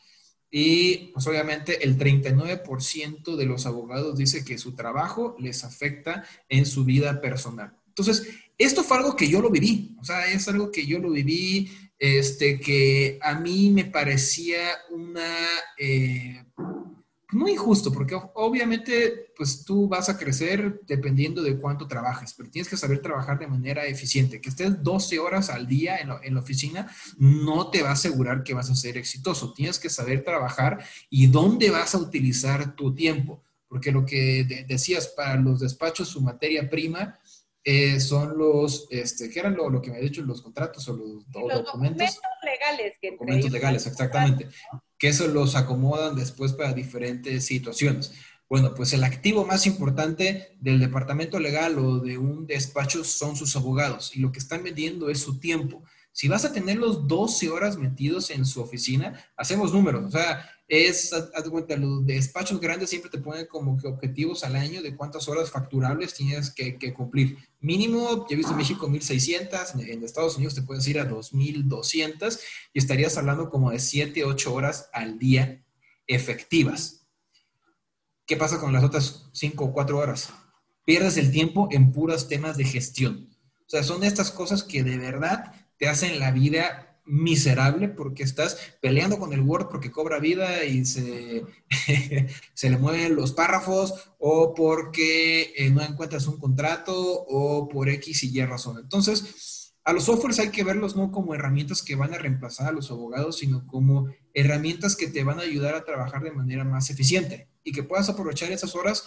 Y 0.51 1.11
pues 1.15 1.27
obviamente 1.27 1.83
el 1.83 1.97
39% 1.99 3.37
de 3.37 3.47
los 3.47 3.65
abogados 3.65 4.19
dice 4.19 4.45
que 4.45 4.59
su 4.59 4.75
trabajo 4.75 5.37
les 5.39 5.65
afecta 5.65 6.25
en 6.51 6.67
su 6.67 6.85
vida 6.85 7.23
personal. 7.23 7.75
Entonces, 7.89 8.29
esto 8.59 8.85
fue 8.85 8.99
algo 8.99 9.17
que 9.17 9.29
yo 9.29 9.41
lo 9.41 9.49
viví, 9.49 9.97
o 9.99 10.05
sea, 10.05 10.27
es 10.27 10.49
algo 10.49 10.71
que 10.71 10.87
yo 10.87 10.99
lo 10.99 11.11
viví 11.11 11.71
este, 11.99 12.61
que 12.61 13.19
a 13.23 13.35
mí 13.35 13.71
me 13.71 13.87
parecía 13.87 14.59
una, 14.91 15.47
eh, 15.79 16.45
no 17.33 17.49
injusto, 17.49 17.93
porque 17.93 18.19
obviamente 18.35 19.33
pues 19.37 19.65
tú 19.65 19.89
vas 19.89 20.09
a 20.09 20.17
crecer 20.17 20.81
dependiendo 20.87 21.43
de 21.43 21.59
cuánto 21.59 21.87
trabajes, 21.87 22.35
pero 22.35 22.51
tienes 22.51 22.69
que 22.69 22.77
saber 22.77 23.01
trabajar 23.01 23.39
de 23.39 23.47
manera 23.47 23.85
eficiente. 23.87 24.41
Que 24.41 24.49
estés 24.49 24.83
12 24.83 25.19
horas 25.19 25.51
al 25.51 25.67
día 25.67 25.99
en, 25.99 26.11
en 26.23 26.35
la 26.35 26.41
oficina 26.41 26.91
no 27.19 27.71
te 27.71 27.83
va 27.83 27.91
a 27.91 27.93
asegurar 27.93 28.43
que 28.43 28.55
vas 28.55 28.71
a 28.71 28.75
ser 28.75 28.97
exitoso. 28.97 29.53
Tienes 29.53 29.79
que 29.79 29.91
saber 29.91 30.25
trabajar 30.25 30.85
y 31.11 31.27
dónde 31.27 31.71
vas 31.71 31.95
a 31.95 31.99
utilizar 31.99 32.77
tu 32.77 32.95
tiempo, 32.95 33.43
porque 33.69 33.93
lo 33.93 34.07
que 34.07 34.65
decías, 34.69 35.09
para 35.09 35.37
los 35.37 35.61
despachos 35.61 36.09
su 36.09 36.21
materia 36.21 36.71
prima 36.71 37.19
eh, 37.69 37.99
son 37.99 38.39
los, 38.39 38.87
este, 38.91 39.29
¿qué 39.29 39.41
eran 39.41 39.57
lo, 39.57 39.83
que 39.83 39.91
me 39.91 39.97
ha 39.97 40.01
dicho 40.01 40.23
los 40.23 40.41
contratos 40.41 40.89
o 40.89 40.97
los, 40.97 41.29
documentos? 41.33 42.21
legales. 42.45 42.97
Que 43.03 43.11
documentos 43.11 43.51
legales, 43.51 43.87
exactamente. 43.89 44.49
Que 44.97 45.09
eso 45.09 45.27
los 45.27 45.57
acomodan 45.57 46.15
después 46.15 46.53
para 46.53 46.73
diferentes 46.73 47.45
situaciones. 47.45 48.13
Bueno, 48.49 48.73
pues 48.73 48.93
el 48.93 49.03
activo 49.03 49.45
más 49.45 49.67
importante 49.67 50.57
del 50.61 50.79
departamento 50.79 51.41
legal 51.41 51.77
o 51.81 51.99
de 51.99 52.17
un 52.19 52.47
despacho 52.47 53.03
son 53.03 53.35
sus 53.35 53.57
abogados 53.57 54.15
y 54.15 54.21
lo 54.21 54.31
que 54.31 54.39
están 54.39 54.63
vendiendo 54.63 55.11
es 55.11 55.19
su 55.19 55.41
tiempo. 55.41 55.83
Si 56.13 56.29
vas 56.29 56.45
a 56.45 56.53
tenerlos 56.53 57.09
12 57.09 57.51
horas 57.51 57.77
metidos 57.79 58.31
en 58.31 58.47
su 58.47 58.63
oficina, 58.63 59.27
hacemos 59.37 59.73
números. 59.73 60.05
O 60.05 60.11
sea, 60.13 60.49
es, 60.69 61.13
haz 61.13 61.45
de 61.45 61.51
cuenta, 61.51 61.77
los 61.77 62.05
despachos 62.05 62.61
grandes 62.61 62.91
siempre 62.91 63.11
te 63.11 63.19
ponen 63.19 63.47
como 63.47 63.77
que 63.77 63.87
objetivos 63.87 64.43
al 64.43 64.57
año 64.57 64.83
de 64.83 64.97
cuántas 64.97 65.29
horas 65.29 65.51
facturables 65.51 66.15
tienes 66.15 66.51
que, 66.51 66.93
cumplir. 66.93 67.39
Mínimo, 67.61 68.27
ya 68.29 68.35
he 68.35 68.37
visto 68.37 68.53
en 68.53 68.59
México 68.59 68.89
1600, 68.89 69.75
en 69.77 70.03
Estados 70.03 70.37
Unidos 70.37 70.55
te 70.55 70.63
puedes 70.63 70.87
ir 70.89 70.99
a 70.99 71.05
2200 71.05 72.41
y 72.73 72.79
estarías 72.79 73.17
hablando 73.17 73.49
como 73.49 73.71
de 73.71 73.79
7, 73.79 74.25
8 74.25 74.55
horas 74.55 74.89
al 74.93 75.19
día 75.19 75.65
efectivas. 76.09 77.07
¿Qué 78.27 78.37
pasa 78.37 78.59
con 78.59 78.73
las 78.73 78.83
otras 78.83 79.29
5 79.33 79.65
o 79.65 79.73
4 79.73 79.99
horas? 79.99 80.31
Pierdes 80.85 81.17
el 81.17 81.31
tiempo 81.31 81.69
en 81.71 81.93
puros 81.93 82.27
temas 82.27 82.57
de 82.57 82.65
gestión. 82.65 83.31
O 83.67 83.69
sea, 83.69 83.85
son 83.85 84.03
estas 84.03 84.33
cosas 84.33 84.65
que 84.65 84.83
de 84.83 84.99
verdad 84.99 85.53
te 85.79 85.89
hacen 85.89 86.19
la 86.19 86.33
vida 86.33 86.86
miserable 87.07 87.89
porque 87.89 88.23
estás 88.23 88.59
peleando 88.81 89.19
con 89.19 89.33
el 89.33 89.41
Word 89.41 89.69
porque 89.69 89.91
cobra 89.91 90.19
vida 90.19 90.65
y 90.65 90.85
se, 90.85 91.45
se 92.55 92.71
le 92.71 92.79
mueven 92.79 93.17
los 93.17 93.33
párrafos 93.33 93.95
o 94.19 94.55
porque 94.55 95.53
eh, 95.57 95.71
no 95.71 95.83
encuentras 95.83 96.27
un 96.27 96.39
contrato 96.39 96.95
o 96.97 97.69
por 97.69 97.89
X 97.89 98.25
y 98.25 98.39
Y 98.39 98.45
razón. 98.45 98.79
Entonces, 98.79 99.57
a 99.87 99.93
los 99.93 100.05
softwares 100.05 100.41
hay 100.41 100.51
que 100.51 100.65
verlos 100.65 100.97
no 100.97 101.13
como 101.13 101.33
herramientas 101.33 101.81
que 101.81 101.95
van 101.95 102.13
a 102.13 102.19
reemplazar 102.19 102.69
a 102.69 102.73
los 102.73 102.91
abogados, 102.91 103.39
sino 103.39 103.67
como 103.69 104.09
herramientas 104.35 104.97
que 104.97 105.07
te 105.07 105.23
van 105.23 105.39
a 105.39 105.43
ayudar 105.43 105.77
a 105.77 105.85
trabajar 105.85 106.25
de 106.25 106.33
manera 106.33 106.65
más 106.65 106.91
eficiente 106.91 107.49
y 107.63 107.71
que 107.71 107.85
puedas 107.85 108.09
aprovechar 108.09 108.51
esas 108.51 108.75
horas 108.75 109.05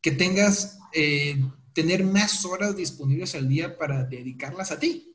que 0.00 0.10
tengas, 0.10 0.80
eh, 0.92 1.40
tener 1.74 2.02
más 2.02 2.44
horas 2.44 2.76
disponibles 2.76 3.36
al 3.36 3.48
día 3.48 3.78
para 3.78 4.02
dedicarlas 4.02 4.72
a 4.72 4.80
ti. 4.80 5.14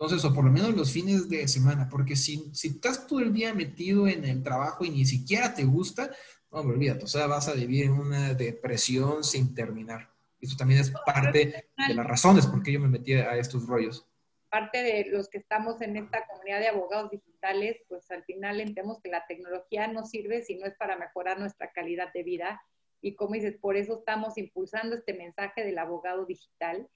Entonces, 0.00 0.24
o 0.24 0.32
por 0.32 0.44
lo 0.44 0.52
menos 0.52 0.76
los 0.76 0.92
fines 0.92 1.28
de 1.28 1.48
semana, 1.48 1.88
porque 1.88 2.14
si, 2.14 2.48
si 2.54 2.68
estás 2.68 3.08
todo 3.08 3.18
el 3.18 3.32
día 3.32 3.52
metido 3.52 4.06
en 4.06 4.24
el 4.24 4.44
trabajo 4.44 4.84
y 4.84 4.90
ni 4.90 5.04
siquiera 5.04 5.52
te 5.52 5.64
gusta, 5.64 6.12
no 6.52 6.62
me 6.62 6.72
olvídate, 6.72 7.04
o 7.04 7.08
sea, 7.08 7.26
vas 7.26 7.48
a 7.48 7.54
vivir 7.54 7.86
en 7.86 7.92
una 7.94 8.32
depresión 8.34 9.24
sin 9.24 9.56
terminar. 9.56 10.08
Eso 10.40 10.56
también 10.56 10.80
es 10.80 10.92
parte 11.04 11.66
de 11.88 11.94
las 11.94 12.06
razones 12.06 12.46
por 12.46 12.62
qué 12.62 12.70
yo 12.70 12.78
me 12.78 12.86
metí 12.86 13.14
a 13.14 13.36
estos 13.36 13.66
rollos. 13.66 14.06
Parte 14.50 14.84
de 14.84 15.06
los 15.10 15.28
que 15.28 15.38
estamos 15.38 15.80
en 15.82 15.96
esta 15.96 16.24
comunidad 16.28 16.60
de 16.60 16.68
abogados 16.68 17.10
digitales, 17.10 17.78
pues 17.88 18.08
al 18.12 18.22
final 18.22 18.60
entendemos 18.60 19.00
que 19.02 19.10
la 19.10 19.26
tecnología 19.26 19.88
no 19.88 20.06
sirve 20.06 20.42
si 20.44 20.54
no 20.54 20.66
es 20.66 20.76
para 20.76 20.96
mejorar 20.96 21.40
nuestra 21.40 21.72
calidad 21.72 22.12
de 22.12 22.22
vida. 22.22 22.62
Y 23.00 23.16
como 23.16 23.34
dices, 23.34 23.56
por 23.60 23.76
eso 23.76 23.98
estamos 23.98 24.38
impulsando 24.38 24.94
este 24.94 25.12
mensaje 25.12 25.64
del 25.64 25.78
abogado 25.78 26.24
digital 26.24 26.88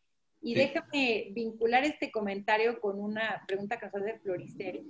y 0.42 0.54
déjame 0.54 1.28
vincular 1.32 1.84
este 1.84 2.10
comentario 2.10 2.80
con 2.80 2.98
una 2.98 3.44
pregunta 3.46 3.78
que 3.78 3.86
nos 3.86 3.94
hace 3.94 4.18
Floricel. 4.18 4.84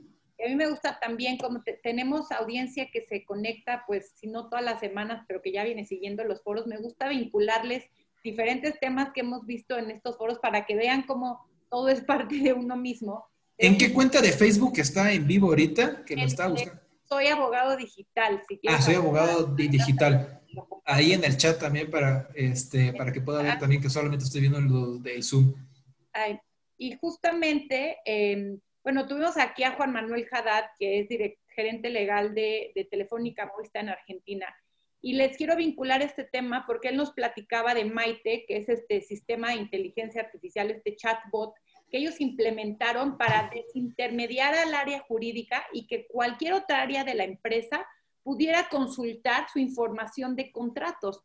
A 0.44 0.48
mí 0.48 0.56
me 0.56 0.66
gusta 0.66 0.98
también 0.98 1.36
como 1.36 1.62
tenemos 1.82 2.32
audiencia 2.32 2.88
que 2.90 3.02
se 3.02 3.24
conecta, 3.24 3.84
pues 3.86 4.12
si 4.16 4.26
no 4.26 4.48
todas 4.48 4.64
las 4.64 4.80
semanas, 4.80 5.24
pero 5.28 5.42
que 5.42 5.52
ya 5.52 5.62
viene 5.62 5.84
siguiendo 5.84 6.24
los 6.24 6.42
foros, 6.42 6.66
me 6.66 6.78
gusta 6.78 7.08
vincularles 7.08 7.84
diferentes 8.24 8.80
temas 8.80 9.10
que 9.14 9.20
hemos 9.20 9.46
visto 9.46 9.78
en 9.78 9.90
estos 9.90 10.16
foros 10.16 10.38
para 10.38 10.64
que 10.64 10.74
vean 10.74 11.02
cómo 11.02 11.46
todo 11.70 11.88
es 11.90 12.00
parte 12.04 12.36
de 12.36 12.52
uno 12.54 12.76
mismo. 12.76 13.26
¿En 13.58 13.76
qué 13.76 13.92
cuenta 13.92 14.20
de 14.20 14.32
Facebook 14.32 14.72
está 14.78 15.12
en 15.12 15.26
vivo 15.26 15.48
ahorita? 15.48 16.04
Que 16.04 16.16
lo 16.16 16.22
está 16.22 16.48
buscando. 16.48 16.80
Soy 17.04 17.26
abogado 17.26 17.76
digital. 17.76 18.42
Si 18.48 18.58
ah, 18.68 18.80
soy 18.80 18.94
abogado 18.94 19.54
digital 19.54 20.41
ahí 20.84 21.12
en 21.12 21.24
el 21.24 21.36
chat 21.36 21.58
también 21.58 21.90
para, 21.90 22.28
este, 22.34 22.92
para 22.92 23.12
que 23.12 23.20
pueda 23.20 23.42
ver 23.42 23.58
también 23.58 23.82
que 23.82 23.90
solamente 23.90 24.24
estoy 24.24 24.42
viendo 24.42 24.60
lo 24.60 24.98
del 24.98 25.22
Zoom. 25.22 25.54
y 26.78 26.96
justamente, 26.96 27.98
em, 28.04 28.58
bueno, 28.82 29.06
tuvimos 29.06 29.36
aquí 29.36 29.62
a 29.62 29.72
Juan 29.72 29.92
Manuel 29.92 30.26
Haddad, 30.30 30.64
que 30.78 31.00
es 31.00 31.08
gerente 31.48 31.90
legal 31.90 32.34
de, 32.34 32.72
de 32.74 32.84
Telefónica 32.84 33.46
Movistar 33.46 33.84
en 33.84 33.90
Argentina. 33.90 34.46
Y 35.04 35.14
les 35.14 35.36
quiero 35.36 35.56
vincular 35.56 36.00
este 36.00 36.22
tema 36.22 36.64
porque 36.64 36.88
él 36.88 36.96
nos 36.96 37.10
platicaba 37.10 37.74
de 37.74 37.84
Maite, 37.84 38.44
que 38.46 38.56
es 38.58 38.68
este 38.68 39.00
sistema 39.00 39.50
de 39.50 39.56
inteligencia 39.56 40.22
artificial, 40.22 40.70
este 40.70 40.94
chatbot, 40.94 41.54
que 41.90 41.98
ellos 41.98 42.20
implementaron 42.20 43.18
para 43.18 43.50
desintermediar 43.52 44.54
al 44.54 44.72
área 44.74 45.00
jurídica 45.00 45.66
y 45.72 45.88
que 45.88 46.06
cualquier 46.06 46.54
otra 46.54 46.82
área 46.82 47.02
de 47.02 47.14
la 47.14 47.24
empresa 47.24 47.84
pudiera 48.22 48.68
consultar 48.68 49.46
su 49.52 49.58
información 49.58 50.36
de 50.36 50.52
contratos. 50.52 51.22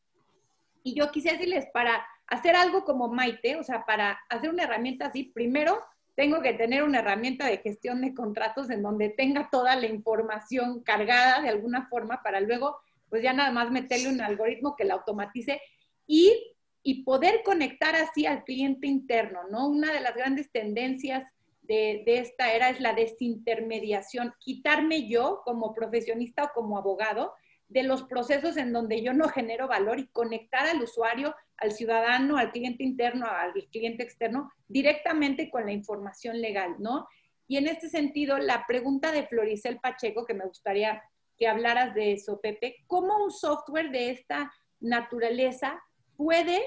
Y 0.83 0.95
yo 0.95 1.11
quisiera 1.11 1.37
decirles, 1.37 1.67
para 1.73 2.05
hacer 2.27 2.55
algo 2.55 2.83
como 2.83 3.07
Maite, 3.07 3.55
o 3.57 3.63
sea, 3.63 3.85
para 3.85 4.19
hacer 4.29 4.49
una 4.49 4.63
herramienta 4.63 5.07
así, 5.07 5.23
primero 5.23 5.79
tengo 6.15 6.41
que 6.41 6.53
tener 6.53 6.83
una 6.83 6.99
herramienta 6.99 7.45
de 7.45 7.59
gestión 7.59 8.01
de 8.01 8.15
contratos 8.15 8.69
en 8.71 8.81
donde 8.81 9.09
tenga 9.09 9.49
toda 9.51 9.75
la 9.75 9.85
información 9.85 10.81
cargada 10.81 11.41
de 11.41 11.49
alguna 11.49 11.87
forma 11.89 12.23
para 12.23 12.39
luego, 12.39 12.77
pues 13.09 13.21
ya 13.21 13.33
nada 13.33 13.51
más 13.51 13.69
meterle 13.71 14.09
un 14.09 14.21
algoritmo 14.21 14.75
que 14.75 14.83
la 14.83 14.95
automatice 14.95 15.61
y, 16.07 16.55
y 16.81 17.03
poder 17.03 17.43
conectar 17.45 17.95
así 17.95 18.25
al 18.25 18.43
cliente 18.43 18.87
interno, 18.87 19.41
¿no? 19.51 19.67
Una 19.67 19.93
de 19.93 20.01
las 20.01 20.15
grandes 20.15 20.51
tendencias 20.51 21.23
de, 21.67 22.03
esta 22.05 22.53
era 22.53 22.69
es 22.69 22.79
la 22.79 22.93
desintermediación, 22.93 24.33
quitarme 24.39 25.07
yo 25.07 25.41
como 25.43 25.73
profesionista 25.73 26.45
o 26.45 26.51
como 26.53 26.77
abogado 26.77 27.33
de 27.67 27.83
los 27.83 28.03
procesos 28.03 28.55
en 28.57 28.71
donde 28.71 29.01
yo 29.01 29.13
no 29.13 29.27
genero 29.27 29.67
valor 29.67 29.99
y 29.99 30.07
conectar 30.07 30.67
al 30.67 30.81
usuario, 30.81 31.35
al 31.57 31.71
ciudadano, 31.71 32.37
al 32.37 32.51
cliente 32.51 32.83
interno, 32.83 33.25
al 33.25 33.53
cliente 33.71 34.03
externo, 34.03 34.51
directamente 34.67 35.49
con 35.49 35.65
la 35.65 35.73
información 35.73 36.39
legal, 36.39 36.75
¿no? 36.79 37.07
Y 37.47 37.57
en 37.57 37.67
este 37.67 37.89
sentido, 37.89 38.37
la 38.37 38.65
pregunta 38.67 39.11
de 39.11 39.27
Floricel 39.27 39.79
Pacheco, 39.79 40.25
que 40.25 40.33
me 40.33 40.45
gustaría 40.45 41.01
que 41.37 41.47
hablaras 41.47 41.93
de 41.93 42.13
eso, 42.13 42.39
Pepe, 42.41 42.77
¿cómo 42.87 43.23
un 43.23 43.31
software 43.31 43.91
de 43.91 44.11
esta 44.11 44.51
naturaleza 44.79 45.81
puede 46.15 46.61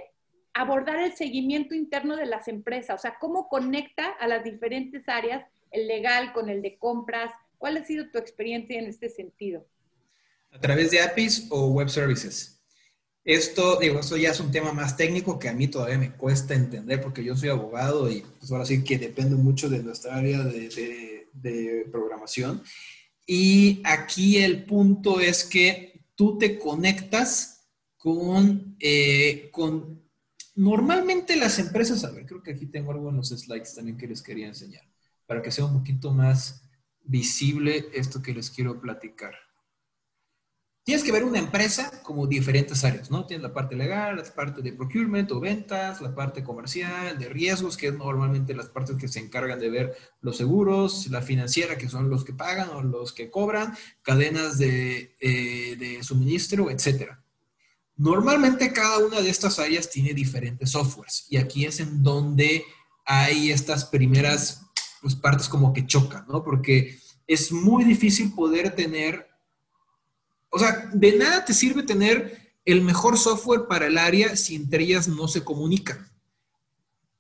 abordar 0.55 1.01
el 1.01 1.14
seguimiento 1.14 1.74
interno 1.74 2.16
de 2.16 2.26
las 2.26 2.48
empresas, 2.48 2.98
o 2.98 3.03
sea, 3.03 3.16
cómo 3.20 3.48
conecta 3.48 4.09
a 4.20 4.26
las 4.26 4.44
diferentes 4.44 5.09
áreas, 5.09 5.46
el 5.70 5.86
legal 5.86 6.32
con 6.32 6.48
el 6.48 6.62
de 6.62 6.78
compras. 6.78 7.32
¿Cuál 7.59 7.76
ha 7.76 7.84
sido 7.84 8.11
tu 8.11 8.18
experiencia 8.18 8.78
en 8.78 8.86
este 8.86 9.09
sentido? 9.09 9.66
A 10.51 10.59
través 10.59 10.90
de 10.90 11.01
APIs 11.01 11.46
o 11.51 11.68
web 11.68 11.88
services. 11.88 12.61
Esto, 13.24 13.78
digo, 13.78 14.01
esto 14.01 14.16
ya 14.16 14.30
es 14.30 14.40
un 14.40 14.51
tema 14.51 14.72
más 14.72 14.96
técnico 14.96 15.38
que 15.38 15.48
a 15.48 15.53
mí 15.53 15.68
todavía 15.68 15.98
me 15.98 16.12
cuesta 16.12 16.55
entender 16.55 17.01
porque 17.03 17.22
yo 17.22 17.36
soy 17.36 17.51
abogado 17.51 18.11
y 18.11 18.24
pues 18.38 18.51
ahora 18.51 18.64
sí 18.64 18.82
que 18.82 18.98
depende 18.98 19.36
mucho 19.36 19.68
de 19.68 19.82
nuestra 19.82 20.16
área 20.16 20.42
de, 20.42 21.86
programación. 21.92 22.62
Y 23.26 23.82
aquí 23.84 24.38
el 24.38 24.64
punto 24.64 25.20
es 25.20 25.44
que 25.44 26.03
tú 26.16 26.38
te 26.38 26.59
conectas 26.59 27.68
con, 27.98 28.76
eh, 28.80 29.48
con 29.53 30.03
Normalmente 30.57 31.36
las 31.36 31.59
empresas, 31.59 32.05
a 32.05 32.11
ver, 32.11 32.26
creo 32.26 32.42
que 32.42 32.53
aquí 32.53 32.66
tengo 32.66 32.92
algunos 32.92 33.28
slides 33.28 33.74
también 33.74 33.96
que 33.96 34.09
les 34.09 34.22
quería 34.22 34.46
enseñar, 34.46 34.84
para 35.26 35.40
que 35.42 35.51
sea 35.51 35.64
un 35.64 35.78
poquito 35.78 36.12
más 36.12 36.62
visible 37.03 37.88
esto 37.94 38.20
que 38.20 38.34
les 38.34 38.51
quiero 38.51 38.80
platicar. 38.80 39.34
Tienes 40.82 41.05
que 41.05 41.12
ver 41.12 41.24
una 41.24 41.38
empresa 41.38 42.03
como 42.03 42.26
diferentes 42.26 42.84
áreas, 42.84 43.11
¿no? 43.11 43.26
Tienes 43.26 43.42
la 43.42 43.53
parte 43.53 43.76
legal, 43.76 44.16
la 44.16 44.24
parte 44.24 44.62
de 44.62 44.72
procurement 44.72 45.30
o 45.30 45.38
ventas, 45.38 46.01
la 46.01 46.14
parte 46.14 46.42
comercial, 46.42 47.18
de 47.18 47.28
riesgos, 47.28 47.76
que 47.76 47.88
es 47.88 47.94
normalmente 47.94 48.55
las 48.55 48.70
partes 48.70 48.96
que 48.96 49.07
se 49.07 49.20
encargan 49.20 49.61
de 49.61 49.70
ver 49.70 49.96
los 50.20 50.38
seguros, 50.38 51.07
la 51.09 51.22
financiera, 51.22 51.76
que 51.76 51.88
son 51.88 52.09
los 52.09 52.24
que 52.24 52.32
pagan 52.32 52.70
o 52.70 52.82
los 52.82 53.12
que 53.12 53.30
cobran, 53.30 53.74
cadenas 54.03 54.59
de, 54.59 55.16
eh, 55.20 55.76
de 55.76 56.03
suministro, 56.03 56.70
etcétera. 56.70 57.19
Normalmente 58.01 58.72
cada 58.72 58.96
una 58.96 59.20
de 59.20 59.28
estas 59.28 59.59
áreas 59.59 59.90
tiene 59.90 60.14
diferentes 60.14 60.70
softwares 60.70 61.26
y 61.28 61.36
aquí 61.36 61.66
es 61.66 61.80
en 61.80 62.03
donde 62.03 62.64
hay 63.05 63.51
estas 63.51 63.84
primeras 63.84 64.62
pues, 65.03 65.14
partes 65.14 65.51
como 65.51 65.74
que 65.74 65.86
chocan, 65.86 66.24
¿no? 66.26 66.42
Porque 66.42 66.98
es 67.26 67.53
muy 67.53 67.84
difícil 67.84 68.32
poder 68.32 68.74
tener, 68.74 69.28
o 70.48 70.59
sea, 70.59 70.88
de 70.94 71.18
nada 71.18 71.44
te 71.44 71.53
sirve 71.53 71.82
tener 71.82 72.55
el 72.64 72.80
mejor 72.80 73.18
software 73.18 73.66
para 73.68 73.88
el 73.88 73.98
área 73.98 74.34
si 74.34 74.55
entre 74.55 74.84
ellas 74.84 75.07
no 75.07 75.28
se 75.28 75.44
comunican 75.44 76.09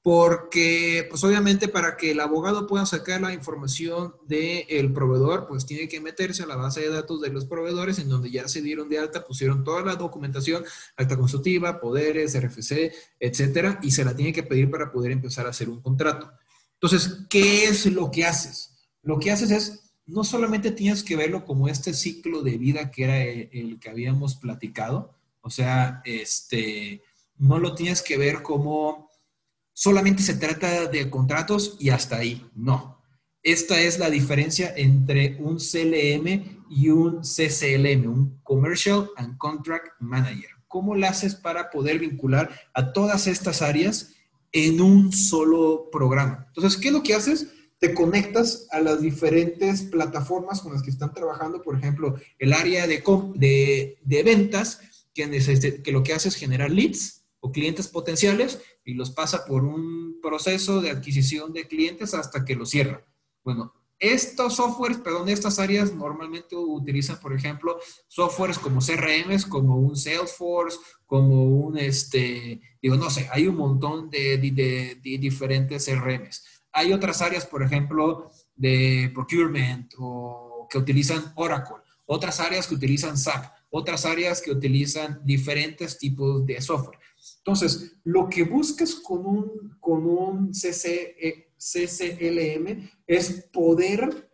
porque 0.02 1.06
pues 1.10 1.22
obviamente 1.24 1.68
para 1.68 1.96
que 1.96 2.12
el 2.12 2.20
abogado 2.20 2.66
pueda 2.66 2.86
sacar 2.86 3.20
la 3.20 3.34
información 3.34 4.14
del 4.26 4.92
proveedor, 4.94 5.46
pues 5.46 5.66
tiene 5.66 5.88
que 5.88 6.00
meterse 6.00 6.42
a 6.42 6.46
la 6.46 6.56
base 6.56 6.80
de 6.80 6.88
datos 6.88 7.20
de 7.20 7.28
los 7.28 7.44
proveedores 7.44 7.98
en 7.98 8.08
donde 8.08 8.30
ya 8.30 8.48
se 8.48 8.62
dieron 8.62 8.88
de 8.88 8.98
alta, 8.98 9.26
pusieron 9.26 9.62
toda 9.62 9.82
la 9.82 9.96
documentación, 9.96 10.64
acta 10.96 11.18
constitutiva, 11.18 11.80
poderes, 11.80 12.34
RFC, 12.40 12.92
etcétera, 13.18 13.78
y 13.82 13.90
se 13.90 14.04
la 14.04 14.16
tiene 14.16 14.32
que 14.32 14.42
pedir 14.42 14.70
para 14.70 14.90
poder 14.90 15.12
empezar 15.12 15.46
a 15.46 15.50
hacer 15.50 15.68
un 15.68 15.82
contrato. 15.82 16.32
Entonces, 16.74 17.26
¿qué 17.28 17.64
es 17.64 17.84
lo 17.84 18.10
que 18.10 18.24
haces? 18.24 18.88
Lo 19.02 19.18
que 19.18 19.30
haces 19.30 19.50
es, 19.50 19.92
no 20.06 20.24
solamente 20.24 20.70
tienes 20.70 21.04
que 21.04 21.14
verlo 21.14 21.44
como 21.44 21.68
este 21.68 21.92
ciclo 21.92 22.42
de 22.42 22.56
vida 22.56 22.90
que 22.90 23.04
era 23.04 23.22
el 23.22 23.78
que 23.78 23.90
habíamos 23.90 24.36
platicado, 24.36 25.14
O 25.42 25.50
sea, 25.50 26.00
este, 26.04 27.02
no 27.36 27.58
lo 27.58 27.74
tienes 27.74 28.02
que 28.02 28.16
ver 28.16 28.42
como 28.42 29.09
solamente 29.80 30.22
se 30.22 30.34
trata 30.34 30.88
de 30.88 31.08
contratos 31.08 31.78
y 31.80 31.88
hasta 31.88 32.16
ahí. 32.16 32.46
No. 32.54 33.02
Esta 33.42 33.80
es 33.80 33.98
la 33.98 34.10
diferencia 34.10 34.74
entre 34.76 35.36
un 35.40 35.56
CLM 35.56 36.66
y 36.68 36.90
un 36.90 37.22
CCLM, 37.22 38.06
un 38.06 38.40
Commercial 38.42 39.08
and 39.16 39.38
Contract 39.38 39.86
Manager. 39.98 40.50
¿Cómo 40.68 40.94
lo 40.94 41.06
haces 41.06 41.34
para 41.34 41.70
poder 41.70 41.98
vincular 41.98 42.50
a 42.74 42.92
todas 42.92 43.26
estas 43.26 43.62
áreas 43.62 44.12
en 44.52 44.82
un 44.82 45.14
solo 45.14 45.88
programa? 45.90 46.44
Entonces, 46.48 46.78
¿qué 46.78 46.88
es 46.88 46.94
lo 46.94 47.02
que 47.02 47.14
haces? 47.14 47.46
te 47.78 47.94
conectas 47.94 48.66
a 48.72 48.80
las 48.80 49.00
diferentes 49.00 49.80
plataformas 49.80 50.60
con 50.60 50.74
las 50.74 50.82
que 50.82 50.90
están 50.90 51.14
trabajando, 51.14 51.62
por 51.62 51.78
ejemplo, 51.78 52.16
el 52.38 52.52
área 52.52 52.86
de, 52.86 53.02
de, 53.36 53.98
de 54.02 54.22
ventas, 54.22 54.82
que, 55.14 55.82
que 55.82 55.90
lo 55.90 56.02
que 56.02 56.12
hace 56.12 56.28
es 56.28 56.34
generar 56.34 56.70
leads 56.70 57.24
o 57.40 57.52
clientes 57.52 57.88
potenciales 57.88 58.60
y 58.90 58.94
los 58.94 59.10
pasa 59.10 59.44
por 59.44 59.64
un 59.64 60.18
proceso 60.20 60.80
de 60.80 60.90
adquisición 60.90 61.52
de 61.52 61.68
clientes 61.68 62.12
hasta 62.12 62.44
que 62.44 62.56
lo 62.56 62.66
cierra. 62.66 63.04
Bueno, 63.44 63.72
estos 63.98 64.56
softwares, 64.56 64.98
perdón, 64.98 65.28
estas 65.28 65.58
áreas 65.58 65.94
normalmente 65.94 66.56
utilizan, 66.56 67.20
por 67.20 67.34
ejemplo, 67.34 67.78
softwares 68.08 68.58
como 68.58 68.80
CRMs, 68.80 69.46
como 69.46 69.76
un 69.76 69.96
Salesforce, 69.96 70.78
como 71.06 71.44
un, 71.44 71.78
este, 71.78 72.60
digo, 72.82 72.96
no 72.96 73.10
sé, 73.10 73.28
hay 73.30 73.46
un 73.46 73.56
montón 73.56 74.10
de 74.10 74.38
diferentes 75.02 75.84
CRMs. 75.84 76.44
Hay 76.72 76.92
otras 76.92 77.20
áreas, 77.20 77.46
por 77.46 77.62
ejemplo, 77.62 78.30
de 78.56 79.10
procurement 79.14 79.92
o 79.98 80.66
que 80.70 80.78
utilizan 80.78 81.32
Oracle, 81.36 81.76
otras 82.06 82.40
áreas 82.40 82.66
que 82.66 82.74
utilizan 82.74 83.16
SAP, 83.16 83.52
otras 83.70 84.04
áreas 84.04 84.40
que 84.40 84.50
utilizan 84.50 85.20
diferentes 85.24 85.98
tipos 85.98 86.44
de 86.46 86.60
software. 86.60 86.98
Entonces, 87.38 87.96
lo 88.04 88.28
que 88.28 88.44
buscas 88.44 88.94
con 88.94 89.26
un, 89.26 89.76
con 89.80 90.06
un 90.06 90.54
CC, 90.54 91.50
CCLM 91.56 92.90
es 93.06 93.48
poder, 93.52 94.32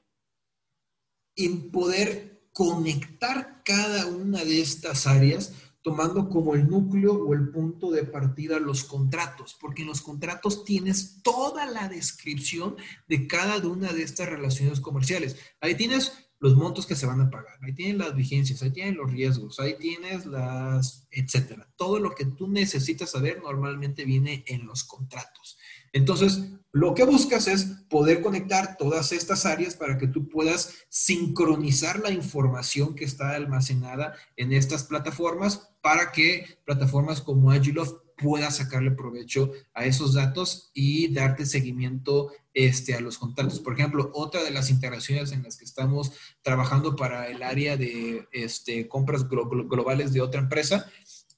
poder 1.72 2.48
conectar 2.52 3.62
cada 3.64 4.06
una 4.06 4.44
de 4.44 4.60
estas 4.60 5.06
áreas 5.06 5.52
tomando 5.86 6.28
como 6.28 6.56
el 6.56 6.68
núcleo 6.68 7.14
o 7.14 7.32
el 7.32 7.50
punto 7.50 7.92
de 7.92 8.02
partida 8.02 8.58
los 8.58 8.82
contratos, 8.82 9.56
porque 9.60 9.82
en 9.82 9.88
los 9.88 10.02
contratos 10.02 10.64
tienes 10.64 11.22
toda 11.22 11.64
la 11.66 11.88
descripción 11.88 12.74
de 13.06 13.28
cada 13.28 13.64
una 13.64 13.92
de 13.92 14.02
estas 14.02 14.28
relaciones 14.28 14.80
comerciales. 14.80 15.36
Ahí 15.60 15.76
tienes 15.76 16.25
los 16.38 16.54
montos 16.56 16.86
que 16.86 16.96
se 16.96 17.06
van 17.06 17.20
a 17.20 17.30
pagar, 17.30 17.58
ahí 17.62 17.72
tienes 17.72 17.96
las 17.96 18.14
vigencias, 18.14 18.62
ahí 18.62 18.70
tienes 18.70 18.94
los 18.96 19.10
riesgos, 19.10 19.58
ahí 19.58 19.76
tienes 19.78 20.26
las, 20.26 21.06
etcétera. 21.10 21.68
Todo 21.76 21.98
lo 21.98 22.14
que 22.14 22.26
tú 22.26 22.48
necesitas 22.48 23.10
saber 23.10 23.40
normalmente 23.42 24.04
viene 24.04 24.44
en 24.46 24.66
los 24.66 24.84
contratos. 24.84 25.58
Entonces, 25.92 26.42
lo 26.72 26.94
que 26.94 27.04
buscas 27.04 27.48
es 27.48 27.64
poder 27.88 28.20
conectar 28.20 28.76
todas 28.76 29.12
estas 29.12 29.46
áreas 29.46 29.74
para 29.76 29.96
que 29.96 30.08
tú 30.08 30.28
puedas 30.28 30.74
sincronizar 30.90 32.00
la 32.00 32.10
información 32.10 32.94
que 32.94 33.06
está 33.06 33.34
almacenada 33.34 34.14
en 34.36 34.52
estas 34.52 34.84
plataformas 34.84 35.70
para 35.80 36.12
que 36.12 36.58
plataformas 36.64 37.20
como 37.22 37.50
Agiloft 37.50 37.94
pueda 38.16 38.50
sacarle 38.50 38.90
provecho 38.92 39.52
a 39.74 39.84
esos 39.84 40.14
datos 40.14 40.70
y 40.72 41.12
darte 41.12 41.46
seguimiento 41.46 42.32
este, 42.54 42.94
a 42.94 43.00
los 43.00 43.18
contratos. 43.18 43.60
Por 43.60 43.74
ejemplo, 43.74 44.10
otra 44.14 44.42
de 44.42 44.50
las 44.50 44.70
integraciones 44.70 45.32
en 45.32 45.42
las 45.42 45.56
que 45.56 45.64
estamos 45.64 46.12
trabajando 46.42 46.96
para 46.96 47.28
el 47.28 47.42
área 47.42 47.76
de 47.76 48.26
este, 48.32 48.88
compras 48.88 49.28
globales 49.28 50.12
de 50.12 50.20
otra 50.20 50.40
empresa 50.40 50.90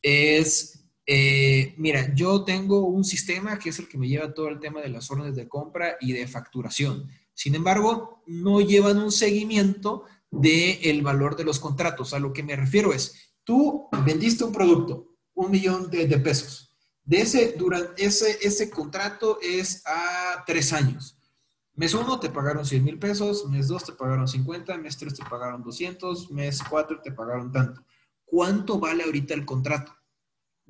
es 0.02 0.78
eh, 1.10 1.74
mira, 1.78 2.14
yo 2.14 2.44
tengo 2.44 2.86
un 2.86 3.02
sistema 3.02 3.58
que 3.58 3.70
es 3.70 3.78
el 3.78 3.88
que 3.88 3.96
me 3.96 4.08
lleva 4.08 4.34
todo 4.34 4.48
el 4.48 4.60
tema 4.60 4.82
de 4.82 4.90
las 4.90 5.10
órdenes 5.10 5.36
de 5.36 5.48
compra 5.48 5.96
y 6.02 6.12
de 6.12 6.28
facturación. 6.28 7.08
Sin 7.32 7.54
embargo, 7.54 8.22
no 8.26 8.60
llevan 8.60 8.98
un 8.98 9.10
seguimiento 9.10 10.04
del 10.30 11.00
valor 11.00 11.34
de 11.34 11.44
los 11.44 11.60
contratos. 11.60 12.12
A 12.12 12.18
lo 12.18 12.34
que 12.34 12.42
me 12.42 12.56
refiero 12.56 12.92
es, 12.92 13.32
tú 13.42 13.88
vendiste 14.04 14.44
un 14.44 14.52
producto, 14.52 15.16
un 15.32 15.50
millón 15.50 15.90
de, 15.90 16.06
pesos. 16.18 16.67
De 17.08 17.22
ese, 17.22 17.54
durante 17.56 18.04
ese, 18.04 18.38
ese 18.42 18.68
contrato 18.68 19.38
es 19.40 19.82
a 19.86 20.44
tres 20.46 20.74
años. 20.74 21.16
Mes 21.72 21.94
uno 21.94 22.20
te 22.20 22.28
pagaron 22.28 22.66
100 22.66 22.84
mil 22.84 22.98
pesos, 22.98 23.46
mes 23.48 23.68
dos 23.68 23.82
te 23.84 23.92
pagaron 23.92 24.28
50, 24.28 24.76
mes 24.76 24.98
tres 24.98 25.14
te 25.14 25.24
pagaron 25.24 25.62
200, 25.62 26.30
mes 26.30 26.62
cuatro 26.68 27.00
te 27.00 27.10
pagaron 27.10 27.50
tanto. 27.50 27.82
¿Cuánto 28.26 28.78
vale 28.78 29.04
ahorita 29.04 29.32
el 29.32 29.46
contrato? 29.46 29.96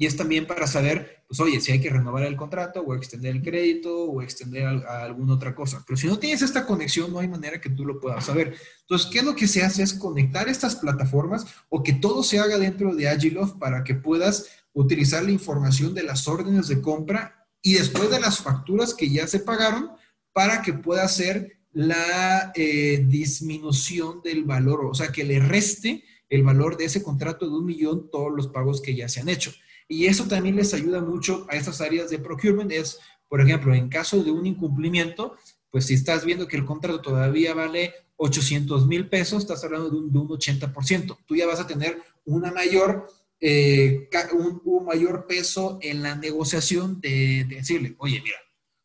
Y 0.00 0.06
es 0.06 0.16
también 0.16 0.46
para 0.46 0.68
saber, 0.68 1.24
pues 1.26 1.40
oye, 1.40 1.60
si 1.60 1.72
hay 1.72 1.80
que 1.80 1.90
renovar 1.90 2.22
el 2.22 2.36
contrato 2.36 2.80
o 2.82 2.94
extender 2.94 3.34
el 3.34 3.42
crédito 3.42 4.04
o 4.04 4.22
extender 4.22 4.64
a, 4.64 5.02
alguna 5.02 5.34
otra 5.34 5.56
cosa. 5.56 5.82
Pero 5.84 5.96
si 5.96 6.06
no 6.06 6.20
tienes 6.20 6.40
esta 6.40 6.64
conexión, 6.64 7.12
no 7.12 7.18
hay 7.18 7.26
manera 7.26 7.60
que 7.60 7.68
tú 7.68 7.84
lo 7.84 7.98
puedas 7.98 8.24
saber. 8.24 8.54
Entonces, 8.82 9.08
¿qué 9.10 9.18
es 9.18 9.24
lo 9.24 9.34
que 9.34 9.48
se 9.48 9.64
hace? 9.64 9.82
Es 9.82 9.92
conectar 9.92 10.48
estas 10.48 10.76
plataformas 10.76 11.46
o 11.68 11.82
que 11.82 11.94
todo 11.94 12.22
se 12.22 12.38
haga 12.38 12.58
dentro 12.58 12.94
de 12.94 13.08
Agiloft 13.08 13.58
para 13.58 13.82
que 13.82 13.96
puedas 13.96 14.46
utilizar 14.72 15.24
la 15.24 15.32
información 15.32 15.92
de 15.94 16.04
las 16.04 16.28
órdenes 16.28 16.68
de 16.68 16.80
compra 16.80 17.48
y 17.60 17.74
después 17.74 18.08
de 18.08 18.20
las 18.20 18.38
facturas 18.38 18.94
que 18.94 19.10
ya 19.10 19.26
se 19.26 19.40
pagaron 19.40 19.90
para 20.32 20.62
que 20.62 20.74
pueda 20.74 21.02
hacer 21.02 21.58
la 21.72 22.52
eh, 22.54 23.04
disminución 23.08 24.22
del 24.22 24.44
valor, 24.44 24.86
o 24.86 24.94
sea, 24.94 25.08
que 25.08 25.24
le 25.24 25.40
reste 25.40 26.04
el 26.28 26.44
valor 26.44 26.76
de 26.76 26.84
ese 26.84 27.02
contrato 27.02 27.48
de 27.48 27.56
un 27.56 27.64
millón 27.64 28.10
todos 28.10 28.32
los 28.32 28.46
pagos 28.46 28.80
que 28.80 28.94
ya 28.94 29.08
se 29.08 29.20
han 29.20 29.28
hecho. 29.28 29.52
Y 29.88 30.06
eso 30.06 30.24
también 30.24 30.56
les 30.56 30.74
ayuda 30.74 31.00
mucho 31.00 31.46
a 31.48 31.56
estas 31.56 31.80
áreas 31.80 32.10
de 32.10 32.18
procurement. 32.18 32.70
Es, 32.70 33.00
por 33.26 33.40
ejemplo, 33.40 33.74
en 33.74 33.88
caso 33.88 34.22
de 34.22 34.30
un 34.30 34.46
incumplimiento, 34.46 35.36
pues 35.70 35.86
si 35.86 35.94
estás 35.94 36.24
viendo 36.24 36.46
que 36.46 36.56
el 36.56 36.66
contrato 36.66 37.00
todavía 37.00 37.54
vale 37.54 37.94
800 38.16 38.86
mil 38.86 39.08
pesos, 39.08 39.42
estás 39.42 39.64
hablando 39.64 39.90
de 39.90 39.96
un, 39.96 40.12
de 40.12 40.18
un 40.18 40.28
80%. 40.28 41.18
Tú 41.26 41.36
ya 41.36 41.46
vas 41.46 41.60
a 41.60 41.66
tener 41.66 42.02
una 42.24 42.52
mayor, 42.52 43.08
eh, 43.40 44.08
un, 44.32 44.84
mayor 44.84 45.26
peso 45.26 45.78
en 45.80 46.02
la 46.02 46.14
negociación 46.16 47.00
de, 47.00 47.46
decirle, 47.48 47.94
oye, 47.98 48.20
mira, 48.22 48.36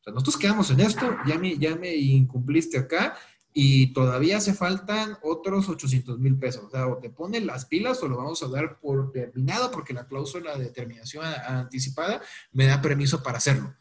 nosotros 0.06 0.38
quedamos 0.38 0.70
en 0.72 0.82
esto, 0.82 1.18
ya 1.26 1.38
me, 1.38 1.58
ya 1.58 1.76
me 1.76 1.96
incumpliste 1.96 2.78
acá, 2.78 3.18
y 3.54 3.94
todavía 3.94 4.38
hace 4.38 4.54
faltan 4.54 5.18
otros 5.22 5.70
800 5.70 6.20
mil 6.20 6.38
pesos. 6.38 6.66
O 6.66 6.70
sea, 6.70 6.88
o 6.88 6.98
te 6.98 7.10
ponen 7.10 7.46
las 7.46 7.66
pilas 7.66 8.02
o 8.02 8.08
lo 8.08 8.18
vamos 8.18 8.42
a 8.44 8.48
dar 8.48 8.80
por 8.80 9.12
terminado 9.12 9.72
porque 9.72 9.94
la 9.94 10.08
cláusula 10.08 10.58
de 10.58 10.70
terminación 10.72 11.26
anticipada 11.26 12.22
me 12.52 12.66
da 12.66 12.82
permiso 12.82 13.22
para 13.22 13.38
hacerlo. 13.38 13.76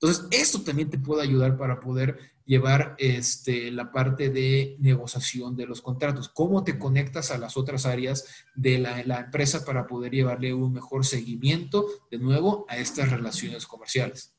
Entonces, 0.00 0.26
esto 0.32 0.62
también 0.62 0.90
te 0.90 0.98
puede 0.98 1.22
ayudar 1.22 1.56
para 1.56 1.78
poder 1.78 2.18
llevar 2.44 2.96
este, 2.98 3.70
la 3.70 3.92
parte 3.92 4.30
de 4.30 4.76
negociación 4.80 5.54
de 5.56 5.66
los 5.66 5.80
contratos. 5.80 6.28
¿Cómo 6.28 6.64
te 6.64 6.76
conectas 6.76 7.30
a 7.30 7.38
las 7.38 7.56
otras 7.56 7.86
áreas 7.86 8.26
de 8.56 8.78
la, 8.78 9.04
la 9.04 9.20
empresa 9.20 9.64
para 9.64 9.86
poder 9.86 10.12
llevarle 10.12 10.52
un 10.52 10.72
mejor 10.72 11.06
seguimiento, 11.06 11.86
de 12.10 12.18
nuevo, 12.18 12.66
a 12.68 12.78
estas 12.78 13.10
relaciones 13.10 13.66
comerciales? 13.66 14.34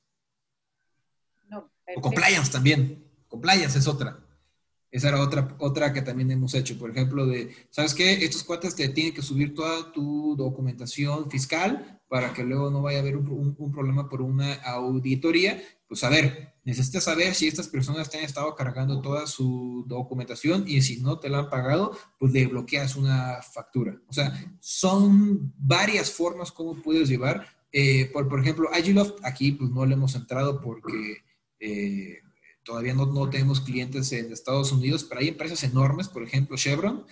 o 1.96 2.02
compliance 2.02 2.52
también. 2.52 3.04
Compliance 3.28 3.78
es 3.78 3.88
otra. 3.88 4.23
Esa 4.94 5.10
era 5.10 5.22
otra, 5.22 5.56
otra 5.58 5.92
que 5.92 6.04
también 6.04 6.30
hemos 6.30 6.54
hecho. 6.54 6.78
Por 6.78 6.92
ejemplo, 6.92 7.26
de, 7.26 7.50
¿sabes 7.72 7.96
qué? 7.96 8.14
Estos 8.24 8.44
cuates 8.44 8.76
te 8.76 8.88
tienen 8.90 9.12
que 9.12 9.24
subir 9.24 9.56
toda 9.56 9.92
tu 9.92 10.36
documentación 10.38 11.32
fiscal 11.32 12.00
para 12.08 12.32
que 12.32 12.44
luego 12.44 12.70
no 12.70 12.84
vaya 12.84 13.00
a 13.00 13.02
haber 13.02 13.18
un, 13.18 13.72
problema 13.74 14.08
por 14.08 14.22
una 14.22 14.54
auditoría. 14.54 15.60
Pues 15.88 16.04
a 16.04 16.10
ver, 16.10 16.54
necesitas 16.64 17.06
saber 17.06 17.34
si 17.34 17.48
estas 17.48 17.68
personas 17.70 18.08
te 18.08 18.20
han 18.20 18.24
estado 18.24 18.54
cargando 18.54 19.02
toda 19.02 19.26
su 19.26 19.84
documentación 19.88 20.66
y 20.68 20.84
si 20.84 21.02
no 21.02 21.18
te 21.18 21.28
la 21.28 21.40
han 21.40 21.50
pagado, 21.50 21.98
pues 22.20 22.32
le 22.32 22.46
bloqueas 22.46 22.96
una 22.96 23.42
factura. 23.42 24.00
O 24.08 24.14
sea, 24.14 24.32
son 24.60 25.56
varias 25.58 26.12
formas 26.12 26.52
como 26.52 26.80
puedes 26.84 27.10
llevar. 27.10 27.48
Eh, 27.72 28.12
por, 28.14 28.30
por 28.30 28.42
ejemplo, 28.42 28.70
Agiloft, 28.72 29.16
aquí 29.24 29.54
pues 29.54 29.72
no 29.72 29.88
le 29.88 29.96
hemos 29.96 30.14
entrado 30.14 30.62
porque... 30.62 31.24
Eh, 31.60 32.23
todavía 32.64 32.94
no, 32.94 33.06
no, 33.06 33.30
tenemos 33.30 33.62
clientes 33.62 34.12
en 34.12 34.32
Estados 34.32 34.72
Unidos, 34.72 35.04
pero 35.04 35.22
hay 35.22 35.30
empresas 35.30 35.64
enormes, 35.64 36.08
por 36.08 36.24
ejemplo 36.24 36.58
Chevron, 36.58 37.06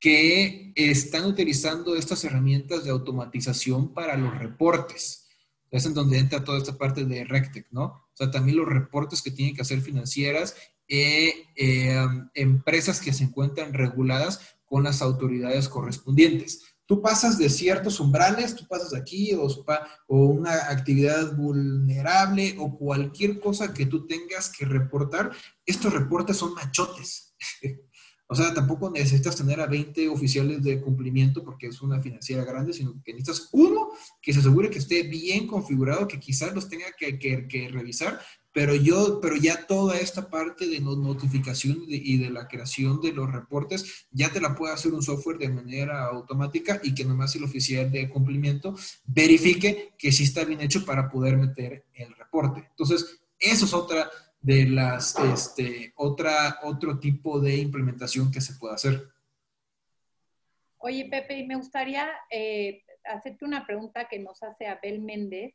que 0.00 0.72
están 0.76 1.24
utilizando 1.24 1.96
estas 1.96 2.24
herramientas 2.24 2.84
de 2.84 2.90
automatización 2.90 3.92
para 3.92 4.16
los 4.16 4.38
reportes. 4.38 5.26
Es 5.70 5.84
en 5.86 5.94
donde 5.94 6.18
entra 6.18 6.44
toda 6.44 6.58
esta 6.58 6.78
parte 6.78 7.04
de 7.04 7.24
RecTech, 7.24 7.66
¿no? 7.70 7.84
O 7.84 8.10
sea, 8.14 8.30
también 8.30 8.56
los 8.56 8.68
reportes 8.68 9.20
que 9.20 9.30
tienen 9.30 9.54
que 9.54 9.62
hacer 9.62 9.80
financieras, 9.80 10.56
eh, 10.88 11.46
eh, 11.56 12.06
empresas 12.34 13.00
que 13.00 13.12
se 13.12 13.24
encuentran 13.24 13.74
reguladas 13.74 14.56
con 14.64 14.84
las 14.84 15.02
autoridades 15.02 15.68
correspondientes 15.68 16.62
tú 16.88 17.02
pasas 17.02 17.36
de 17.36 17.50
ciertos 17.50 18.00
umbrales, 18.00 18.56
tú 18.56 18.66
pasas 18.66 18.94
aquí 18.94 19.34
o, 19.34 19.46
una 20.08 20.70
actividad 20.70 21.36
vulnerable 21.36 22.56
o 22.58 22.76
cualquier 22.76 23.38
cosa 23.40 23.74
que 23.74 23.84
tú 23.84 24.06
tengas 24.06 24.48
que 24.48 24.64
reportar, 24.64 25.30
estos 25.66 25.92
reportes 25.92 26.38
son 26.38 26.54
machotes. 26.54 27.36
O 28.30 28.34
sea, 28.34 28.52
tampoco 28.52 28.90
necesitas 28.90 29.36
tener 29.36 29.58
a 29.58 29.66
20 29.66 30.06
oficiales 30.10 30.62
de 30.62 30.82
cumplimiento 30.82 31.42
porque 31.42 31.68
es 31.68 31.80
una 31.80 32.02
financiera 32.02 32.44
grande, 32.44 32.74
sino 32.74 33.02
que 33.02 33.14
necesitas 33.14 33.48
uno 33.52 33.88
que 34.20 34.34
se 34.34 34.40
asegure 34.40 34.68
que 34.68 34.80
esté 34.80 35.04
bien 35.04 35.46
configurado, 35.46 36.06
que 36.06 36.20
quizás 36.20 36.54
los 36.54 36.68
tenga 36.68 36.84
que, 36.98 37.70
revisar, 37.72 38.20
pero 38.52 38.74
yo, 38.74 39.20
pero 39.20 39.36
ya 39.36 39.66
toda 39.66 39.98
esta 39.98 40.28
parte 40.28 40.66
de 40.66 40.80
notificación 40.80 41.84
y 41.86 42.16
de 42.18 42.30
la 42.30 42.48
creación 42.48 43.00
de 43.00 43.12
los 43.12 43.30
reportes, 43.30 44.06
ya 44.10 44.30
te 44.32 44.40
la 44.40 44.54
puede 44.54 44.72
hacer 44.72 44.92
un 44.92 45.02
software 45.02 45.38
de 45.38 45.48
manera 45.48 46.06
automática 46.06 46.80
y 46.82 46.94
que 46.94 47.04
nomás 47.04 47.36
el 47.36 47.44
oficial 47.44 47.90
de 47.90 48.08
cumplimiento 48.08 48.74
verifique 49.04 49.94
que 49.98 50.12
sí 50.12 50.24
está 50.24 50.44
bien 50.44 50.60
hecho 50.60 50.84
para 50.84 51.08
poder 51.08 51.36
meter 51.36 51.84
el 51.94 52.14
reporte. 52.14 52.66
Entonces, 52.70 53.20
eso 53.38 53.64
es 53.66 53.74
otra 53.74 54.10
de 54.40 54.66
las, 54.66 55.18
este, 55.18 55.92
otra, 55.96 56.60
otro 56.62 56.98
tipo 56.98 57.40
de 57.40 57.56
implementación 57.56 58.30
que 58.30 58.40
se 58.40 58.54
puede 58.54 58.74
hacer. 58.74 59.08
Oye, 60.78 61.08
Pepe, 61.10 61.44
me 61.46 61.56
gustaría 61.56 62.08
eh, 62.30 62.82
hacerte 63.04 63.44
una 63.44 63.66
pregunta 63.66 64.06
que 64.08 64.18
nos 64.18 64.42
hace 64.42 64.66
Abel 64.66 65.00
Méndez. 65.00 65.54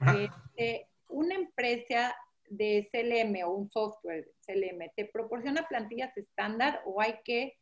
Este, 0.00 0.87
una 1.08 1.34
empresa 1.34 2.14
de 2.48 2.88
CLM 2.92 3.44
o 3.44 3.52
un 3.52 3.70
software 3.70 4.30
CLM, 4.46 4.90
¿te 4.96 5.04
proporciona 5.04 5.66
plantillas 5.68 6.16
estándar 6.16 6.80
o 6.86 7.00
hay 7.00 7.16
que 7.24 7.58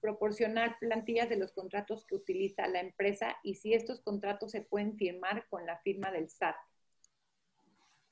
proporcionar 0.00 0.78
plantillas 0.80 1.28
de 1.28 1.36
los 1.36 1.52
contratos 1.52 2.06
que 2.06 2.14
utiliza 2.14 2.66
la 2.68 2.80
empresa 2.80 3.36
y 3.42 3.54
si 3.56 3.74
estos 3.74 4.00
contratos 4.00 4.50
se 4.52 4.62
pueden 4.62 4.96
firmar 4.96 5.46
con 5.50 5.66
la 5.66 5.78
firma 5.78 6.10
del 6.10 6.30
SAT? 6.30 6.56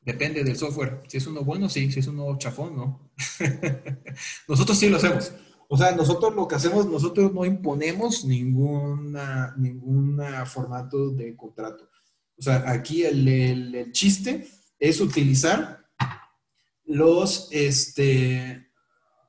Depende 0.00 0.44
del 0.44 0.56
software. 0.56 1.02
Si 1.06 1.16
es 1.16 1.26
uno 1.26 1.42
bueno, 1.42 1.68
sí. 1.68 1.90
Si 1.90 2.00
es 2.00 2.06
uno 2.06 2.36
chafón, 2.38 2.76
no. 2.76 3.10
nosotros 4.48 4.78
sí 4.78 4.88
lo 4.88 4.96
hacemos. 4.96 5.32
O 5.68 5.76
sea, 5.76 5.92
nosotros 5.92 6.34
lo 6.34 6.48
que 6.48 6.54
hacemos, 6.54 6.86
nosotros 6.86 7.32
no 7.32 7.44
imponemos 7.44 8.24
ninguna, 8.24 9.54
ningún 9.58 10.18
formato 10.46 11.10
de 11.10 11.36
contrato. 11.36 11.90
O 12.38 12.42
sea, 12.42 12.70
aquí 12.70 13.02
el, 13.02 13.90
chiste 13.92 14.46
es 14.78 15.00
utilizar 15.00 15.84
los, 16.84 17.48
este, 17.50 18.70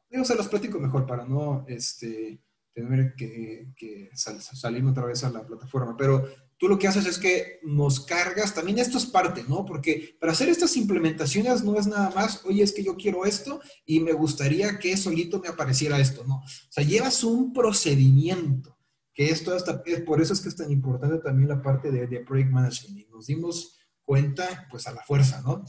digo, 0.10 0.26
se 0.26 0.36
los 0.36 0.47
platico 0.47 0.80
mejor 0.80 1.06
para 1.06 1.26
no, 1.26 1.66
este, 1.68 2.41
tener 2.74 3.14
que, 3.16 3.68
que 3.76 4.10
salir 4.14 4.86
otra 4.86 5.06
vez 5.06 5.24
a 5.24 5.30
la 5.30 5.45
plataforma, 5.45 5.95
pero 5.97 6.26
tú 6.58 6.68
lo 6.68 6.78
que 6.78 6.88
haces 6.88 7.06
es 7.06 7.18
que 7.18 7.60
nos 7.64 8.02
cargas, 8.02 8.54
también 8.54 8.80
esto 8.80 8.97
es 8.97 9.06
parte, 9.06 9.43
¿no? 9.47 9.66
Porque 9.66 10.16
para 10.20 10.34
hacer 10.34 10.50
estas 10.50 10.76
implementaciones 10.78 11.64
no 11.64 11.78
es 11.78 11.88
nada 11.88 12.12
más, 12.12 12.45
oye, 12.45 12.64
es 12.64 12.74
que 12.74 12.84
yo 12.84 12.95
quiero 12.95 13.26
esto 13.26 13.62
y 13.86 14.02
me 14.02 14.12
gustaría 14.12 14.78
que 14.78 14.95
solito 14.97 15.39
me 15.39 15.47
apareciera 15.47 16.00
esto, 16.00 16.24
¿no? 16.26 16.36
O 16.36 16.72
sea, 16.72 16.84
llevas 16.84 17.24
un 17.24 17.54
procedimiento, 17.54 18.78
que 19.14 19.32
esto 19.32 19.54
hasta, 19.54 19.84
por 20.06 20.22
eso 20.22 20.34
es 20.34 20.41
que 20.41 20.50
es 20.50 20.56
tan 20.56 20.72
importante 20.72 21.18
también 21.20 21.50
la 21.50 21.62
parte 21.62 21.91
de, 21.91 22.08
de 22.08 22.20
Project 22.22 22.52
Management. 22.52 23.00
Y 23.00 23.06
nos 23.10 23.28
dimos 23.28 23.79
cuenta, 24.10 24.66
pues 24.72 24.88
a 24.88 24.91
la 24.91 25.03
fuerza, 25.03 25.39
¿no? 25.45 25.64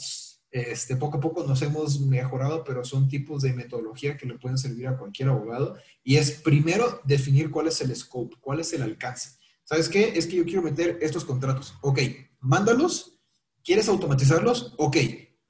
Este, 0.50 0.96
poco 0.96 1.18
a 1.18 1.20
poco 1.20 1.44
nos 1.44 1.60
hemos 1.60 2.00
mejorado, 2.00 2.64
pero 2.64 2.86
son 2.86 3.06
tipos 3.06 3.42
de 3.42 3.52
metodología 3.52 4.16
que 4.16 4.24
le 4.24 4.38
pueden 4.38 4.56
servir 4.56 4.86
a 4.88 4.96
cualquier 4.96 5.28
abogado. 5.28 5.76
Y 6.02 6.16
es 6.16 6.30
primero 6.40 7.02
definir 7.04 7.50
cuál 7.50 7.66
es 7.66 7.82
el 7.82 7.94
scope, 7.94 8.36
cuál 8.40 8.60
es 8.60 8.72
el 8.72 8.80
alcance. 8.80 9.32
¿Sabes 9.62 9.90
qué? 9.90 10.14
Es 10.16 10.26
que 10.26 10.36
yo 10.36 10.46
quiero 10.46 10.62
meter 10.62 10.96
estos 11.02 11.26
contratos. 11.26 11.74
Ok, 11.82 12.00
mándalos. 12.38 13.20
¿Quieres 13.62 13.90
automatizarlos? 13.90 14.74
Ok, 14.78 14.96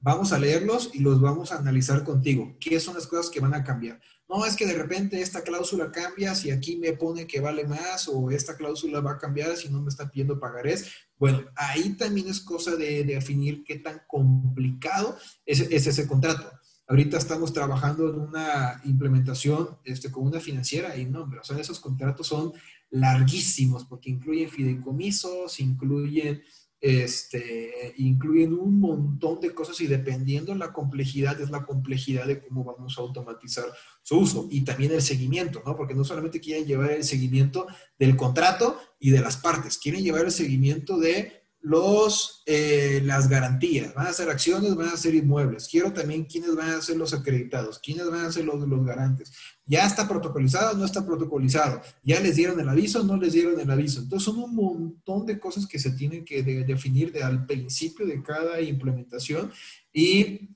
vamos 0.01 0.33
a 0.33 0.37
leerlos 0.37 0.89
y 0.93 0.99
los 0.99 1.21
vamos 1.21 1.53
a 1.53 1.59
analizar 1.59 2.03
contigo. 2.03 2.57
¿Qué 2.59 2.77
son 2.81 2.95
las 2.95 3.07
cosas 3.07 3.29
que 3.31 3.39
van 3.39 3.53
a 3.53 3.63
cambiar? 3.63 4.01
No, 4.31 4.45
es 4.45 4.55
que 4.55 4.65
de 4.65 4.75
repente 4.75 5.21
esta 5.21 5.41
cláusula 5.41 5.91
cambia 5.91 6.33
si 6.33 6.51
aquí 6.51 6.77
me 6.77 6.93
pone 6.93 7.27
que 7.27 7.41
vale 7.41 7.65
más 7.65 8.07
o 8.07 8.31
esta 8.31 8.55
cláusula 8.55 9.01
va 9.01 9.11
a 9.11 9.17
cambiar 9.17 9.57
si 9.57 9.67
no 9.67 9.81
me 9.81 9.89
está 9.89 10.09
pidiendo 10.09 10.39
pagarés. 10.39 10.89
Bueno, 11.19 11.43
ahí 11.53 11.89
también 11.97 12.29
es 12.29 12.39
cosa 12.39 12.77
de, 12.77 13.03
definir 13.03 13.65
qué 13.65 13.79
tan 13.79 14.03
complicado 14.07 15.17
es, 15.45 15.59
es, 15.59 15.85
ese 15.85 16.07
contrato. 16.07 16.49
Ahorita 16.87 17.17
estamos 17.17 17.51
trabajando 17.51 18.09
en 18.09 18.21
una 18.21 18.79
implementación 18.85 19.77
este, 19.83 20.09
con 20.09 20.25
una 20.25 20.39
financiera 20.39 20.95
y 20.95 21.05
no, 21.05 21.23
o 21.23 21.43
sea, 21.43 21.57
esos 21.57 21.81
contratos 21.81 22.27
son 22.27 22.53
larguísimos 22.89 23.83
porque 23.83 24.11
incluyen 24.11 24.49
fideicomisos, 24.49 25.59
incluyen, 25.59 26.41
este, 26.81 27.93
incluyen 27.97 28.53
un 28.53 28.79
montón 28.79 29.39
de 29.39 29.53
cosas 29.53 29.79
y 29.81 29.87
dependiendo 29.87 30.55
la 30.55 30.73
complejidad 30.73 31.39
es 31.39 31.51
la 31.51 31.63
complejidad 31.63 32.25
de 32.25 32.41
cómo 32.41 32.63
vamos 32.63 32.97
a 32.97 33.01
automatizar 33.01 33.65
su 34.01 34.17
uso 34.17 34.47
y 34.49 34.61
también 34.61 34.91
el 34.91 35.03
seguimiento, 35.03 35.61
¿no? 35.63 35.77
Porque 35.77 35.93
no 35.93 36.03
solamente 36.03 36.41
quieren 36.41 36.65
llevar 36.65 36.91
el 36.91 37.03
seguimiento 37.03 37.67
del 37.99 38.17
contrato 38.17 38.79
y 38.99 39.11
de 39.11 39.21
las 39.21 39.37
partes, 39.37 39.77
quieren 39.77 40.03
llevar 40.03 40.25
el 40.25 40.31
seguimiento 40.31 40.97
de 40.97 41.41
los, 41.61 42.41
eh, 42.47 43.01
las 43.05 43.29
garantías, 43.29 43.93
van 43.93 44.07
a 44.07 44.13
ser 44.13 44.29
acciones, 44.29 44.75
van 44.75 44.89
a 44.89 44.97
ser 44.97 45.13
inmuebles. 45.13 45.67
Quiero 45.67 45.93
también 45.93 46.25
quiénes 46.25 46.55
van 46.55 46.71
a 46.71 46.81
ser 46.81 46.97
los 46.97 47.13
acreditados, 47.13 47.77
quiénes 47.77 48.09
van 48.09 48.25
a 48.25 48.31
ser 48.31 48.45
los, 48.45 48.67
los 48.67 48.83
garantes. 48.83 49.31
¿Ya 49.71 49.87
está 49.87 50.05
protocolizado 50.05 50.77
no 50.77 50.83
está 50.83 51.05
protocolizado? 51.05 51.81
¿Ya 52.03 52.19
les 52.19 52.35
dieron 52.35 52.59
el 52.59 52.67
aviso 52.67 53.05
no 53.05 53.15
les 53.15 53.31
dieron 53.31 53.57
el 53.57 53.71
aviso? 53.71 54.01
Entonces 54.01 54.25
son 54.25 54.43
un 54.43 54.53
montón 54.53 55.25
de 55.25 55.39
cosas 55.39 55.65
que 55.65 55.79
se 55.79 55.91
tienen 55.91 56.25
que 56.25 56.43
definir 56.43 57.13
de, 57.13 57.23
al 57.23 57.45
principio 57.45 58.05
de 58.05 58.21
cada 58.21 58.59
implementación 58.59 59.49
y 59.93 60.49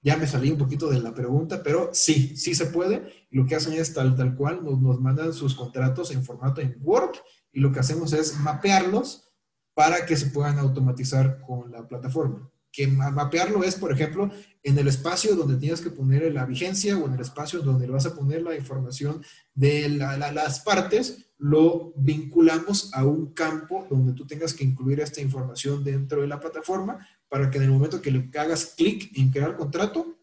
ya 0.00 0.16
me 0.16 0.26
salí 0.26 0.50
un 0.50 0.56
poquito 0.56 0.88
de 0.88 0.98
la 0.98 1.12
pregunta, 1.12 1.62
pero 1.62 1.90
sí, 1.92 2.38
sí 2.38 2.54
se 2.54 2.64
puede. 2.64 3.26
lo 3.30 3.44
que 3.44 3.54
hacen 3.54 3.74
es 3.74 3.92
tal, 3.92 4.16
tal 4.16 4.34
cual, 4.34 4.64
nos, 4.64 4.80
nos 4.80 4.98
mandan 4.98 5.34
sus 5.34 5.54
contratos 5.54 6.10
en 6.12 6.24
formato 6.24 6.62
en 6.62 6.78
Word 6.80 7.16
y 7.52 7.60
lo 7.60 7.70
que 7.70 7.80
hacemos 7.80 8.14
es 8.14 8.40
mapearlos 8.40 9.30
para 9.74 10.06
que 10.06 10.16
se 10.16 10.28
puedan 10.28 10.58
automatizar 10.58 11.42
con 11.42 11.70
la 11.70 11.86
plataforma. 11.86 12.50
Que 12.74 12.88
mapearlo 12.88 13.62
es, 13.62 13.76
por 13.76 13.92
ejemplo, 13.92 14.30
en 14.62 14.78
el 14.78 14.88
espacio 14.88 15.36
donde 15.36 15.58
tienes 15.58 15.80
que 15.80 15.90
poner 15.90 16.32
la 16.32 16.44
vigencia 16.44 16.98
o 16.98 17.06
en 17.06 17.14
el 17.14 17.20
espacio 17.20 17.60
donde 17.60 17.86
vas 17.86 18.06
a 18.06 18.14
poner 18.14 18.42
la 18.42 18.56
información 18.56 19.22
de 19.54 19.88
las 19.88 20.60
partes, 20.60 21.30
lo 21.38 21.92
vinculamos 21.96 22.92
a 22.92 23.04
un 23.04 23.32
campo 23.32 23.86
donde 23.88 24.12
tú 24.12 24.26
tengas 24.26 24.54
que 24.54 24.64
incluir 24.64 25.00
esta 25.00 25.20
información 25.20 25.84
dentro 25.84 26.22
de 26.22 26.26
la 26.26 26.40
plataforma 26.40 27.06
para 27.28 27.50
que 27.50 27.58
en 27.58 27.64
el 27.64 27.70
momento 27.70 28.02
que 28.02 28.10
le 28.10 28.28
hagas 28.38 28.74
clic 28.76 29.16
en 29.16 29.30
crear 29.30 29.56
contrato, 29.56 30.18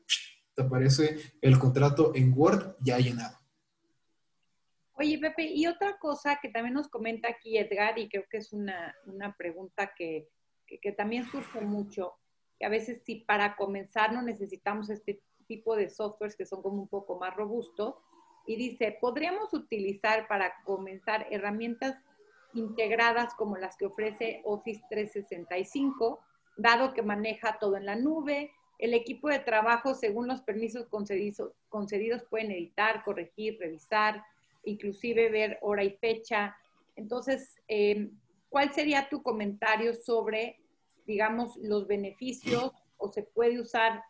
te 0.53 0.61
aparece 0.61 1.33
el 1.41 1.57
contrato 1.57 2.11
en 2.15 2.33
Word 2.35 2.75
ya 2.81 2.97
llenado. 2.97 3.41
Oye, 4.93 5.17
Pepe, 5.17 5.45
y 5.45 5.65
otra 5.65 5.97
cosa 5.97 6.37
que 6.39 6.49
también 6.49 6.75
nos 6.75 6.87
comenta 6.87 7.27
aquí 7.27 7.57
Edgar, 7.57 7.97
y 7.97 8.07
creo 8.07 8.25
que 8.29 8.37
es 8.37 8.53
una, 8.53 8.95
pregunta 9.37 9.93
que, 9.97 10.29
también 10.95 11.25
surge 11.29 11.59
mucho, 11.59 12.13
que 12.61 12.67
a 12.67 12.69
veces 12.69 13.01
si 13.03 13.15
para 13.15 13.55
comenzar 13.55 14.13
no 14.13 14.21
necesitamos 14.21 14.91
este 14.91 15.19
tipo 15.47 15.75
de 15.75 15.89
softwares 15.89 16.35
que 16.35 16.45
son 16.45 16.61
como 16.61 16.79
un 16.79 16.87
poco 16.87 17.17
más 17.17 17.35
robustos, 17.35 17.95
y 18.45 18.55
dice, 18.55 18.99
¿podríamos 19.01 19.51
utilizar 19.55 20.27
para 20.27 20.53
comenzar 20.63 21.25
herramientas 21.31 21.97
integradas 22.53 23.33
como 23.33 23.57
las 23.57 23.75
que 23.77 23.87
ofrece 23.87 24.41
Office 24.45 24.79
365, 24.91 26.19
dado 26.55 26.93
que 26.93 27.01
maneja 27.01 27.57
todo 27.59 27.77
en 27.77 27.87
la 27.87 27.95
nube? 27.95 28.51
El 28.77 28.93
equipo 28.93 29.29
de 29.29 29.39
trabajo, 29.39 29.95
según 29.95 30.27
los 30.27 30.41
permisos 30.41 30.87
concedidos, 30.87 31.53
concedidos 31.69 32.23
pueden 32.29 32.51
editar, 32.51 33.03
corregir, 33.03 33.57
revisar, 33.59 34.23
inclusive 34.65 35.31
ver 35.31 35.57
hora 35.61 35.83
y 35.83 35.97
fecha. 35.97 36.55
Entonces, 36.95 37.59
eh, 37.67 38.11
¿cuál 38.49 38.71
sería 38.71 39.09
tu 39.09 39.23
comentario 39.23 39.95
sobre, 39.95 40.60
digamos, 41.11 41.57
los 41.57 41.87
beneficios 41.87 42.71
o 42.97 43.11
se 43.11 43.23
puede 43.23 43.59
usar 43.59 44.01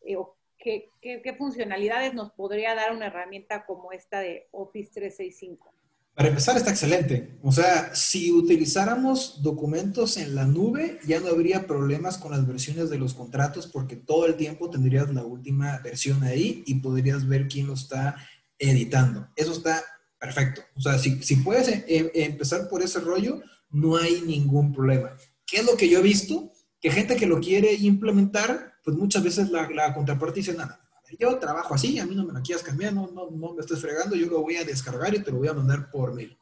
eh, 0.00 0.16
o 0.16 0.36
qué, 0.58 0.88
qué, 1.02 1.34
funcionalidades 1.36 2.14
nos 2.14 2.32
podría 2.32 2.74
dar 2.74 2.92
una 2.92 3.06
herramienta 3.06 3.66
como 3.66 3.92
esta 3.92 4.20
de 4.20 4.48
Office 4.52 4.90
365? 4.94 5.72
Para 6.14 6.30
empezar, 6.30 6.56
está 6.56 6.70
excelente. 6.70 7.36
O 7.42 7.52
sea, 7.52 7.94
si 7.94 8.32
utilizáramos 8.32 9.42
documentos 9.42 10.16
en 10.16 10.34
la 10.34 10.46
nube, 10.46 10.98
ya 11.06 11.20
no 11.20 11.28
habría 11.28 11.66
problemas 11.66 12.16
con 12.16 12.30
las 12.32 12.46
versiones 12.46 12.88
de 12.88 12.96
los 12.96 13.12
contratos 13.12 13.66
porque 13.66 13.96
todo 13.96 14.24
el 14.24 14.36
tiempo 14.36 14.70
tendrías 14.70 15.12
la 15.12 15.24
última 15.24 15.78
versión 15.80 16.22
ahí 16.22 16.64
y 16.66 16.76
podrías 16.76 17.28
ver 17.28 17.48
quién 17.48 17.66
lo 17.66 17.74
está 17.74 18.16
editando. 18.58 19.28
Eso 19.36 19.52
está 19.52 19.84
perfecto. 20.18 20.62
O 20.74 20.80
sea, 20.80 20.98
si, 20.98 21.22
si 21.22 21.36
puedes 21.36 21.68
eh, 21.68 22.10
empezar 22.14 22.66
por 22.70 22.82
ese 22.82 23.00
rollo, 23.00 23.42
no 23.70 23.96
hay 23.96 24.22
ningún 24.22 24.72
problema. 24.72 25.14
¿Qué 25.46 25.58
es 25.58 25.64
lo 25.64 25.76
que 25.76 25.88
yo 25.88 26.00
he 26.00 26.02
visto? 26.02 26.52
Que 26.80 26.90
gente 26.90 27.16
que 27.16 27.26
lo 27.26 27.40
quiere 27.40 27.72
implementar, 27.74 28.74
pues 28.84 28.96
muchas 28.96 29.22
veces 29.22 29.50
la, 29.50 29.68
la 29.70 29.94
contraparte 29.94 30.40
dice, 30.40 30.54
nada, 30.54 30.80
yo 31.18 31.38
trabajo 31.38 31.74
así, 31.74 31.98
a 31.98 32.06
mí 32.06 32.14
no 32.14 32.24
me 32.24 32.32
lo 32.32 32.42
quieras 32.42 32.64
cambiar, 32.64 32.92
no, 32.92 33.10
no, 33.12 33.30
no 33.30 33.54
me 33.54 33.60
estés 33.60 33.80
fregando, 33.80 34.16
yo 34.16 34.26
lo 34.26 34.42
voy 34.42 34.56
a 34.56 34.64
descargar 34.64 35.14
y 35.14 35.22
te 35.22 35.30
lo 35.30 35.38
voy 35.38 35.48
a 35.48 35.54
mandar 35.54 35.90
por 35.90 36.14
mail. 36.14 36.36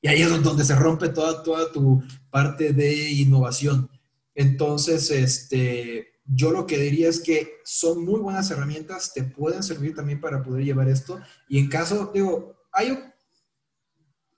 Y 0.00 0.08
ahí 0.08 0.22
es 0.22 0.42
donde 0.42 0.64
se 0.64 0.76
rompe 0.76 1.08
toda, 1.08 1.42
toda 1.42 1.72
tu 1.72 2.02
parte 2.30 2.72
de 2.72 3.10
innovación. 3.10 3.90
Entonces, 4.34 5.10
este, 5.10 6.20
yo 6.24 6.52
lo 6.52 6.66
que 6.66 6.78
diría 6.78 7.08
es 7.08 7.20
que 7.20 7.54
son 7.64 8.04
muy 8.04 8.20
buenas 8.20 8.50
herramientas, 8.50 9.12
te 9.12 9.24
pueden 9.24 9.62
servir 9.62 9.94
también 9.94 10.20
para 10.20 10.42
poder 10.42 10.64
llevar 10.64 10.88
esto. 10.88 11.20
Y 11.48 11.58
en 11.58 11.68
caso, 11.68 12.12
digo, 12.14 12.54
hay, 12.70 12.98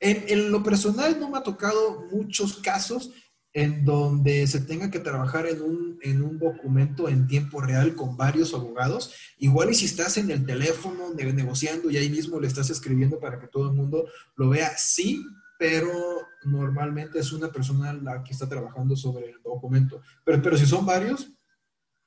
en, 0.00 0.24
en 0.28 0.52
lo 0.52 0.62
personal 0.62 1.18
no 1.20 1.28
me 1.28 1.38
ha 1.38 1.42
tocado 1.42 2.06
muchos 2.12 2.58
casos 2.58 3.10
en 3.54 3.84
donde 3.84 4.46
se 4.46 4.60
tenga 4.60 4.90
que 4.90 5.00
trabajar 5.00 5.46
en 5.46 5.62
un, 5.62 5.98
en 6.02 6.22
un 6.22 6.38
documento 6.38 7.08
en 7.08 7.26
tiempo 7.26 7.60
real 7.60 7.94
con 7.94 8.16
varios 8.16 8.54
abogados. 8.54 9.14
Igual 9.38 9.70
y 9.70 9.74
si 9.74 9.86
estás 9.86 10.16
en 10.18 10.30
el 10.30 10.44
teléfono 10.44 11.14
negociando 11.14 11.90
y 11.90 11.96
ahí 11.96 12.10
mismo 12.10 12.38
le 12.38 12.46
estás 12.46 12.70
escribiendo 12.70 13.18
para 13.18 13.38
que 13.40 13.48
todo 13.48 13.68
el 13.68 13.74
mundo 13.74 14.06
lo 14.36 14.50
vea, 14.50 14.70
sí, 14.76 15.24
pero 15.58 15.90
normalmente 16.44 17.18
es 17.18 17.32
una 17.32 17.50
persona 17.50 17.92
la 17.92 18.22
que 18.22 18.32
está 18.32 18.48
trabajando 18.48 18.94
sobre 18.94 19.30
el 19.30 19.42
documento. 19.42 20.02
Pero, 20.24 20.40
pero 20.42 20.56
si 20.56 20.66
son 20.66 20.86
varios, 20.86 21.32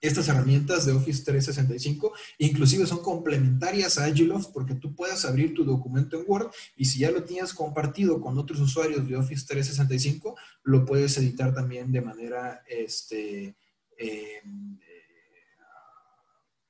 estas 0.02 0.28
herramientas 0.28 0.86
de 0.86 0.94
Office 0.94 1.24
365 1.24 2.14
inclusive 2.40 2.86
son 2.88 3.02
complementarias 3.04 3.98
a 3.98 4.06
Agiloft 4.06 4.52
porque 4.52 4.74
tú 4.74 4.96
puedes 4.96 5.24
abrir 5.26 5.54
tu 5.54 5.64
documento 5.64 6.20
en 6.20 6.26
Word 6.28 6.52
y 6.76 6.86
si 6.86 7.00
ya 7.00 7.12
lo 7.12 7.24
tienes 7.24 7.54
compartido 7.54 8.20
con 8.20 8.38
otros 8.38 8.60
usuarios 8.60 9.08
de 9.08 9.16
Office 9.16 9.46
365, 9.48 10.36
lo 10.64 10.86
puedes 10.86 11.18
editar 11.18 11.54
también 11.54 11.92
de 11.92 12.02
manera, 12.02 12.64
este, 12.68 13.56
em, 13.98 14.80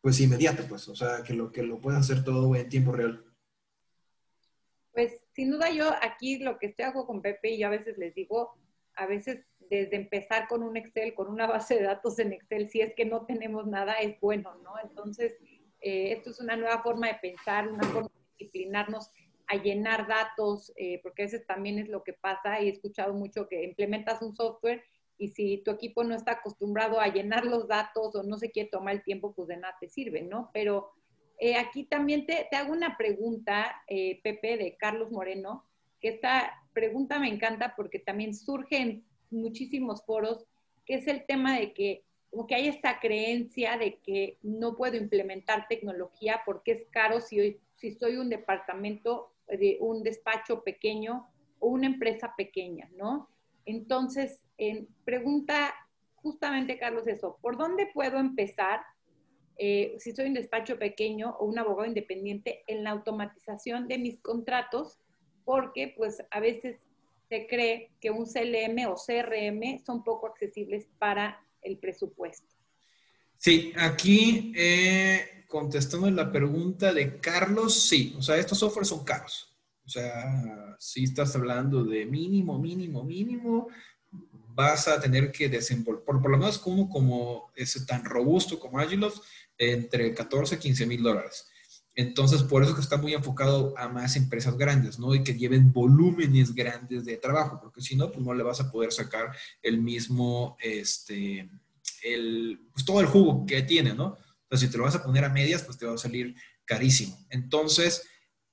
pues 0.01 0.19
inmediata, 0.19 0.63
pues, 0.67 0.88
o 0.89 0.95
sea, 0.95 1.23
que 1.23 1.34
lo, 1.34 1.51
que 1.51 1.63
lo 1.63 1.79
puedes 1.79 1.99
hacer 1.99 2.23
todo 2.23 2.55
en 2.55 2.67
tiempo 2.67 2.91
real. 2.91 3.23
Pues 4.91 5.13
sin 5.34 5.51
duda 5.51 5.71
yo 5.71 5.93
aquí 6.01 6.39
lo 6.39 6.59
que 6.59 6.67
estoy 6.67 6.86
hago 6.86 7.07
con 7.07 7.21
Pepe 7.21 7.51
y 7.51 7.59
yo 7.59 7.67
a 7.67 7.71
veces 7.71 7.97
les 7.97 8.13
digo, 8.13 8.57
a 8.95 9.05
veces 9.05 9.45
desde 9.72 9.95
empezar 9.95 10.49
con 10.49 10.63
un 10.63 10.76
Excel, 10.76 11.13
con 11.13 11.30
una 11.30 11.47
base 11.47 11.76
de 11.76 11.84
datos 11.84 12.19
en 12.19 12.34
Excel, 12.34 12.69
si 12.69 12.82
es 12.82 12.93
que 12.93 13.05
no 13.05 13.26
tenemos 13.26 13.65
nada, 13.67 13.93
es 13.93 14.19
bueno, 14.19 14.53
¿no? 14.55 14.74
Entonces, 14.84 15.38
eh, 15.80 16.11
esto 16.11 16.32
es 16.32 16.41
una 16.41 16.57
nueva 16.57 16.84
forma 16.84 17.07
de 17.07 17.15
pensar, 17.22 17.69
una 17.69 17.88
forma 17.88 18.09
de 18.09 18.22
disciplinarnos 18.38 19.09
a 19.47 19.55
llenar 19.55 20.09
datos, 20.09 20.74
eh, 20.76 20.99
porque 21.01 21.22
a 21.22 21.26
veces 21.26 21.47
también 21.47 21.80
es 21.80 21.88
lo 21.88 22.03
que 22.03 22.11
pasa, 22.11 22.59
y 22.59 22.67
he 22.67 22.72
escuchado 22.72 23.13
mucho 23.13 23.47
que 23.47 23.63
implementas 23.63 24.22
un 24.22 24.36
software 24.36 24.84
y 25.17 25.30
si 25.30 25.59
tu 25.59 25.72
equipo 25.72 26.03
no 26.03 26.15
está 26.15 26.34
acostumbrado 26.34 26.99
a 26.99 27.07
llenar 27.07 27.45
los 27.45 27.69
datos 27.69 28.13
o 28.13 28.24
no 28.24 28.38
se 28.38 28.51
quiere 28.51 28.69
tomar 28.69 28.95
el 28.95 29.03
tiempo, 29.03 29.34
pues 29.34 29.47
de 29.47 29.55
nada 29.55 29.78
te 29.80 29.88
sirve, 29.88 30.22
¿no? 30.22 30.49
Pero 30.53 30.91
eh, 31.39 31.55
aquí 31.55 31.86
también 31.86 32.26
te, 32.26 32.45
te, 32.51 32.57
hago 32.57 32.74
una 32.74 32.97
pregunta, 32.97 33.84
Pepe, 33.88 34.57
de 34.57 34.76
Carlos 34.78 35.11
Moreno, 35.11 35.65
que 36.01 36.09
esta 36.09 36.61
pregunta 36.74 37.19
me 37.19 37.30
encanta 37.30 37.74
porque 37.78 37.99
también 37.99 38.34
surge 38.34 38.78
en 38.78 39.11
muchísimos 39.32 40.03
foros, 40.05 40.45
que 40.86 40.95
es 40.95 41.07
el 41.07 41.25
tema 41.25 41.59
de 41.59 41.73
que 41.73 42.03
como 42.32 42.47
que 42.47 42.55
hay 42.55 42.67
esta 42.67 42.99
creencia 42.99 43.77
de 43.77 43.97
que 43.97 44.38
no 44.41 44.77
puedo 44.77 44.95
implementar 44.95 45.67
tecnología 45.67 46.41
porque 46.45 46.71
es 46.71 46.88
caro 46.89 47.19
si, 47.19 47.59
si 47.75 47.91
soy 47.91 48.15
un 48.15 48.29
departamento, 48.29 49.34
de 49.47 49.77
un 49.82 50.01
despacho 50.01 50.63
pequeño 50.63 51.27
o 51.59 51.67
una 51.67 51.88
empresa 51.88 52.34
pequeña, 52.38 52.89
¿no? 52.95 53.29
Entonces, 53.65 54.41
en, 54.57 54.88
pregunta 55.03 55.73
justamente, 56.15 56.77
Carlos, 56.77 57.05
eso, 57.07 57.38
¿por 57.41 57.57
dónde 57.57 57.89
puedo 57.93 58.17
empezar 58.17 58.82
eh, 59.57 59.95
si 59.99 60.13
soy 60.13 60.27
un 60.27 60.34
despacho 60.34 60.79
pequeño 60.79 61.36
o 61.38 61.45
un 61.45 61.59
abogado 61.59 61.88
independiente 61.88 62.63
en 62.67 62.84
la 62.86 62.91
automatización 62.91 63.89
de 63.89 63.97
mis 63.97 64.19
contratos? 64.21 64.99
Porque 65.43 65.93
pues 65.97 66.23
a 66.32 66.39
veces 66.39 66.79
se 67.32 67.47
cree 67.47 67.93
que 68.01 68.11
un 68.11 68.25
CLM 68.25 68.88
o 68.88 68.95
CRM 68.95 69.82
son 69.86 70.03
poco 70.03 70.27
accesibles 70.27 70.86
para 70.99 71.41
el 71.61 71.77
presupuesto. 71.77 72.53
Sí, 73.38 73.71
aquí 73.77 74.51
eh, 74.53 75.45
contestando 75.47 76.11
la 76.11 76.29
pregunta 76.29 76.91
de 76.91 77.21
Carlos, 77.21 77.88
sí, 77.88 78.13
o 78.17 78.21
sea, 78.21 78.36
estos 78.36 78.59
softwares 78.59 78.89
son 78.89 79.05
caros. 79.05 79.55
O 79.86 79.89
sea, 79.89 80.75
si 80.77 81.05
estás 81.05 81.34
hablando 81.34 81.86
de 81.86 82.05
mínimo, 82.05 82.59
mínimo, 82.59 83.01
mínimo, 83.05 83.69
vas 84.49 84.89
a 84.89 84.99
tener 84.99 85.32
que 85.32 85.47
desenvolver, 85.47 86.03
por, 86.03 86.29
lo 86.29 86.38
menos 86.38 86.59
como, 86.59 86.89
como 86.89 87.49
es 87.55 87.86
tan 87.86 88.03
robusto 88.03 88.59
como 88.59 88.77
Agiloft, 88.77 89.21
entre 89.57 90.13
14 90.13 90.55
y 90.55 90.57
15 90.57 90.86
mil 90.86 91.01
dólares. 91.01 91.49
Entonces, 92.01 92.43
por 92.43 92.63
eso 92.63 92.75
que 92.75 92.81
está 92.81 92.97
muy 92.97 93.13
enfocado 93.13 93.73
a 93.77 93.87
más 93.87 94.15
empresas 94.15 94.57
grandes, 94.57 94.99
¿no? 94.99 95.13
Y 95.15 95.23
que 95.23 95.35
lleven 95.35 95.71
volúmenes 95.71 96.53
grandes 96.53 97.05
de 97.05 97.17
trabajo, 97.17 97.59
porque 97.61 97.81
si 97.81 97.95
no, 97.95 98.11
pues 98.11 98.25
no 98.25 98.33
le 98.33 98.43
vas 98.43 98.59
a 98.59 98.71
poder 98.71 98.91
sacar 98.91 99.31
el 99.61 99.81
mismo, 99.81 100.57
este, 100.61 101.49
el, 102.03 102.67
pues 102.73 102.85
todo 102.85 103.01
el 103.01 103.07
jugo 103.07 103.45
que 103.45 103.61
tiene, 103.61 103.93
¿no? 103.93 104.17
Entonces, 104.43 104.67
si 104.67 104.71
te 104.71 104.77
lo 104.77 104.83
vas 104.83 104.95
a 104.95 105.03
poner 105.03 105.23
a 105.23 105.29
medias, 105.29 105.63
pues 105.63 105.77
te 105.77 105.85
va 105.85 105.93
a 105.93 105.97
salir 105.97 106.35
carísimo. 106.65 107.17
Entonces, 107.29 108.03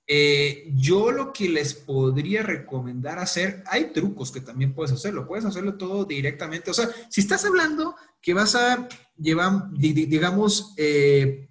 eh, 0.07 0.71
yo 0.75 1.11
lo 1.11 1.33
que 1.33 1.49
les 1.49 1.75
podría 1.75 2.43
recomendar 2.43 3.19
hacer, 3.19 3.63
hay 3.67 3.93
trucos 3.93 4.33
que 4.33 4.41
también 4.41 4.73
puedes 4.73 4.93
hacerlo, 4.93 5.27
puedes 5.27 5.45
hacerlo 5.45 5.75
todo 5.75 6.05
directamente. 6.05 6.71
O 6.71 6.75
sea, 6.75 6.89
si 7.11 7.21
estás 7.21 7.45
hablando 7.45 7.95
que 8.23 8.33
vas 8.33 8.55
a 8.55 8.89
llevar, 9.19 9.71
digamos, 9.73 10.75
eh, 10.77 11.48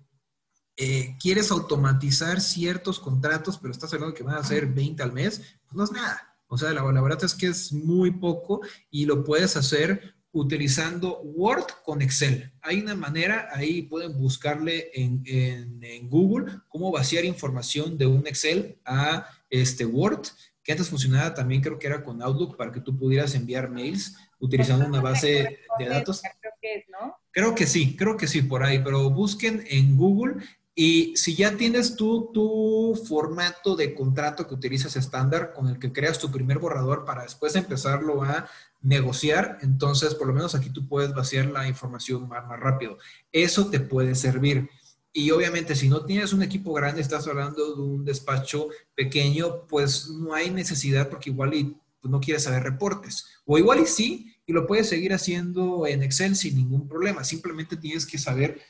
eh, 0.79 1.15
quieres 1.19 1.49
automatizar 1.49 2.39
ciertos 2.39 2.99
contratos, 2.99 3.57
pero 3.57 3.71
estás 3.71 3.91
hablando 3.93 4.13
que 4.13 4.21
van 4.21 4.35
a 4.35 4.43
ser 4.43 4.67
20 4.67 5.01
al 5.01 5.11
mes, 5.11 5.41
pues 5.65 5.75
no 5.75 5.83
es 5.83 5.91
nada. 5.91 6.35
O 6.47 6.57
sea, 6.57 6.71
la, 6.71 6.83
verdad 6.83 7.23
es 7.23 7.33
que 7.33 7.47
es 7.47 7.73
muy 7.73 8.11
poco 8.11 8.61
y 8.91 9.05
lo 9.05 9.23
puedes 9.23 9.57
hacer 9.57 10.15
utilizando 10.31 11.19
Word 11.21 11.65
con 11.83 12.03
Excel. 12.03 12.53
Hay 12.61 12.79
una 12.79 12.93
manera, 12.93 13.49
ahí 13.53 13.81
pueden 13.81 14.17
buscarle 14.19 14.91
en, 14.93 15.23
en, 15.25 16.09
Google 16.09 16.59
cómo 16.69 16.91
vaciar 16.91 17.25
información 17.25 17.97
de 17.97 18.05
un 18.05 18.27
Excel 18.27 18.79
a 18.85 19.27
este 19.49 19.83
Word, 19.83 20.27
que 20.63 20.73
antes 20.73 20.89
funcionaba 20.89 21.33
también 21.33 21.61
creo 21.61 21.79
que 21.79 21.87
era 21.87 22.03
con 22.03 22.21
Outlook 22.21 22.55
para 22.55 22.71
que 22.71 22.81
tú 22.81 22.95
pudieras 22.95 23.33
enviar 23.33 23.69
mails 23.69 24.15
utilizando 24.39 24.85
una 24.85 25.01
base 25.01 25.59
de 25.79 25.85
datos. 25.89 26.21
Creo 26.21 26.53
que, 26.61 26.75
es, 26.75 26.85
¿no? 26.89 27.17
creo 27.31 27.55
que 27.55 27.65
sí, 27.65 27.95
creo 27.95 28.15
que 28.15 28.27
sí 28.27 28.41
por 28.41 28.63
ahí, 28.63 28.79
pero 28.79 29.09
busquen 29.09 29.63
en 29.69 29.97
Google 29.97 30.43
y 30.79 31.17
si 31.17 31.35
ya 31.35 31.57
tienes 31.57 31.95
tú 31.95 32.29
tu 32.31 32.93
formato 33.07 33.75
de 33.75 33.95
contrato 33.95 34.47
que 34.47 34.53
utilizas 34.53 34.95
estándar 34.95 35.51
con 35.51 35.67
el 35.67 35.79
que 35.79 35.91
creas 35.91 36.19
tu 36.19 36.29
primer 36.29 36.59
borrador 36.59 37.03
para 37.03 37.23
después 37.23 37.55
empezarlo 37.55 38.21
a 38.21 38.47
negociar, 38.83 39.57
entonces 39.63 40.13
por 40.13 40.27
lo 40.27 40.33
menos 40.35 40.53
aquí 40.53 40.69
tú 40.69 40.87
puedes 40.87 41.15
vaciar 41.15 41.47
la 41.47 41.67
información 41.67 42.27
más, 42.27 42.43
rápido. 42.59 42.99
Eso 43.31 43.71
te 43.71 43.79
puede 43.79 44.13
servir. 44.13 44.69
Y 45.11 45.31
obviamente 45.31 45.75
si 45.75 45.89
no 45.89 46.05
tienes 46.05 46.31
un 46.31 46.43
equipo 46.43 46.73
grande, 46.73 47.01
estás 47.01 47.25
hablando 47.25 47.73
de 47.75 47.81
un 47.81 48.05
despacho 48.05 48.67
pequeño, 48.93 49.65
pues 49.67 50.09
no 50.09 50.35
hay 50.35 50.51
necesidad 50.51 51.09
porque 51.09 51.31
igual 51.31 51.55
y, 51.55 51.75
no 52.03 52.19
quieres 52.19 52.43
saber 52.43 52.61
reportes. 52.61 53.25
O 53.45 53.57
igual 53.57 53.79
y 53.79 53.87
sí, 53.87 54.35
y 54.45 54.53
lo 54.53 54.67
puedes 54.67 54.87
seguir 54.87 55.11
haciendo 55.11 55.87
en 55.87 56.03
Excel 56.03 56.35
sin 56.35 56.55
ningún 56.55 56.87
problema. 56.87 57.23
Simplemente 57.23 57.75
tienes 57.75 58.05
que 58.05 58.19
saber 58.19 58.61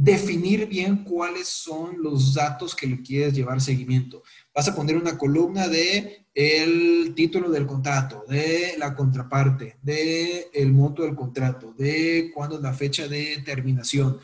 definir 0.00 0.68
bien 0.68 1.02
cuáles 1.02 1.48
son 1.48 2.00
los 2.00 2.32
datos 2.32 2.72
que 2.76 2.86
le 2.86 3.02
quieres 3.02 3.34
llevar 3.34 3.60
seguimiento. 3.60 4.22
Vas 4.54 4.68
a 4.68 4.74
poner 4.74 4.96
una 4.96 5.18
columna 5.18 5.66
de 5.66 6.24
el 6.32 7.14
título 7.16 7.50
del 7.50 7.66
contrato, 7.66 8.24
de 8.28 8.76
la 8.78 8.94
contraparte, 8.94 9.76
de 9.82 10.50
el 10.54 10.72
monto 10.72 11.02
del 11.02 11.16
contrato, 11.16 11.74
de 11.76 12.30
cuándo 12.32 12.56
es 12.56 12.62
la 12.62 12.74
fecha 12.74 13.08
de 13.08 13.42
terminación, 13.44 14.18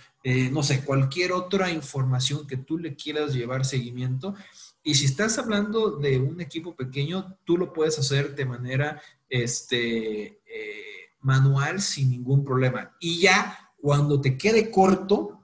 no 0.53 0.63
sé, 0.63 0.85
cualquier 0.85 1.33
otra 1.33 1.73
información 1.73 2.47
que 2.47 2.57
tú 2.57 2.79
le 2.79 2.95
quieras 2.95 3.35
llevar 3.35 3.65
seguimiento. 3.65 4.37
Y 4.85 4.95
si 4.95 5.07
estás 5.07 5.39
hablando 5.39 5.97
de 5.97 6.21
un 6.21 6.41
equipo 6.41 6.77
pequeño, 6.77 7.37
tú 7.43 7.59
lo 7.59 7.73
puedes 7.73 7.99
hacer 7.99 8.37
de 8.37 8.47
manera 8.47 9.03
este, 9.29 10.25
eh, 10.47 11.11
manual 11.21 11.83
sin 11.83 12.11
ningún 12.11 12.45
problema. 12.45 12.95
Y 13.01 13.19
ya 13.19 13.73
cuando 13.77 14.21
te 14.21 14.39
quede 14.39 14.71
corto, 14.71 15.44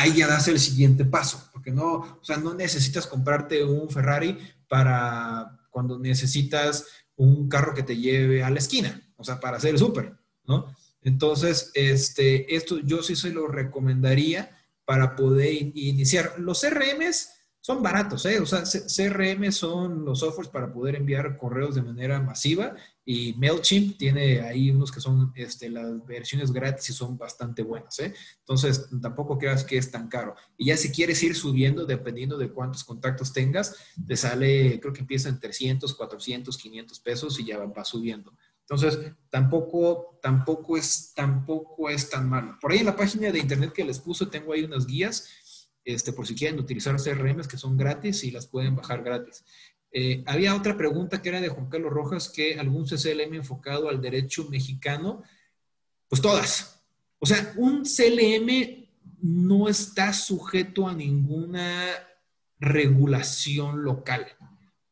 ahí 0.00 0.14
ya 0.14 0.26
das 0.26 0.48
el 0.48 0.58
siguiente 0.58 1.04
paso, 1.04 1.48
porque 1.52 1.70
no, 1.70 2.18
o 2.20 2.24
sea, 2.24 2.36
no 2.36 2.54
necesitas 2.54 3.06
comprarte 3.06 3.64
un 3.64 3.88
Ferrari 3.90 4.38
para 4.68 5.58
cuando 5.70 5.98
necesitas 5.98 6.86
un 7.16 7.48
carro 7.48 7.74
que 7.74 7.82
te 7.82 7.96
lleve 7.96 8.42
a 8.42 8.50
la 8.50 8.58
esquina, 8.58 9.02
o 9.16 9.24
sea, 9.24 9.40
para 9.40 9.56
hacer 9.56 9.70
el 9.70 9.78
súper, 9.78 10.14
¿no? 10.44 10.74
Entonces, 11.02 11.70
este, 11.74 12.54
esto 12.54 12.78
yo 12.78 13.02
sí 13.02 13.14
se 13.14 13.30
lo 13.30 13.46
recomendaría 13.46 14.56
para 14.84 15.14
poder 15.14 15.52
iniciar. 15.74 16.34
Los 16.38 16.60
CRMs 16.60 17.30
son 17.60 17.82
baratos, 17.82 18.24
¿eh? 18.26 18.40
O 18.40 18.46
sea, 18.46 18.62
CRM 18.62 19.52
son 19.52 20.04
los 20.04 20.20
softwares 20.20 20.50
para 20.50 20.72
poder 20.72 20.96
enviar 20.96 21.36
correos 21.36 21.74
de 21.74 21.82
manera 21.82 22.20
masiva 22.20 22.74
y 23.08 23.34
MailChimp 23.34 23.96
tiene 23.96 24.40
ahí 24.40 24.68
unos 24.68 24.90
que 24.90 25.00
son 25.00 25.32
este, 25.36 25.70
las 25.70 26.04
versiones 26.04 26.50
gratis 26.50 26.90
y 26.90 26.92
son 26.92 27.16
bastante 27.16 27.62
buenas. 27.62 27.96
¿eh? 28.00 28.12
Entonces, 28.40 28.88
tampoco 29.00 29.38
creas 29.38 29.62
que 29.62 29.78
es 29.78 29.92
tan 29.92 30.08
caro. 30.08 30.34
Y 30.56 30.66
ya 30.66 30.76
si 30.76 30.90
quieres 30.90 31.22
ir 31.22 31.36
subiendo, 31.36 31.86
dependiendo 31.86 32.36
de 32.36 32.50
cuántos 32.50 32.82
contactos 32.82 33.32
tengas, 33.32 33.76
te 34.04 34.16
sale, 34.16 34.80
creo 34.80 34.92
que 34.92 35.02
empieza 35.02 35.28
en 35.28 35.38
300, 35.38 35.94
400, 35.94 36.58
500 36.58 36.98
pesos 36.98 37.38
y 37.38 37.44
ya 37.44 37.58
va, 37.58 37.84
subiendo. 37.84 38.36
Entonces, 38.62 38.98
tampoco, 39.30 40.18
tampoco, 40.20 40.76
es, 40.76 41.12
tampoco 41.14 41.88
es 41.88 42.10
tan 42.10 42.28
malo. 42.28 42.58
Por 42.60 42.72
ahí 42.72 42.78
en 42.80 42.86
la 42.86 42.96
página 42.96 43.30
de 43.30 43.38
internet 43.38 43.72
que 43.72 43.84
les 43.84 44.00
puse 44.00 44.26
tengo 44.26 44.52
ahí 44.52 44.64
unas 44.64 44.84
guías, 44.84 45.28
este, 45.84 46.12
por 46.12 46.26
si 46.26 46.34
quieren 46.34 46.58
utilizar 46.58 46.96
CRMs 46.96 47.46
que 47.46 47.56
son 47.56 47.76
gratis 47.76 48.24
y 48.24 48.32
las 48.32 48.48
pueden 48.48 48.74
bajar 48.74 49.04
gratis. 49.04 49.44
Eh, 49.92 50.22
había 50.26 50.54
otra 50.54 50.76
pregunta 50.76 51.22
que 51.22 51.30
era 51.30 51.40
de 51.40 51.48
Juan 51.48 51.68
Carlos 51.68 51.92
Rojas, 51.92 52.28
que 52.28 52.58
algún 52.58 52.86
CCLM 52.86 53.34
enfocado 53.34 53.88
al 53.88 54.00
derecho 54.00 54.48
mexicano, 54.50 55.22
pues 56.08 56.20
todas. 56.20 56.84
O 57.18 57.26
sea, 57.26 57.54
un 57.56 57.84
CLM 57.84 58.86
no 59.22 59.68
está 59.68 60.12
sujeto 60.12 60.86
a 60.86 60.94
ninguna 60.94 61.86
regulación 62.58 63.84
local, 63.84 64.26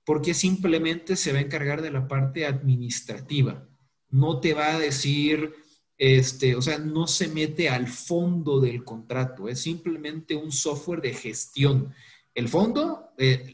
porque 0.05 0.35
simplemente 0.35 1.17
se 1.17 1.33
va 1.33 1.39
a 1.39 1.43
encargar 1.43 1.83
de 1.83 1.91
la 1.91 2.09
parte 2.09 2.47
administrativa. 2.47 3.69
No 4.11 4.41
te 4.41 4.55
va 4.55 4.75
a 4.75 4.79
decir, 4.79 5.55
este, 5.97 6.57
o 6.57 6.63
sea, 6.63 6.79
no 6.79 7.07
se 7.07 7.29
mete 7.29 7.69
al 7.69 7.89
fondo 7.89 8.61
del 8.61 8.85
contrato, 8.85 9.49
es 9.49 9.61
simplemente 9.61 10.35
un 10.35 10.53
software 10.53 11.01
de 11.01 11.15
gestión. 11.15 11.95
El 12.35 12.49
fondo, 12.49 13.11
eh, 13.17 13.54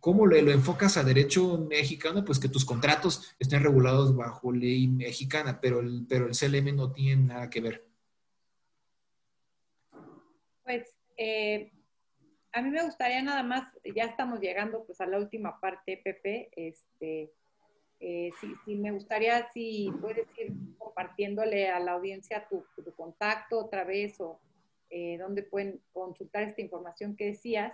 ¿cómo 0.00 0.26
lo, 0.26 0.36
enfocas 0.36 0.96
a 0.96 1.04
derecho 1.04 1.58
mexicano? 1.58 2.24
Pues 2.24 2.38
que 2.38 2.48
tus 2.48 2.64
contratos 2.64 3.34
estén 3.38 3.62
regulados 3.62 4.14
bajo 4.14 4.52
ley 4.52 4.88
mexicana, 4.88 5.60
pero 5.60 5.80
el, 5.80 6.06
pero 6.08 6.26
el 6.26 6.32
CLM 6.32 6.74
no 6.76 6.92
tiene 6.92 7.24
nada 7.24 7.50
que 7.50 7.60
ver. 7.60 7.84
Pues 10.64 10.96
eh, 11.16 11.72
a 12.52 12.62
mí 12.62 12.70
me 12.70 12.82
gustaría 12.82 13.22
nada 13.22 13.42
más, 13.42 13.68
ya 13.94 14.04
estamos 14.04 14.40
llegando 14.40 14.84
pues 14.84 15.00
a 15.00 15.06
la 15.06 15.18
última 15.18 15.60
parte, 15.60 16.00
Pepe, 16.02 16.48
este, 16.56 17.30
eh, 18.00 18.30
sí, 18.40 18.76
me 18.76 18.92
gustaría 18.92 19.48
si 19.52 19.90
puedes 20.00 20.26
ir 20.38 20.52
compartiéndole 20.78 21.68
a 21.68 21.80
la 21.80 21.92
audiencia 21.92 22.46
tu, 22.48 22.64
contacto 22.94 23.58
otra 23.58 23.84
vez 23.84 24.20
o 24.20 24.40
eh, 24.90 25.16
dónde 25.18 25.42
pueden 25.42 25.80
consultar 25.92 26.42
esta 26.42 26.60
información 26.60 27.16
que 27.16 27.26
decías. 27.26 27.72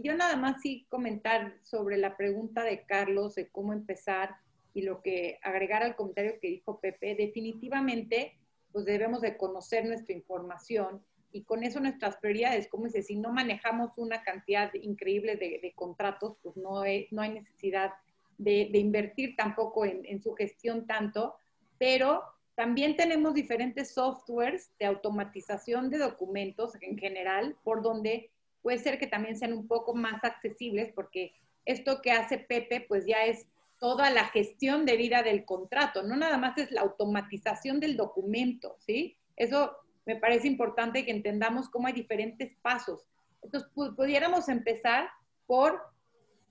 Yo 0.00 0.16
nada 0.16 0.36
más 0.36 0.62
sí 0.62 0.86
comentar 0.88 1.58
sobre 1.62 1.96
la 1.96 2.16
pregunta 2.16 2.62
de 2.62 2.84
Carlos 2.84 3.34
de 3.34 3.48
cómo 3.48 3.72
empezar 3.72 4.36
y 4.72 4.82
lo 4.82 5.02
que 5.02 5.40
agregar 5.42 5.82
al 5.82 5.96
comentario 5.96 6.38
que 6.40 6.48
dijo 6.48 6.78
Pepe, 6.78 7.16
definitivamente 7.16 8.38
pues 8.70 8.84
debemos 8.84 9.22
de 9.22 9.36
conocer 9.36 9.86
nuestra 9.86 10.14
información 10.14 11.02
y 11.32 11.42
con 11.42 11.64
eso 11.64 11.80
nuestras 11.80 12.16
prioridades, 12.18 12.68
como 12.68 12.84
dice, 12.84 13.02
si 13.02 13.16
no 13.16 13.32
manejamos 13.32 13.90
una 13.96 14.22
cantidad 14.22 14.72
increíble 14.74 15.36
de, 15.36 15.72
contratos, 15.74 16.36
pues 16.42 16.56
no 16.56 16.82
no 17.10 17.22
hay 17.22 17.32
necesidad 17.32 17.90
de, 18.38 18.70
invertir 18.74 19.34
tampoco 19.36 19.84
en, 19.84 20.22
su 20.22 20.32
gestión 20.34 20.86
tanto, 20.86 21.34
pero 21.76 22.22
también 22.54 22.96
tenemos 22.96 23.34
diferentes 23.34 23.94
softwares 23.94 24.70
de 24.78 24.86
automatización 24.86 25.90
de 25.90 25.98
documentos 25.98 26.72
en 26.80 26.96
general, 26.96 27.56
por 27.64 27.82
donde 27.82 28.30
puede 28.68 28.80
ser 28.80 28.98
que 28.98 29.06
también 29.06 29.34
sean 29.38 29.54
un 29.54 29.66
poco 29.66 29.94
más 29.94 30.22
accesibles, 30.22 30.92
porque 30.94 31.32
esto 31.64 32.02
que 32.02 32.12
hace 32.12 32.36
Pepe, 32.36 32.84
pues 32.86 33.06
ya 33.06 33.24
es 33.24 33.46
toda 33.80 34.10
la 34.10 34.26
gestión 34.26 34.84
de 34.84 34.98
vida 34.98 35.22
del 35.22 35.46
contrato, 35.46 36.02
no 36.02 36.16
nada 36.16 36.36
más 36.36 36.58
es 36.58 36.70
la 36.70 36.82
automatización 36.82 37.80
del 37.80 37.96
documento, 37.96 38.76
¿sí? 38.80 39.16
Eso 39.36 39.74
me 40.04 40.16
parece 40.16 40.48
importante 40.48 41.06
que 41.06 41.12
entendamos 41.12 41.70
cómo 41.70 41.86
hay 41.86 41.94
diferentes 41.94 42.56
pasos. 42.60 43.06
Entonces, 43.40 43.70
pudiéramos 43.74 44.50
empezar 44.50 45.08
por 45.46 45.80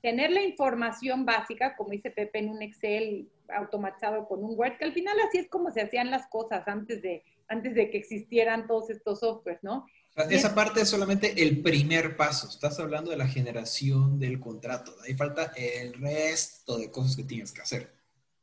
tener 0.02 0.32
la 0.32 0.42
información 0.42 1.24
básica, 1.24 1.76
como 1.76 1.92
dice 1.92 2.10
Pepe, 2.10 2.40
en 2.40 2.50
un 2.50 2.64
Excel 2.64 3.30
automatizado 3.48 4.28
con 4.28 4.44
un 4.44 4.58
Word, 4.58 4.80
que 4.80 4.86
al 4.86 4.94
final 4.94 5.20
así 5.20 5.38
es 5.38 5.50
como 5.52 5.70
se 5.70 5.82
hacían 5.82 6.10
las 6.10 6.26
cosas 6.30 6.68
antes 6.68 7.00
de, 7.04 7.24
antes 7.48 7.76
de 7.76 7.92
que 7.92 8.00
existieran 8.00 8.66
todos 8.66 8.90
estos 8.90 9.20
softwares, 9.20 9.64
¿no? 9.64 9.86
Esa 10.30 10.56
parte 10.56 10.82
es 10.82 10.90
solamente 10.90 11.44
el 11.44 11.62
primer 11.62 12.18
paso. 12.18 12.48
Estás 12.48 12.80
hablando 12.80 13.12
de 13.12 13.18
la 13.18 13.28
generación 13.28 14.20
del 14.20 14.40
contrato. 14.40 14.96
Ahí 15.06 15.14
falta 15.14 15.54
el 15.56 15.94
resto 15.94 16.80
de 16.80 16.90
cosas 16.90 17.16
que 17.16 17.24
tienes 17.24 17.52
que 17.52 17.62
hacer. 17.62 17.94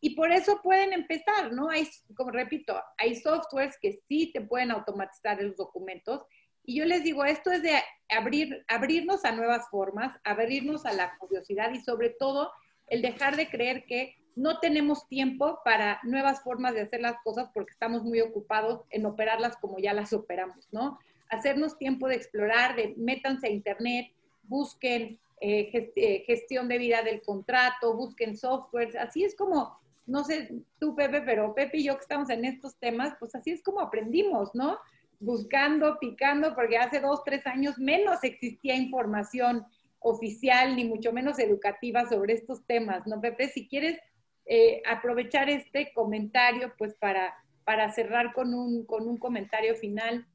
Y 0.01 0.15
por 0.15 0.31
eso 0.31 0.61
pueden 0.63 0.93
empezar, 0.93 1.53
¿no? 1.53 1.71
Hay, 1.71 1.89
como 2.15 2.31
repito, 2.31 2.81
hay 2.97 3.17
softwares 3.17 3.77
que 3.81 4.01
sí 4.09 4.31
te 4.33 4.41
pueden 4.41 4.71
automatizar 4.71 5.43
los 5.43 5.57
documentos. 5.57 6.23
Y 6.63 6.77
yo 6.79 6.85
les 6.85 7.03
digo, 7.03 7.25
esto 7.25 7.51
es 7.51 7.63
de 7.63 7.83
abrir, 8.09 8.65
abrirnos 8.69 9.25
a 9.25 9.33
nuevas 9.33 9.69
formas, 9.69 10.17
abrirnos 10.23 10.87
a 10.87 10.93
la 10.93 11.17
curiosidad 11.19 11.73
y 11.73 11.81
sobre 11.81 12.11
todo 12.11 12.53
el 12.87 13.03
dejar 13.03 13.37
de 13.37 13.49
creer 13.49 13.85
que 13.87 14.15
no 14.37 14.61
tenemos 14.61 15.09
tiempo 15.09 15.61
para 15.65 16.01
nuevas 16.05 16.43
formas 16.43 16.75
de 16.75 16.83
hacer 16.83 17.01
las 17.01 17.17
cosas 17.25 17.49
porque 17.53 17.73
estamos 17.73 18.05
muy 18.05 18.21
ocupados 18.21 18.83
en 18.91 19.07
operarlas 19.07 19.57
como 19.57 19.79
ya 19.79 19.93
las 19.93 20.13
operamos, 20.13 20.69
¿no? 20.71 20.99
Hacernos 21.35 21.79
tiempo 21.79 22.09
de 22.09 22.17
explorar, 22.17 22.77
de 22.77 22.95
métanse 22.97 23.47
a 23.47 23.51
internet, 23.51 24.13
busquen 24.43 25.19
eh, 25.41 25.93
eh, 25.97 26.25
gestión 26.27 26.69
de 26.69 26.79
vida 26.79 27.03
del 27.03 27.23
contrato, 27.23 27.97
busquen 27.97 28.37
softwares, 28.37 28.95
así 28.97 29.25
es 29.25 29.35
como 29.35 29.79
no 30.07 30.25
sé 30.25 30.51
tú, 30.79 30.95
Pepe, 30.95 31.23
pero 31.23 31.55
Pepe 31.55 31.79
y 31.79 31.85
yo 31.85 31.95
que 31.97 32.03
estamos 32.03 32.29
en 32.31 32.45
estos 32.45 32.77
temas, 32.79 33.15
pues 33.19 33.35
así 33.35 33.51
es 33.51 33.63
como 33.63 33.81
aprendimos, 33.81 34.51
¿no? 34.55 34.79
Buscando, 35.19 35.99
picando, 35.99 36.55
porque 36.55 36.77
hace 36.77 37.01
dos, 37.01 37.25
tres 37.25 37.47
años 37.47 37.79
menos 37.79 38.23
existía 38.23 38.75
información 38.77 39.65
oficial, 40.01 40.77
ni 40.77 40.85
mucho 40.85 41.13
menos 41.13 41.39
educativa 41.39 42.07
sobre 42.07 42.35
estos 42.35 42.67
temas, 42.67 43.07
¿no, 43.07 43.21
Pepe? 43.21 43.49
Si 43.49 43.67
quieres 43.67 43.99
eh, 44.45 44.83
aprovechar 44.87 45.49
este 45.49 45.93
comentario, 45.95 46.75
pues 46.77 46.95
para, 46.95 47.35
para 47.65 47.91
cerrar 47.93 48.35
con 48.35 48.53
un, 48.53 48.85
con 48.85 49.09
un 49.09 49.17
comentario 49.17 49.75
final. 49.75 50.27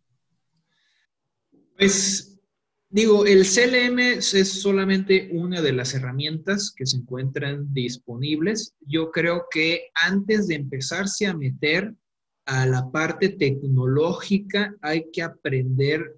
Pues 1.79 2.29
Digo, 2.91 3.27
el 3.27 3.45
CLM 3.45 3.99
es 3.99 4.61
solamente 4.63 5.29
una 5.31 5.61
de 5.61 5.73
las 5.73 5.93
herramientas 5.93 6.73
que 6.75 6.87
se 6.87 6.97
encuentran 6.97 7.71
disponibles. 7.71 8.73
Yo 8.79 9.11
creo 9.11 9.45
que 9.51 9.89
antes 9.93 10.47
de 10.47 10.55
empezarse 10.55 11.27
a 11.27 11.37
meter 11.37 11.93
a 12.47 12.65
la 12.65 12.89
parte 12.89 13.29
tecnológica, 13.29 14.75
hay 14.81 15.11
que 15.13 15.21
aprender 15.21 16.15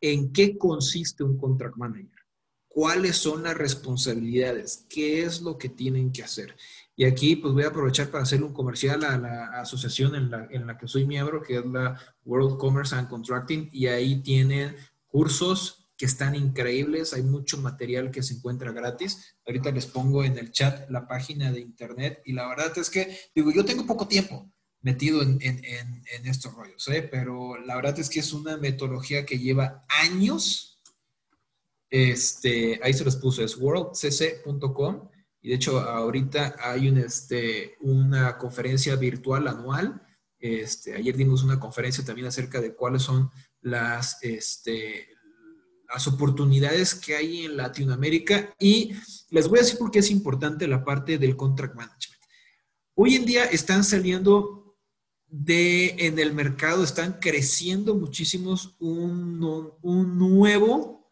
en 0.00 0.32
qué 0.32 0.56
consiste 0.56 1.24
un 1.24 1.36
contract 1.36 1.76
manager, 1.76 2.20
cuáles 2.68 3.16
son 3.16 3.42
las 3.42 3.56
responsabilidades, 3.56 4.86
qué 4.88 5.24
es 5.24 5.42
lo 5.42 5.58
que 5.58 5.70
tienen 5.70 6.12
que 6.12 6.22
hacer. 6.22 6.54
Y 6.94 7.04
aquí 7.04 7.34
pues 7.34 7.52
voy 7.52 7.64
a 7.64 7.68
aprovechar 7.68 8.12
para 8.12 8.22
hacer 8.22 8.44
un 8.44 8.52
comercial 8.52 9.02
a 9.02 9.18
la 9.18 9.46
asociación 9.60 10.14
en 10.14 10.30
la, 10.30 10.46
en 10.52 10.68
la 10.68 10.78
que 10.78 10.86
soy 10.86 11.04
miembro, 11.04 11.42
que 11.42 11.58
es 11.58 11.66
la 11.66 11.98
World 12.24 12.58
Commerce 12.58 12.94
and 12.94 13.08
Contracting, 13.08 13.68
y 13.72 13.88
ahí 13.88 14.22
tienen 14.22 14.76
cursos 15.12 15.90
que 15.96 16.06
están 16.06 16.34
increíbles, 16.34 17.12
hay 17.12 17.22
mucho 17.22 17.58
material 17.58 18.10
que 18.10 18.24
se 18.24 18.34
encuentra 18.34 18.72
gratis. 18.72 19.36
Ahorita 19.46 19.70
les 19.70 19.86
pongo 19.86 20.24
en 20.24 20.36
el 20.38 20.50
chat 20.50 20.90
la 20.90 21.06
página 21.06 21.52
de 21.52 21.60
internet 21.60 22.22
y 22.24 22.32
la 22.32 22.48
verdad 22.48 22.76
es 22.76 22.90
que, 22.90 23.16
digo, 23.34 23.52
yo 23.52 23.64
tengo 23.64 23.86
poco 23.86 24.08
tiempo 24.08 24.50
metido 24.80 25.22
en, 25.22 25.38
en, 25.42 25.64
en, 25.64 26.26
estos 26.26 26.54
rollos, 26.54 26.88
¿eh? 26.88 27.08
pero 27.08 27.56
la 27.56 27.76
verdad 27.76 28.00
es 28.00 28.10
que 28.10 28.18
es 28.18 28.32
una 28.32 28.56
metodología 28.56 29.24
que 29.24 29.38
lleva 29.38 29.84
años. 29.88 30.80
Este, 31.88 32.80
ahí 32.82 32.92
se 32.92 33.04
los 33.04 33.16
puse, 33.16 33.44
es 33.44 33.56
worldcc.com 33.56 35.08
y 35.40 35.50
de 35.50 35.54
hecho 35.54 35.78
ahorita 35.78 36.56
hay 36.58 36.88
un, 36.88 36.98
este, 36.98 37.76
una 37.80 38.38
conferencia 38.38 38.96
virtual 38.96 39.46
anual. 39.46 40.02
Este, 40.40 40.96
ayer 40.96 41.16
dimos 41.16 41.44
una 41.44 41.60
conferencia 41.60 42.04
también 42.04 42.26
acerca 42.26 42.60
de 42.60 42.74
cuáles 42.74 43.02
son 43.02 43.30
las, 43.62 44.18
este, 44.22 45.08
las 45.92 46.06
oportunidades 46.06 46.94
que 46.94 47.16
hay 47.16 47.44
en 47.44 47.56
Latinoamérica 47.56 48.54
y 48.58 48.92
les 49.30 49.48
voy 49.48 49.58
a 49.58 49.62
decir 49.62 49.78
por 49.78 49.90
qué 49.90 50.00
es 50.00 50.10
importante 50.10 50.66
la 50.66 50.84
parte 50.84 51.18
del 51.18 51.36
contract 51.36 51.74
management. 51.74 52.22
Hoy 52.94 53.14
en 53.16 53.24
día 53.24 53.44
están 53.44 53.84
saliendo 53.84 54.76
de, 55.26 56.06
en 56.06 56.18
el 56.18 56.34
mercado, 56.34 56.84
están 56.84 57.14
creciendo 57.14 57.94
muchísimos 57.94 58.76
un, 58.78 59.72
un 59.80 60.18
nuevo, 60.18 61.10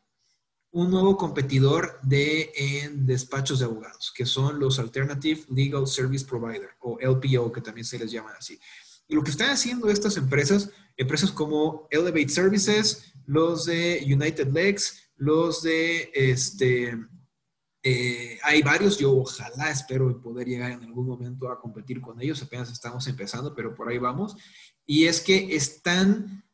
un 0.72 0.90
nuevo 0.90 1.16
competidor 1.16 1.98
de, 2.02 2.52
en 2.54 3.06
despachos 3.06 3.60
de 3.60 3.64
abogados, 3.64 4.12
que 4.14 4.26
son 4.26 4.60
los 4.60 4.78
Alternative 4.78 5.42
Legal 5.48 5.86
Service 5.86 6.26
Provider 6.26 6.70
o 6.80 6.98
LPO, 7.00 7.50
que 7.50 7.62
también 7.62 7.86
se 7.86 7.98
les 7.98 8.10
llama 8.12 8.32
así. 8.38 8.60
Lo 9.10 9.22
que 9.22 9.30
están 9.30 9.50
haciendo 9.50 9.90
estas 9.90 10.16
empresas, 10.16 10.70
empresas 10.96 11.32
como 11.32 11.86
Elevate 11.90 12.28
Services, 12.28 13.12
los 13.26 13.66
de 13.66 14.02
United 14.04 14.48
Legs, 14.48 15.10
los 15.16 15.62
de 15.62 16.10
este. 16.14 16.96
Eh, 17.82 18.38
hay 18.42 18.62
varios, 18.62 18.98
yo 18.98 19.16
ojalá 19.16 19.70
espero 19.70 20.20
poder 20.20 20.46
llegar 20.46 20.70
en 20.70 20.84
algún 20.84 21.06
momento 21.06 21.50
a 21.50 21.58
competir 21.58 22.00
con 22.00 22.20
ellos, 22.20 22.42
apenas 22.42 22.70
estamos 22.70 23.06
empezando, 23.06 23.54
pero 23.54 23.74
por 23.74 23.88
ahí 23.88 23.98
vamos. 23.98 24.36
Y 24.86 25.06
es 25.06 25.20
que 25.20 25.54
están, 25.56 26.44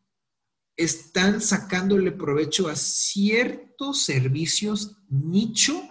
están 0.77 1.41
sacándole 1.41 2.13
provecho 2.13 2.69
a 2.69 2.77
ciertos 2.77 4.03
servicios 4.03 4.99
nicho 5.09 5.83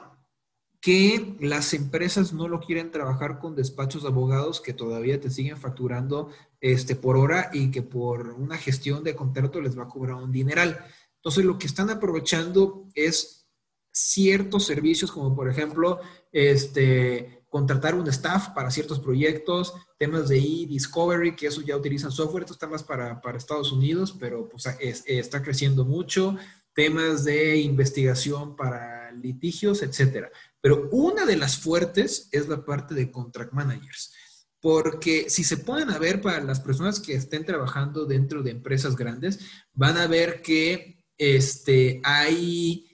que 0.86 1.36
las 1.40 1.74
empresas 1.74 2.32
no 2.32 2.48
lo 2.48 2.60
quieren 2.60 2.92
trabajar 2.92 3.40
con 3.40 3.56
despachos 3.56 4.04
de 4.04 4.10
abogados 4.10 4.62
que 4.62 4.72
todavía 4.72 5.20
te 5.20 5.32
siguen 5.32 5.58
facturando 5.58 6.30
este, 6.62 6.96
por 6.96 7.18
hora 7.18 7.50
y 7.52 7.72
que 7.72 7.82
por 7.82 8.30
una 8.34 8.56
gestión 8.56 9.04
de 9.04 9.16
contrato 9.16 9.62
les 9.62 9.76
va 9.76 9.86
a 9.86 9.88
cobrar 9.88 10.18
un 10.18 10.32
dineral. 10.32 10.78
Entonces, 11.16 11.44
lo 11.44 11.58
que 11.58 11.66
están 11.66 11.90
aprovechando 11.90 12.88
es 12.94 13.48
ciertos 13.92 14.68
servicios, 14.68 15.12
como 15.12 15.36
por 15.36 15.50
ejemplo, 15.50 16.02
este, 16.32 17.44
contratar 17.50 17.96
un 17.96 18.08
staff 18.10 18.50
para 18.50 18.70
ciertos 18.70 19.00
proyectos, 19.00 19.74
temas 19.98 20.30
de 20.30 20.38
e-discovery, 20.38 21.36
que 21.36 21.48
eso 21.48 21.62
ya 21.62 21.76
utilizan 21.76 22.12
software, 22.12 22.44
esto 22.44 22.54
está 22.54 22.68
más 22.68 22.84
para, 22.84 23.22
para 23.22 23.40
Estados 23.40 23.72
Unidos, 23.72 24.16
pero 24.20 24.48
pues, 24.48 24.68
está 24.80 25.42
creciendo 25.42 25.84
mucho, 25.84 26.38
temas 26.76 27.24
de 27.24 27.58
investigación 27.58 28.56
para 28.56 28.95
litigios, 29.16 29.82
etcétera. 29.82 30.30
Pero 30.62 30.90
una 30.92 31.26
de 31.26 31.38
las 31.38 31.58
fuertes 31.58 32.30
es 32.32 32.48
la 32.48 32.64
parte 32.66 32.96
de 32.96 33.12
contract 33.12 33.54
managers. 33.54 34.14
Porque 34.60 35.30
si 35.30 35.44
se 35.44 35.58
pueden 35.58 35.88
ver 36.00 36.22
para 36.22 36.42
las 36.42 36.60
personas 36.60 37.00
que 37.00 37.14
estén 37.14 37.46
trabajando 37.46 38.06
dentro 38.06 38.42
de 38.42 38.52
empresas 38.52 38.96
grandes, 38.96 39.40
van 39.74 39.98
a 39.98 40.08
ver 40.08 40.42
que 40.42 41.04
este, 41.18 42.02
hay 42.04 42.90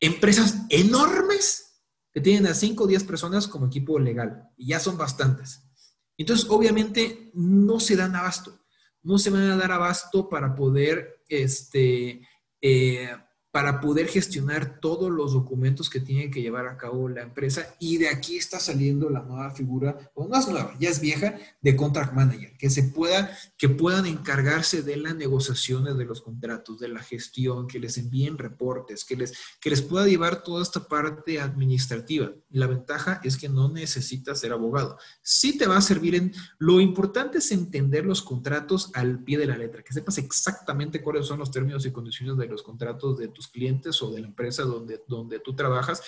empresas 0.00 0.66
enormes 0.68 1.82
que 2.12 2.20
tienen 2.20 2.46
a 2.46 2.54
5 2.54 2.84
o 2.84 2.86
10 2.86 3.04
personas 3.04 3.48
como 3.48 3.66
equipo 3.66 3.98
legal 3.98 4.48
y 4.56 4.68
ya 4.68 4.80
son 4.80 4.96
bastantes. 4.96 5.62
Entonces, 6.16 6.46
obviamente, 6.48 7.30
no 7.34 7.80
se 7.80 7.96
dan 7.96 8.14
abasto. 8.14 8.60
No 9.02 9.18
se 9.18 9.30
van 9.30 9.50
a 9.50 9.56
dar 9.56 9.72
abasto 9.72 10.28
para 10.28 10.54
poder 10.54 11.22
este, 11.28 12.26
eh, 12.60 13.10
para 13.54 13.80
poder 13.80 14.08
gestionar 14.08 14.80
todos 14.80 15.12
los 15.12 15.32
documentos 15.32 15.88
que 15.88 16.00
tiene 16.00 16.28
que 16.28 16.42
llevar 16.42 16.66
a 16.66 16.76
cabo 16.76 17.08
la 17.08 17.22
empresa. 17.22 17.76
Y 17.78 17.98
de 17.98 18.08
aquí 18.08 18.36
está 18.36 18.58
saliendo 18.58 19.08
la 19.08 19.22
nueva 19.22 19.52
figura, 19.52 20.10
o 20.14 20.26
no 20.26 20.36
es 20.36 20.48
nueva, 20.48 20.74
ya 20.80 20.90
es 20.90 20.98
vieja, 20.98 21.38
de 21.62 21.76
contract 21.76 22.14
manager, 22.14 22.56
que 22.58 22.68
se 22.68 22.82
pueda, 22.82 23.30
que 23.56 23.68
puedan 23.68 24.06
encargarse 24.06 24.82
de 24.82 24.96
las 24.96 25.14
negociaciones 25.14 25.96
de 25.96 26.04
los 26.04 26.20
contratos, 26.20 26.80
de 26.80 26.88
la 26.88 27.00
gestión, 27.00 27.68
que 27.68 27.78
les 27.78 27.96
envíen 27.96 28.38
reportes, 28.38 29.04
que 29.04 29.14
les, 29.14 29.32
que 29.60 29.70
les 29.70 29.82
pueda 29.82 30.08
llevar 30.08 30.42
toda 30.42 30.60
esta 30.60 30.88
parte 30.88 31.40
administrativa. 31.40 32.32
La 32.50 32.66
ventaja 32.66 33.20
es 33.22 33.36
que 33.36 33.48
no 33.48 33.68
necesitas 33.68 34.40
ser 34.40 34.50
abogado. 34.50 34.98
Sí 35.22 35.56
te 35.56 35.68
va 35.68 35.76
a 35.76 35.80
servir 35.80 36.16
en, 36.16 36.32
lo 36.58 36.80
importante 36.80 37.38
es 37.38 37.52
entender 37.52 38.04
los 38.04 38.20
contratos 38.20 38.90
al 38.94 39.22
pie 39.22 39.38
de 39.38 39.46
la 39.46 39.56
letra, 39.56 39.84
que 39.84 39.92
sepas 39.92 40.18
exactamente 40.18 41.00
cuáles 41.00 41.26
son 41.26 41.38
los 41.38 41.52
términos 41.52 41.86
y 41.86 41.92
condiciones 41.92 42.36
de 42.36 42.48
los 42.48 42.64
contratos 42.64 43.16
de 43.16 43.28
tus 43.28 43.43
clientes 43.48 44.02
o 44.02 44.10
de 44.10 44.20
la 44.20 44.28
empresa 44.28 44.62
donde, 44.62 45.02
donde 45.08 45.40
tú 45.40 45.54
trabajas, 45.54 46.02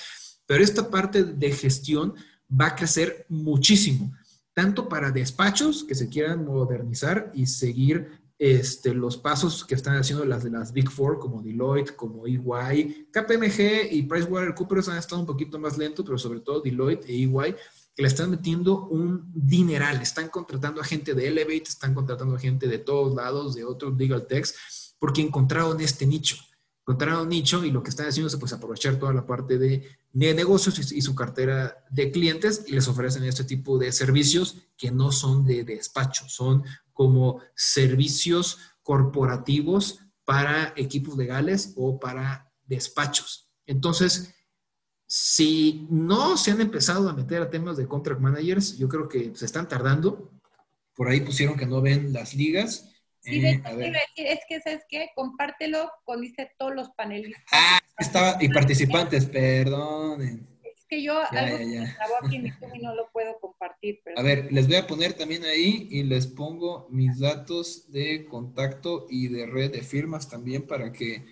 pero 0.47 0.63
esta 0.63 0.91
parte 0.91 1.25
de 1.25 1.53
gestión 1.53 2.15
va 2.49 2.67
a 2.67 2.77
crecer 2.77 3.27
muchísimo, 3.29 4.13
tanto 4.55 4.89
para 4.89 5.11
despachos 5.11 5.85
que 5.85 5.95
se 5.95 6.09
quieran 6.09 6.45
modernizar 6.45 7.31
y 7.35 7.47
seguir 7.47 8.27
este, 8.39 8.93
los 8.93 9.17
pasos 9.17 9.65
que 9.65 9.75
están 9.75 9.97
haciendo 9.97 10.25
las 10.25 10.45
de 10.45 10.51
las 10.51 10.73
Big 10.73 10.91
Four, 10.91 11.19
como 11.19 11.43
Deloitte, 11.43 11.97
como 11.97 12.27
EY, 12.27 13.09
KPMG 13.11 13.93
y 13.93 14.03
PricewaterhouseCoopers 14.03 14.89
han 14.89 14.99
estado 14.99 15.21
un 15.21 15.27
poquito 15.27 15.59
más 15.59 15.79
lentos, 15.79 16.05
pero 16.05 16.19
sobre 16.19 16.41
todo 16.41 16.61
Deloitte 16.61 17.07
e 17.09 17.23
EY, 17.23 17.57
que 17.95 18.03
le 18.03 18.09
están 18.09 18.31
metiendo 18.31 18.87
un 18.89 19.33
dineral, 19.35 20.03
están 20.03 20.29
contratando 20.29 20.83
a 20.83 20.85
gente 20.85 21.15
de 21.15 21.29
Elevate, 21.29 21.65
están 21.69 21.95
contratando 21.95 22.37
a 22.37 22.39
gente 22.39 22.69
de 22.69 22.79
todos 22.79 23.15
lados, 23.15 23.55
de 23.55 23.65
otros 23.65 23.97
legal 23.97 24.27
techs, 24.27 24.95
porque 24.99 25.23
encontraron 25.23 25.81
este 25.81 26.07
nicho 26.07 26.37
encontraron 26.87 27.23
un 27.23 27.29
nicho 27.31 27.65
y 27.65 27.73
lo 27.73 27.83
que 27.83 27.91
están 27.91 28.07
haciendo 28.07 28.29
es 28.29 28.37
pues, 28.37 28.53
aprovechar 28.53 28.97
toda 28.97 29.13
la 29.13 29.27
parte 29.27 29.59
de, 29.59 29.99
negocios 30.13 30.93
y, 30.93 31.03
su 31.03 31.17
cartera 31.17 31.85
de 31.91 32.13
clientes 32.13 32.63
y 32.69 32.73
les 32.73 32.87
ofrecen 32.87 33.25
este 33.25 33.43
tipo 33.43 33.77
de 33.77 33.91
servicios 33.91 34.59
que 34.77 34.93
no 34.93 35.11
son 35.11 35.45
de 35.45 35.65
despacho, 35.65 36.29
son 36.29 36.63
como 36.93 37.41
servicios 37.57 38.59
corporativos 38.85 39.99
para 40.25 40.73
equipos 40.77 41.17
legales 41.17 41.73
o 41.77 41.99
para 41.99 42.53
despachos. 42.65 43.51
Entonces, 43.67 44.33
si 45.07 45.89
no 45.91 46.37
se 46.37 46.53
han 46.53 46.61
empezado 46.61 47.09
a 47.09 47.15
meter 47.15 47.43
a 47.43 47.51
temas 47.51 47.77
de 47.77 47.89
contract 47.89 48.21
managers, 48.21 48.79
yo 48.79 48.89
creo 48.89 49.09
que 49.09 49.33
se 49.35 49.45
están 49.45 49.69
tardando. 49.69 50.31
Por 50.95 51.09
ahí 51.09 51.21
pusieron 51.21 51.57
que 51.57 51.67
no 51.67 51.83
ven 51.83 52.13
las 52.13 52.33
ligas. 52.33 52.96
Sí, 53.27 53.41
de 53.41 53.51
hecho, 53.51 53.77
decir, 53.77 53.97
es 54.17 54.41
que, 54.49 54.61
¿sabes 54.61 54.85
qué? 54.89 55.11
Compártelo 55.17 55.91
con, 56.05 56.21
dice, 56.21 56.51
todos 56.59 56.75
los 56.75 56.91
panelistas. 56.91 57.43
Ah, 57.53 57.81
estaba, 57.99 58.37
y 58.41 58.49
participantes, 58.49 59.27
perdonen. 59.27 60.47
Es 60.63 60.85
que 60.89 61.03
yo 61.03 61.19
algo 61.33 61.59
ya, 61.59 61.97
aquí 62.23 62.37
en 62.37 62.47
y 62.47 62.79
no 62.79 62.95
lo 62.95 63.11
puedo 63.11 63.39
compartir. 63.41 64.01
A 64.17 64.23
ver, 64.23 64.53
les 64.53 64.69
voy 64.69 64.77
a 64.77 64.87
poner 64.87 65.15
también 65.15 65.45
ahí 65.45 65.89
y 65.91 66.05
les 66.05 66.29
pongo 66.29 66.87
mis 66.91 67.19
datos 67.19 67.91
de 67.91 68.27
contacto 68.27 69.07
y 69.11 69.27
de 69.27 69.47
red 69.47 69.73
de 69.73 69.83
firmas 69.83 70.29
también 70.29 70.65
para 70.65 70.93
que 70.93 71.25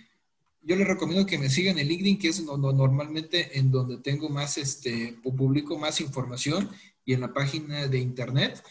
yo 0.63 0.75
les 0.77 0.89
recomiendo 0.89 1.27
que 1.27 1.39
me 1.39 1.51
sigan 1.51 1.79
en 1.79 1.87
LinkedIn, 1.87 2.19
que 2.19 2.29
es 2.29 2.43
normalmente 2.43 3.59
en 3.59 3.71
donde 3.71 3.99
tengo 3.99 4.31
más, 4.31 4.59
este, 4.59 5.17
publico 5.23 5.79
más 5.79 6.01
información 6.01 6.71
y 7.05 7.13
en 7.13 7.21
la 7.21 7.33
página 7.33 7.87
de 7.87 7.99
internet. 7.99 8.63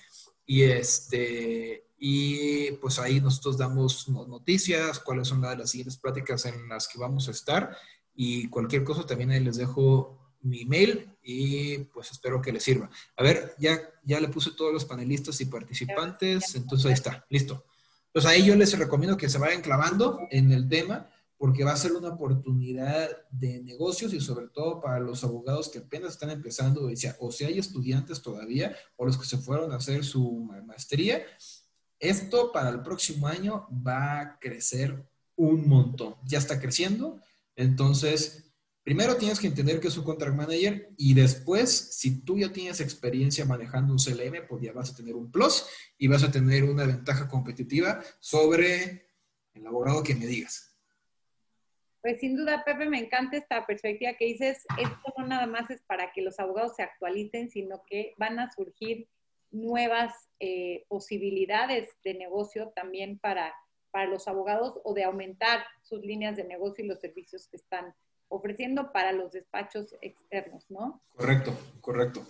Y 0.46 0.64
este, 0.64 1.86
y 2.06 2.70
pues 2.82 3.00
ahí 3.00 3.22
nosotros 3.22 3.58
damos 3.58 4.10
noticias, 4.10 5.00
cuáles 5.00 5.30
son 5.30 5.40
las 5.40 5.72
siguientes 5.72 5.96
prácticas 5.96 6.46
en 6.46 6.68
las 6.68 6.90
que 6.90 7.00
vamos 7.00 7.30
a 7.30 7.32
estar 7.32 7.78
y 8.14 8.50
cualquier 8.50 8.84
cosa 8.84 9.06
también 9.06 9.32
ahí 9.32 9.40
les 9.40 9.56
dejo 9.56 10.20
mi 10.42 10.64
email 10.64 11.16
y 11.24 11.78
pues 11.94 12.12
espero 12.12 12.42
que 12.42 12.52
les 12.52 12.62
sirva. 12.62 12.90
A 13.16 13.24
ver, 13.24 13.56
ya, 13.58 13.80
ya 14.04 14.20
le 14.20 14.28
puse 14.28 14.52
todos 14.52 14.74
los 14.74 14.84
panelistas 14.84 15.40
y 15.40 15.46
participantes, 15.46 16.56
entonces 16.56 16.88
ahí 16.88 16.92
está, 16.92 17.26
listo. 17.30 17.64
Pues 18.12 18.26
ahí 18.26 18.44
yo 18.44 18.54
les 18.58 18.78
recomiendo 18.78 19.16
que 19.16 19.30
se 19.30 19.38
vayan 19.38 19.62
clavando 19.62 20.20
en 20.30 20.52
el 20.52 20.68
tema 20.68 21.10
porque 21.38 21.64
va 21.64 21.72
a 21.72 21.78
ser 21.78 21.94
una 21.94 22.10
oportunidad 22.10 23.10
de 23.32 23.62
negocios 23.64 24.14
y 24.14 24.20
sobre 24.20 24.48
todo 24.48 24.80
para 24.80 25.00
los 25.00 25.24
abogados 25.24 25.70
que 25.70 25.80
apenas 25.80 26.12
están 26.12 26.30
empezando, 26.30 26.86
o 26.86 26.96
sea, 26.96 27.18
hay 27.48 27.60
estudiantes 27.60 28.22
todavía 28.22 28.76
o 28.96 29.06
los 29.06 29.18
que 29.18 29.26
se 29.26 29.38
fueron 29.38 29.72
a 29.72 29.76
hacer 29.78 30.06
su 30.06 30.50
maestría, 30.66 31.26
esto 32.04 32.52
para 32.52 32.70
el 32.70 32.82
próximo 32.82 33.28
año 33.28 33.68
va 33.86 34.20
a 34.20 34.40
crecer 34.40 35.04
un 35.36 35.68
montón. 35.68 36.16
Ya 36.26 36.38
está 36.38 36.60
creciendo. 36.60 37.20
Entonces, 37.56 38.54
primero 38.84 39.16
tienes 39.16 39.40
que 39.40 39.48
entender 39.48 39.80
que 39.80 39.88
es 39.88 39.98
un 39.98 40.04
contract 40.04 40.36
manager 40.36 40.90
y 40.98 41.14
después, 41.14 41.72
si 41.72 42.22
tú 42.22 42.38
ya 42.38 42.52
tienes 42.52 42.82
experiencia 42.82 43.46
manejando 43.46 43.94
un 43.94 44.00
CLM, 44.00 44.48
pues 44.48 44.62
ya 44.62 44.74
vas 44.74 44.92
a 44.92 44.96
tener 44.96 45.16
un 45.16 45.32
plus 45.32 45.66
y 45.98 46.08
vas 46.08 46.24
a 46.24 46.32
tener 46.32 46.66
una 46.66 46.86
ventaja 46.86 47.28
competitiva 47.28 48.04
sobre 48.20 49.08
el 49.54 49.66
abogado 49.66 50.04
que 50.04 50.16
me 50.16 50.26
digas. 50.26 50.76
Pues 52.02 52.20
sin 52.20 52.36
duda, 52.36 52.66
Pepe, 52.66 52.90
me 52.90 53.00
encanta 53.00 53.38
esta 53.38 53.66
perspectiva 53.66 54.12
que 54.20 54.26
dices, 54.26 54.66
esto 54.78 55.14
no 55.18 55.26
nada 55.26 55.48
más 55.48 55.70
es 55.70 55.82
para 55.84 56.12
que 56.12 56.22
los 56.22 56.38
abogados 56.38 56.76
se 56.76 56.84
actualicen, 56.84 57.50
sino 57.50 57.82
que 57.88 58.14
van 58.18 58.40
a 58.40 58.52
surgir 58.52 59.08
nuevas 59.54 60.30
eh, 60.40 60.86
posibilidades 60.90 61.90
de 62.04 62.16
negocio 62.16 62.74
también 62.76 63.20
para, 63.20 63.54
para 63.92 64.08
los 64.08 64.28
abogados 64.28 64.80
o 64.84 64.94
de 64.94 65.04
aumentar 65.04 65.64
sus 65.84 66.02
líneas 66.02 66.36
de 66.36 66.44
negocio 66.44 66.84
y 66.84 66.88
los 66.88 67.00
servicios 67.00 67.48
que 67.48 67.58
están 67.58 67.94
ofreciendo 68.28 68.92
para 68.92 69.12
los 69.12 69.32
despachos 69.32 69.96
externos, 70.02 70.70
¿no? 70.70 71.02
Correcto, 71.16 71.54
correcto. 71.82 72.26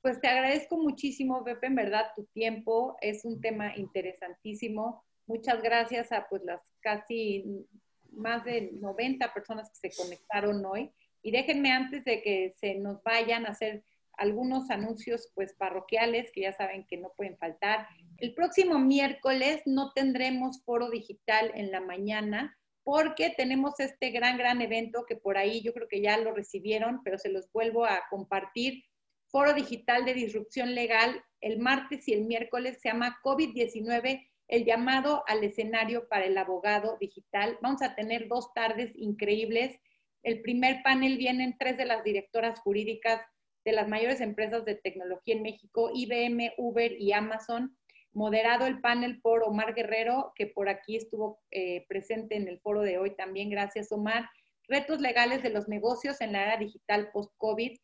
Pues 0.00 0.20
te 0.20 0.28
agradezco 0.28 0.78
muchísimo, 0.78 1.42
Pepe, 1.44 1.66
en 1.66 1.74
verdad 1.74 2.06
tu 2.14 2.24
tiempo 2.26 2.96
es 3.00 3.24
un 3.24 3.40
tema 3.40 3.76
interesantísimo. 3.76 5.04
Muchas 5.26 5.60
gracias 5.60 6.12
a 6.12 6.28
pues 6.28 6.42
las 6.44 6.62
casi 6.80 7.66
más 8.12 8.44
de 8.44 8.70
90 8.72 9.34
personas 9.34 9.68
que 9.70 9.90
se 9.90 10.02
conectaron 10.02 10.64
hoy. 10.64 10.92
Y 11.22 11.32
déjenme 11.32 11.72
antes 11.72 12.04
de 12.04 12.22
que 12.22 12.54
se 12.56 12.76
nos 12.76 13.02
vayan 13.02 13.44
a 13.44 13.50
hacer 13.50 13.82
algunos 14.18 14.68
anuncios 14.70 15.30
pues 15.34 15.54
parroquiales 15.54 16.30
que 16.32 16.42
ya 16.42 16.52
saben 16.52 16.86
que 16.86 16.98
no 16.98 17.12
pueden 17.16 17.38
faltar. 17.38 17.86
El 18.18 18.34
próximo 18.34 18.78
miércoles 18.78 19.62
no 19.64 19.92
tendremos 19.92 20.62
foro 20.64 20.90
digital 20.90 21.52
en 21.54 21.70
la 21.70 21.80
mañana 21.80 22.58
porque 22.82 23.30
tenemos 23.36 23.78
este 23.80 24.10
gran, 24.10 24.38
gran 24.38 24.60
evento 24.60 25.04
que 25.06 25.16
por 25.16 25.36
ahí 25.38 25.62
yo 25.62 25.72
creo 25.72 25.88
que 25.88 26.00
ya 26.00 26.18
lo 26.18 26.32
recibieron, 26.32 27.02
pero 27.04 27.18
se 27.18 27.28
los 27.28 27.50
vuelvo 27.52 27.84
a 27.84 28.02
compartir. 28.10 28.84
Foro 29.26 29.52
digital 29.52 30.04
de 30.04 30.14
disrupción 30.14 30.74
legal 30.74 31.22
el 31.40 31.58
martes 31.58 32.08
y 32.08 32.14
el 32.14 32.24
miércoles 32.24 32.78
se 32.80 32.88
llama 32.88 33.18
COVID-19, 33.22 34.26
el 34.48 34.64
llamado 34.64 35.22
al 35.28 35.44
escenario 35.44 36.08
para 36.08 36.24
el 36.24 36.36
abogado 36.38 36.96
digital. 36.98 37.58
Vamos 37.60 37.82
a 37.82 37.94
tener 37.94 38.26
dos 38.26 38.52
tardes 38.54 38.90
increíbles. 38.96 39.78
El 40.22 40.40
primer 40.40 40.82
panel 40.82 41.18
vienen 41.18 41.56
tres 41.58 41.76
de 41.76 41.84
las 41.84 42.02
directoras 42.02 42.58
jurídicas 42.60 43.20
de 43.68 43.74
las 43.74 43.86
mayores 43.86 44.22
empresas 44.22 44.64
de 44.64 44.76
tecnología 44.76 45.34
en 45.34 45.42
México, 45.42 45.90
IBM, 45.92 46.54
Uber 46.56 46.90
y 46.98 47.12
Amazon, 47.12 47.76
moderado 48.14 48.66
el 48.66 48.80
panel 48.80 49.20
por 49.20 49.42
Omar 49.42 49.74
Guerrero, 49.74 50.32
que 50.34 50.46
por 50.46 50.70
aquí 50.70 50.96
estuvo 50.96 51.38
eh, 51.50 51.84
presente 51.86 52.36
en 52.36 52.48
el 52.48 52.60
foro 52.60 52.80
de 52.80 52.96
hoy 52.96 53.14
también. 53.14 53.50
Gracias, 53.50 53.92
Omar. 53.92 54.30
Retos 54.68 55.02
legales 55.02 55.42
de 55.42 55.50
los 55.50 55.68
negocios 55.68 56.22
en 56.22 56.32
la 56.32 56.44
era 56.44 56.56
digital 56.56 57.10
post-COVID. 57.12 57.76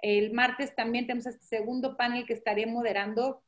El 0.00 0.32
martes 0.32 0.74
también 0.74 1.06
tenemos 1.06 1.26
este 1.26 1.46
segundo 1.46 1.96
panel 1.96 2.26
que 2.26 2.32
estaré 2.32 2.66
moderando 2.66 3.40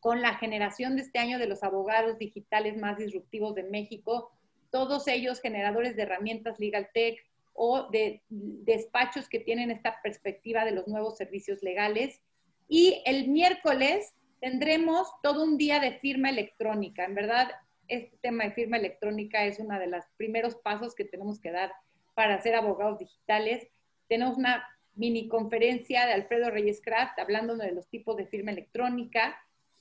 con 0.00 0.20
la 0.20 0.34
generación 0.34 0.96
de 0.96 1.02
este 1.02 1.20
año 1.20 1.38
de 1.38 1.46
los 1.46 1.62
abogados 1.62 2.18
digitales 2.18 2.76
más 2.76 2.98
disruptivos 2.98 3.54
de 3.54 3.62
México, 3.62 4.30
todos 4.70 5.08
ellos 5.08 5.40
generadores 5.40 5.96
de 5.96 6.02
herramientas 6.02 6.58
Legal 6.58 6.90
Tech 6.92 7.16
o 7.54 7.88
de 7.90 8.22
despachos 8.28 9.28
que 9.28 9.38
tienen 9.38 9.70
esta 9.70 10.00
perspectiva 10.02 10.64
de 10.64 10.72
los 10.72 10.86
nuevos 10.86 11.16
servicios 11.16 11.62
legales. 11.62 12.20
Y 12.68 13.02
el 13.06 13.28
miércoles 13.28 14.12
tendremos 14.40 15.08
todo 15.22 15.42
un 15.42 15.56
día 15.56 15.80
de 15.80 15.92
firma 15.98 16.28
electrónica. 16.28 17.04
En 17.04 17.14
verdad, 17.14 17.50
este 17.88 18.16
tema 18.18 18.44
de 18.44 18.52
firma 18.52 18.76
electrónica 18.76 19.44
es 19.44 19.58
uno 19.58 19.78
de 19.78 19.86
los 19.86 20.04
primeros 20.16 20.56
pasos 20.56 20.94
que 20.94 21.04
tenemos 21.04 21.40
que 21.40 21.52
dar 21.52 21.72
para 22.14 22.40
ser 22.42 22.54
abogados 22.54 22.98
digitales. 22.98 23.68
Tenemos 24.08 24.36
una 24.36 24.64
mini 24.94 25.28
conferencia 25.28 26.06
de 26.06 26.12
Alfredo 26.12 26.50
Reyes 26.50 26.80
Craft 26.82 27.18
hablando 27.18 27.56
de 27.56 27.72
los 27.72 27.88
tipos 27.88 28.16
de 28.16 28.26
firma 28.26 28.50
electrónica 28.50 29.36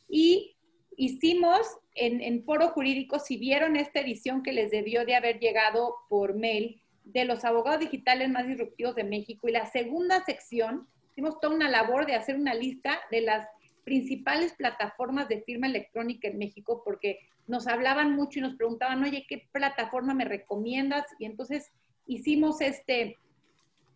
y 0.08 0.56
hicimos 0.96 1.68
en, 1.96 2.22
en 2.22 2.44
Foro 2.44 2.70
Jurídico, 2.70 3.20
si 3.20 3.38
vieron 3.38 3.76
esta 3.76 4.00
edición 4.00 4.44
que 4.44 4.52
les 4.52 4.72
debió 4.72 5.06
de 5.06 5.16
haber 5.16 5.40
llegado 5.40 5.96
por 6.10 6.36
mail 6.36 6.83
de 7.04 7.26
los 7.26 7.44
abogados 7.44 7.80
digitales 7.80 8.30
más 8.30 8.48
disruptivos 8.48 8.96
de 8.96 9.04
México 9.04 9.48
y 9.48 9.52
la 9.52 9.66
segunda 9.66 10.24
sección, 10.24 10.88
hicimos 11.12 11.40
toda 11.40 11.56
una 11.56 11.70
labor 11.70 12.06
de 12.06 12.16
hacer 12.16 12.36
una 12.36 12.54
lista 12.54 13.00
de 13.12 13.22
las 13.22 13.48
principales 13.84 14.54
plataformas 14.54 15.28
de 15.28 15.42
firma 15.42 15.68
electrónica 15.68 16.28
en 16.28 16.38
México 16.38 16.82
porque 16.84 17.20
nos 17.48 17.68
hablaban 17.68 18.16
mucho 18.16 18.40
y 18.40 18.42
nos 18.42 18.56
preguntaban, 18.56 19.04
oye, 19.04 19.26
¿qué 19.28 19.48
plataforma 19.52 20.14
me 20.14 20.26
recomiendas? 20.26 21.06
Y 21.20 21.26
entonces 21.26 21.72
hicimos 22.08 22.62
este, 22.62 23.18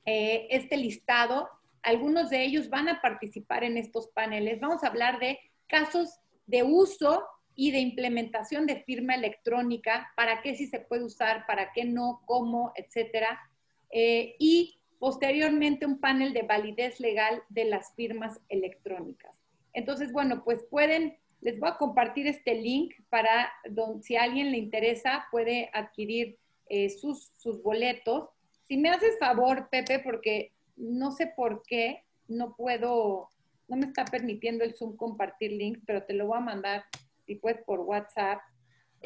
eh, 0.06 0.48
este 0.50 0.78
listado. 0.78 1.50
Algunos 1.82 2.30
de 2.30 2.44
ellos 2.44 2.70
van 2.70 2.90
a 2.90 3.02
participar 3.02 3.64
en 3.64 3.78
estos 3.78 4.10
paneles. 4.10 4.60
Vamos 4.60 4.84
a 4.84 4.88
hablar 4.88 5.20
de 5.20 5.40
casos 5.68 6.20
de 6.46 6.64
uso 6.64 7.24
y 7.60 7.72
de 7.72 7.80
implementación 7.80 8.68
de 8.68 8.84
firma 8.84 9.16
electrónica, 9.16 10.14
para 10.16 10.44
qué 10.44 10.56
sí 10.56 10.68
se 10.68 10.80
puede 10.80 11.04
usar, 11.04 11.48
para 11.48 11.72
qué 11.74 11.86
no, 11.86 12.22
cómo, 12.28 12.72
etcétera. 12.76 13.40
Eh, 13.90 14.36
y 14.38 14.78
posteriormente 15.00 15.88
un 15.88 16.00
panel 16.00 16.34
de 16.34 16.44
validez 16.44 17.00
legal 17.00 17.42
de 17.50 17.66
las 17.66 17.96
firmas 17.96 18.40
electrónicas. 18.50 19.32
Entonces, 19.74 20.12
bueno, 20.12 20.44
pues 20.44 20.64
pueden, 20.70 21.18
les 21.42 21.60
voy 21.60 21.70
a 21.70 21.78
compartir 21.78 22.28
este 22.28 22.54
link 22.54 22.94
para 23.10 23.52
donde 23.68 24.04
si 24.04 24.16
a 24.16 24.24
alguien 24.24 24.52
le 24.52 24.60
interesa 24.60 25.26
puede 25.32 25.72
adquirir 25.74 26.38
eh, 26.70 26.92
sus, 26.92 27.32
sus 27.38 27.64
boletos. 27.64 28.30
Si 28.68 28.78
me 28.78 28.90
haces 28.90 29.18
favor, 29.20 29.68
Pepe, 29.72 29.98
porque 29.98 30.54
no 30.76 31.12
sé 31.12 31.26
por 31.36 31.64
qué 31.64 32.04
no 32.28 32.56
puedo, 32.56 33.30
no 33.68 33.78
me 33.78 33.88
está 33.88 34.06
permitiendo 34.06 34.64
el 34.64 34.76
Zoom 34.76 34.96
compartir 34.96 35.54
links, 35.54 35.82
pero 35.88 36.04
te 36.04 36.14
lo 36.14 36.28
voy 36.28 36.38
a 36.38 36.42
mandar 36.42 36.84
si 37.28 37.36
puedes 37.36 37.62
por 37.64 37.82
WhatsApp. 37.82 38.40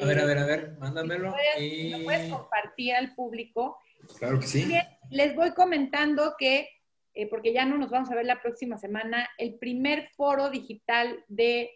A 0.00 0.06
ver, 0.06 0.20
a 0.20 0.24
ver, 0.24 0.38
a 0.38 0.46
ver, 0.46 0.78
mándamelo. 0.78 1.34
y... 1.58 1.90
Lo 1.90 2.04
puedes 2.04 2.32
compartir 2.32 2.94
al 2.94 3.14
público. 3.14 3.78
Claro 4.18 4.40
que 4.40 4.46
sí. 4.46 4.72
les 5.10 5.36
voy 5.36 5.52
comentando 5.52 6.34
que, 6.38 6.68
eh, 7.14 7.28
porque 7.28 7.52
ya 7.52 7.66
no 7.66 7.76
nos 7.76 7.90
vamos 7.90 8.10
a 8.10 8.14
ver 8.14 8.24
la 8.24 8.40
próxima 8.40 8.78
semana, 8.78 9.28
el 9.36 9.56
primer 9.58 10.08
foro 10.16 10.48
digital 10.48 11.22
de, 11.28 11.70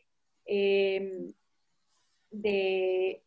eh, 0.47 1.31
de 2.31 3.23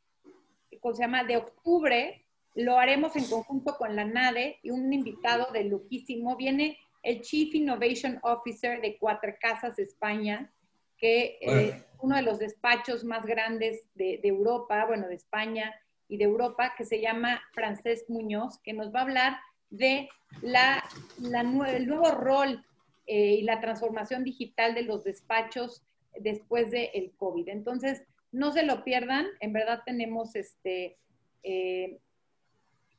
¿cómo 0.81 0.95
se 0.95 1.03
llama? 1.03 1.23
De 1.23 1.37
octubre 1.37 2.25
lo 2.55 2.77
haremos 2.77 3.15
en 3.15 3.25
conjunto 3.25 3.77
con 3.77 3.95
la 3.95 4.05
NADE 4.05 4.59
y 4.63 4.71
un 4.71 4.91
invitado 4.91 5.51
de 5.53 5.65
lujísimo. 5.65 6.35
Viene 6.35 6.77
el 7.03 7.21
Chief 7.21 7.53
Innovation 7.55 8.19
Officer 8.23 8.81
de 8.81 8.97
Cuatro 8.97 9.33
Casas 9.39 9.79
España, 9.79 10.51
que 10.97 11.37
eh, 11.41 11.83
uno 12.01 12.15
de 12.15 12.21
los 12.21 12.39
despachos 12.39 13.03
más 13.03 13.25
grandes 13.25 13.83
de, 13.95 14.19
Europa, 14.23 14.85
bueno, 14.85 15.07
de 15.07 15.15
España 15.15 15.73
y 16.07 16.17
de 16.17 16.25
Europa, 16.25 16.73
que 16.77 16.85
se 16.85 17.01
llama 17.01 17.41
Francesc 17.53 18.09
Muñoz, 18.09 18.59
que 18.63 18.73
nos 18.73 18.93
va 18.93 18.99
a 18.99 19.03
hablar 19.03 19.37
de 19.69 20.09
la, 20.41 20.83
el 21.21 21.87
nuevo 21.87 22.11
rol 22.11 22.65
eh, 23.05 23.35
y 23.35 23.41
la 23.43 23.59
transformación 23.61 24.23
digital 24.23 24.73
de 24.73 24.83
los 24.83 25.03
despachos 25.03 25.83
después 26.19 26.71
del 26.71 26.89
el 26.93 27.11
COVID. 27.17 27.49
Entonces, 27.49 28.03
no 28.31 28.51
se 28.51 28.63
lo 28.63 28.83
pierdan, 28.83 29.27
en 29.39 29.53
verdad 29.53 29.81
tenemos 29.85 30.35
este, 30.35 30.97
eh, 31.43 31.99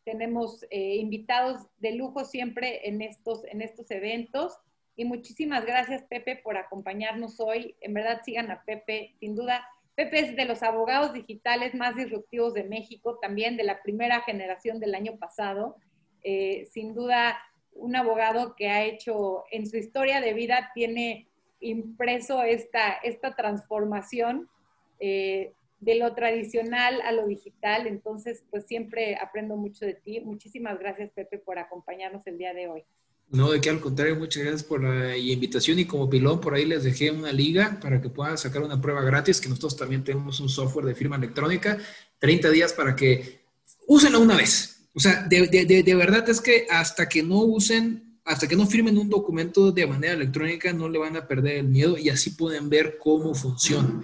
tenemos 0.05 0.65
eh, 0.71 0.97
invitados 0.97 1.67
de 1.79 1.93
lujo 1.93 2.25
siempre 2.25 2.89
en 2.89 3.03
estos, 3.03 3.45
en 3.45 3.63
estos 3.63 3.91
eventos. 3.91 4.59
Y 5.01 5.07
muchísimas 5.07 5.65
gracias, 5.65 6.03
Pepe, 6.03 6.37
por 6.37 6.59
acompañarnos 6.59 7.41
hoy. 7.41 7.75
En 7.81 7.95
verdad, 7.95 8.21
sigan 8.23 8.51
a 8.51 8.63
Pepe, 8.65 9.15
sin 9.19 9.35
duda. 9.35 9.67
Pepe 9.95 10.21
es 10.21 10.37
de 10.37 10.45
los 10.45 10.63
abogados 10.63 11.15
digitales 11.15 11.75
más 11.75 11.97
disruptivos 11.97 12.53
de 12.53 12.65
México, 12.65 13.19
también 13.19 13.57
de 13.57 13.65
la 13.65 13.83
primera 13.83 14.21
generación 14.21 14.79
del 14.79 14.95
año 14.95 15.17
pasado. 15.17 15.77
Eh, 16.23 16.69
sin 16.71 16.93
duda, 16.93 17.39
un 17.73 17.97
abogado 17.97 18.55
que 18.55 18.69
ha 18.69 18.85
hecho 18.85 19.45
en 19.51 19.67
su 19.67 19.79
historia 19.79 20.21
de 20.21 20.35
vida, 20.35 20.71
tiene 20.75 21.27
impreso 21.61 22.43
esta, 22.43 22.93
esta 23.03 23.35
transformación. 23.35 24.51
Eh, 24.99 25.55
de 25.81 25.95
lo 25.95 26.15
tradicional 26.15 27.01
a 27.01 27.13
lo 27.13 27.27
digital. 27.27 27.87
Entonces, 27.87 28.45
pues 28.51 28.67
siempre 28.67 29.17
aprendo 29.17 29.57
mucho 29.57 29.87
de 29.87 29.95
ti. 29.95 30.21
Muchísimas 30.21 30.79
gracias, 30.79 31.11
Pepe, 31.13 31.39
por 31.39 31.59
acompañarnos 31.59 32.27
el 32.27 32.37
día 32.37 32.53
de 32.53 32.69
hoy. 32.69 32.85
No, 33.31 33.53
de 33.53 33.61
qué 33.61 33.71
al 33.71 33.81
contrario, 33.81 34.17
muchas 34.17 34.43
gracias 34.43 34.65
por 34.65 34.83
la 34.83 35.17
invitación 35.17 35.79
y 35.79 35.85
como 35.85 36.11
pilón 36.11 36.41
por 36.41 36.55
ahí 36.55 36.65
les 36.65 36.83
dejé 36.83 37.13
una 37.13 37.31
liga 37.31 37.79
para 37.81 38.01
que 38.01 38.09
puedan 38.09 38.37
sacar 38.37 38.63
una 38.63 38.81
prueba 38.81 39.03
gratis, 39.03 39.41
que 39.41 39.49
nosotros 39.49 39.77
también 39.77 40.03
tenemos 40.03 40.41
un 40.41 40.49
software 40.49 40.87
de 40.87 40.97
firma 40.97 41.15
electrónica, 41.15 41.79
30 42.19 42.51
días 42.51 42.73
para 42.73 42.97
que 42.97 43.45
úsenlo 43.87 44.19
una 44.21 44.37
vez. 44.37 44.89
O 44.95 44.99
sea, 44.99 45.23
de, 45.29 45.47
de, 45.47 45.83
de 45.85 45.95
verdad 45.95 46.29
es 46.29 46.41
que 46.41 46.67
hasta 46.69 47.09
que 47.09 47.23
no 47.23 47.43
usen, 47.43 48.19
hasta 48.25 48.49
que 48.49 48.57
no 48.57 48.67
firmen 48.67 48.99
un 48.99 49.09
documento 49.09 49.71
de 49.71 49.87
manera 49.87 50.15
electrónica, 50.15 50.73
no 50.73 50.89
le 50.89 50.99
van 50.99 51.17
a 51.17 51.29
perder 51.29 51.59
el 51.59 51.69
miedo 51.69 51.97
y 51.97 52.09
así 52.09 52.31
pueden 52.31 52.69
ver 52.69 52.99
cómo 52.99 53.33
funciona. 53.37 54.03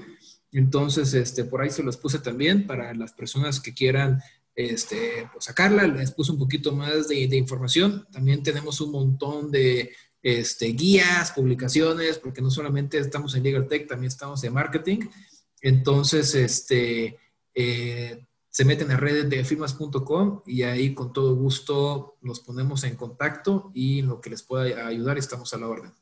Entonces, 0.53 1.13
este, 1.15 1.43
por 1.43 1.63
ahí 1.63 1.71
se 1.71 1.83
los 1.83 1.97
puse 1.97 2.21
también 2.21 2.65
para 2.65 2.95
las 2.95 3.13
personas 3.13 3.59
que 3.59 3.75
quieran 3.75 4.23
este, 4.57 5.29
pues, 5.33 5.45
sacarla. 5.45 5.87
Les 5.87 6.11
puse 6.11 6.33
un 6.33 6.39
poquito 6.39 6.73
más 6.73 7.09
de, 7.09 7.37
información. 7.37 8.09
También 8.11 8.43
tenemos 8.43 8.81
un 8.81 8.91
montón 8.91 9.53
de 9.53 9.95
este, 10.23 10.69
guías, 10.69 11.31
publicaciones, 11.33 12.19
porque 12.19 12.41
no 12.41 12.51
solamente 12.51 12.99
estamos 12.99 13.35
en 13.37 13.45
Legal 13.45 13.69
Tech, 13.69 13.87
también 13.87 14.09
estamos 14.09 14.43
en 14.43 14.55
marketing. 14.55 15.01
Entonces, 15.61 16.35
este, 16.35 17.19
eh, 17.55 18.27
se 18.49 18.65
meten 18.65 18.91
a 18.91 18.97
redes 18.97 19.29
de 19.29 19.45
firmas.com 19.45 20.43
y 20.47 20.63
ahí 20.63 20.95
con 20.95 21.13
todo 21.13 21.37
gusto 21.37 22.17
nos 22.23 22.41
ponemos 22.41 22.85
en 22.85 22.97
contacto 22.97 23.71
y 23.75 24.01
lo 24.01 24.21
que 24.21 24.31
les 24.31 24.43
pueda 24.43 24.87
ayudar 24.87 25.19
estamos 25.19 25.53
a 25.53 25.59
la 25.59 25.69
orden. 25.69 25.93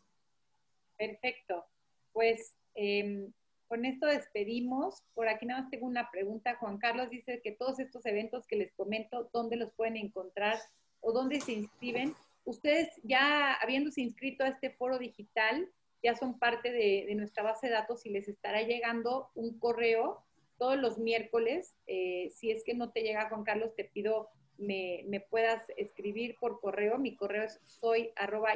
Perfecto. 0.97 1.65
Pues 2.13 2.55
eh, 2.77 3.29
con 3.69 3.85
esto 3.85 4.07
despedimos. 4.07 5.03
Por 5.15 5.29
aquí 5.29 5.47
nada 5.47 5.63
más 5.63 5.71
tengo 5.71 5.87
una 5.87 6.11
pregunta. 6.11 6.57
Juan 6.57 6.79
Carlos 6.79 7.11
dice 7.11 7.41
que 7.43 7.53
todos 7.53 7.79
estos 7.79 8.05
eventos 8.07 8.47
que 8.47 8.57
les 8.57 8.73
comento, 8.73 9.31
¿dónde 9.33 9.57
los 9.57 9.73
pueden 9.73 9.97
encontrar 9.97 10.59
o 11.01 11.13
dónde 11.13 11.41
se 11.41 11.53
inscriben? 11.53 12.15
Ustedes 12.45 12.89
ya 13.03 13.55
habiéndose 13.55 14.03
inscrito 14.03 14.45
a 14.45 14.49
este 14.49 14.71
foro 14.71 14.99
digital, 14.99 15.69
ya 16.03 16.15
son 16.15 16.39
parte 16.39 16.71
de, 16.71 17.13
nuestra 17.15 17.43
base 17.43 17.69
de 17.69 17.73
datos 17.73 18.05
y 18.05 18.11
les 18.11 18.29
estará 18.29 18.63
llegando 18.63 19.31
un 19.35 19.59
correo 19.59 20.23
todos 20.59 20.77
los 20.77 20.99
miércoles. 20.99 21.75
Eh, 21.87 22.31
si 22.35 22.51
es 22.51 22.63
que 22.65 22.75
no 22.75 22.91
te 22.91 23.03
llega, 23.03 23.29
Juan 23.29 23.45
Carlos, 23.45 23.75
te 23.75 23.85
pido 23.85 24.29
me, 24.59 25.05
me 25.09 25.21
puedas 25.21 25.63
escribir 25.77 26.37
por 26.39 26.61
correo. 26.61 26.99
Mi 26.99 27.17
correo 27.17 27.45
es 27.45 27.61
soy 27.65 28.13
arroba 28.17 28.53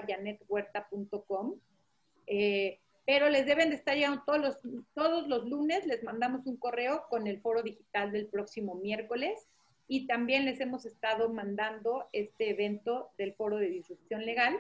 Eh, 2.27 2.81
pero 3.09 3.31
les 3.31 3.47
deben 3.47 3.71
de 3.71 3.77
estar 3.77 3.97
llegando 3.97 4.23
todos 4.27 4.39
los, 4.39 4.59
todos 4.93 5.27
los 5.29 5.49
lunes, 5.49 5.87
les 5.87 6.03
mandamos 6.03 6.45
un 6.45 6.59
correo 6.59 7.07
con 7.09 7.27
el 7.27 7.41
foro 7.41 7.63
digital 7.63 8.13
del 8.13 8.27
próximo 8.27 8.75
miércoles 8.75 9.49
y 9.87 10.07
también 10.07 10.45
les 10.45 10.61
hemos 10.61 10.85
estado 10.85 11.31
mandando 11.31 12.07
este 12.13 12.51
evento 12.51 13.09
del 13.17 13.33
foro 13.33 13.57
de 13.57 13.71
disrupción 13.71 14.27
legal. 14.27 14.59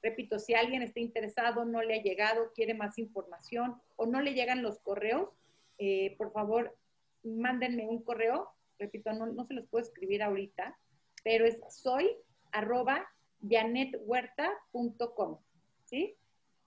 Repito, 0.00 0.38
si 0.38 0.54
alguien 0.54 0.82
está 0.82 1.00
interesado, 1.00 1.64
no 1.64 1.82
le 1.82 1.94
ha 1.98 2.00
llegado, 2.00 2.52
quiere 2.54 2.72
más 2.72 2.98
información 2.98 3.82
o 3.96 4.06
no 4.06 4.20
le 4.20 4.34
llegan 4.34 4.62
los 4.62 4.78
correos, 4.78 5.30
eh, 5.78 6.14
por 6.18 6.30
favor, 6.30 6.76
mándenme 7.24 7.88
un 7.88 8.00
correo. 8.04 8.48
Repito, 8.78 9.12
no, 9.12 9.26
no 9.26 9.44
se 9.44 9.54
los 9.54 9.66
puedo 9.66 9.84
escribir 9.84 10.22
ahorita, 10.22 10.78
pero 11.24 11.46
es 11.46 11.58
soy 11.68 12.16
arroba 12.52 13.08
janethuerta.com. 13.42 15.38
¿Sí? 15.84 16.16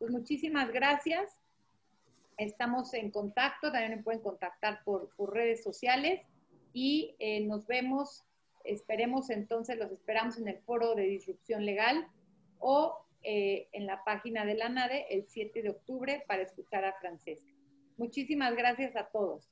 Pues 0.02 0.12
muchísimas 0.12 0.72
gracias. 0.72 1.38
Estamos 2.38 2.92
en 2.96 3.12
contacto, 3.12 3.72
también 3.72 3.98
me 3.98 4.04
pueden 4.04 4.20
contactar 4.20 4.84
por, 4.84 5.12
redes 5.32 5.62
sociales 5.62 6.22
y 6.74 7.16
eh, 7.20 7.42
nos 7.42 7.68
vemos, 7.68 8.26
esperemos 8.64 9.30
entonces, 9.30 9.78
los 9.78 9.92
esperamos 9.92 10.40
en 10.40 10.48
el 10.48 10.58
foro 10.58 10.96
de 10.96 11.04
disrupción 11.04 11.68
legal 11.68 12.08
o 12.58 12.98
eh, 13.22 13.68
en 13.74 13.86
la 13.86 14.04
página 14.04 14.44
de 14.44 14.56
la 14.56 14.70
NADE 14.70 15.06
el 15.12 15.28
7 15.28 15.62
de 15.62 15.70
octubre 15.70 16.24
para 16.28 16.42
escuchar 16.42 16.84
a 16.84 16.94
Francesca. 16.94 17.54
Muchísimas 17.98 18.56
gracias 18.56 18.96
a 18.96 19.06
todos. 19.06 19.52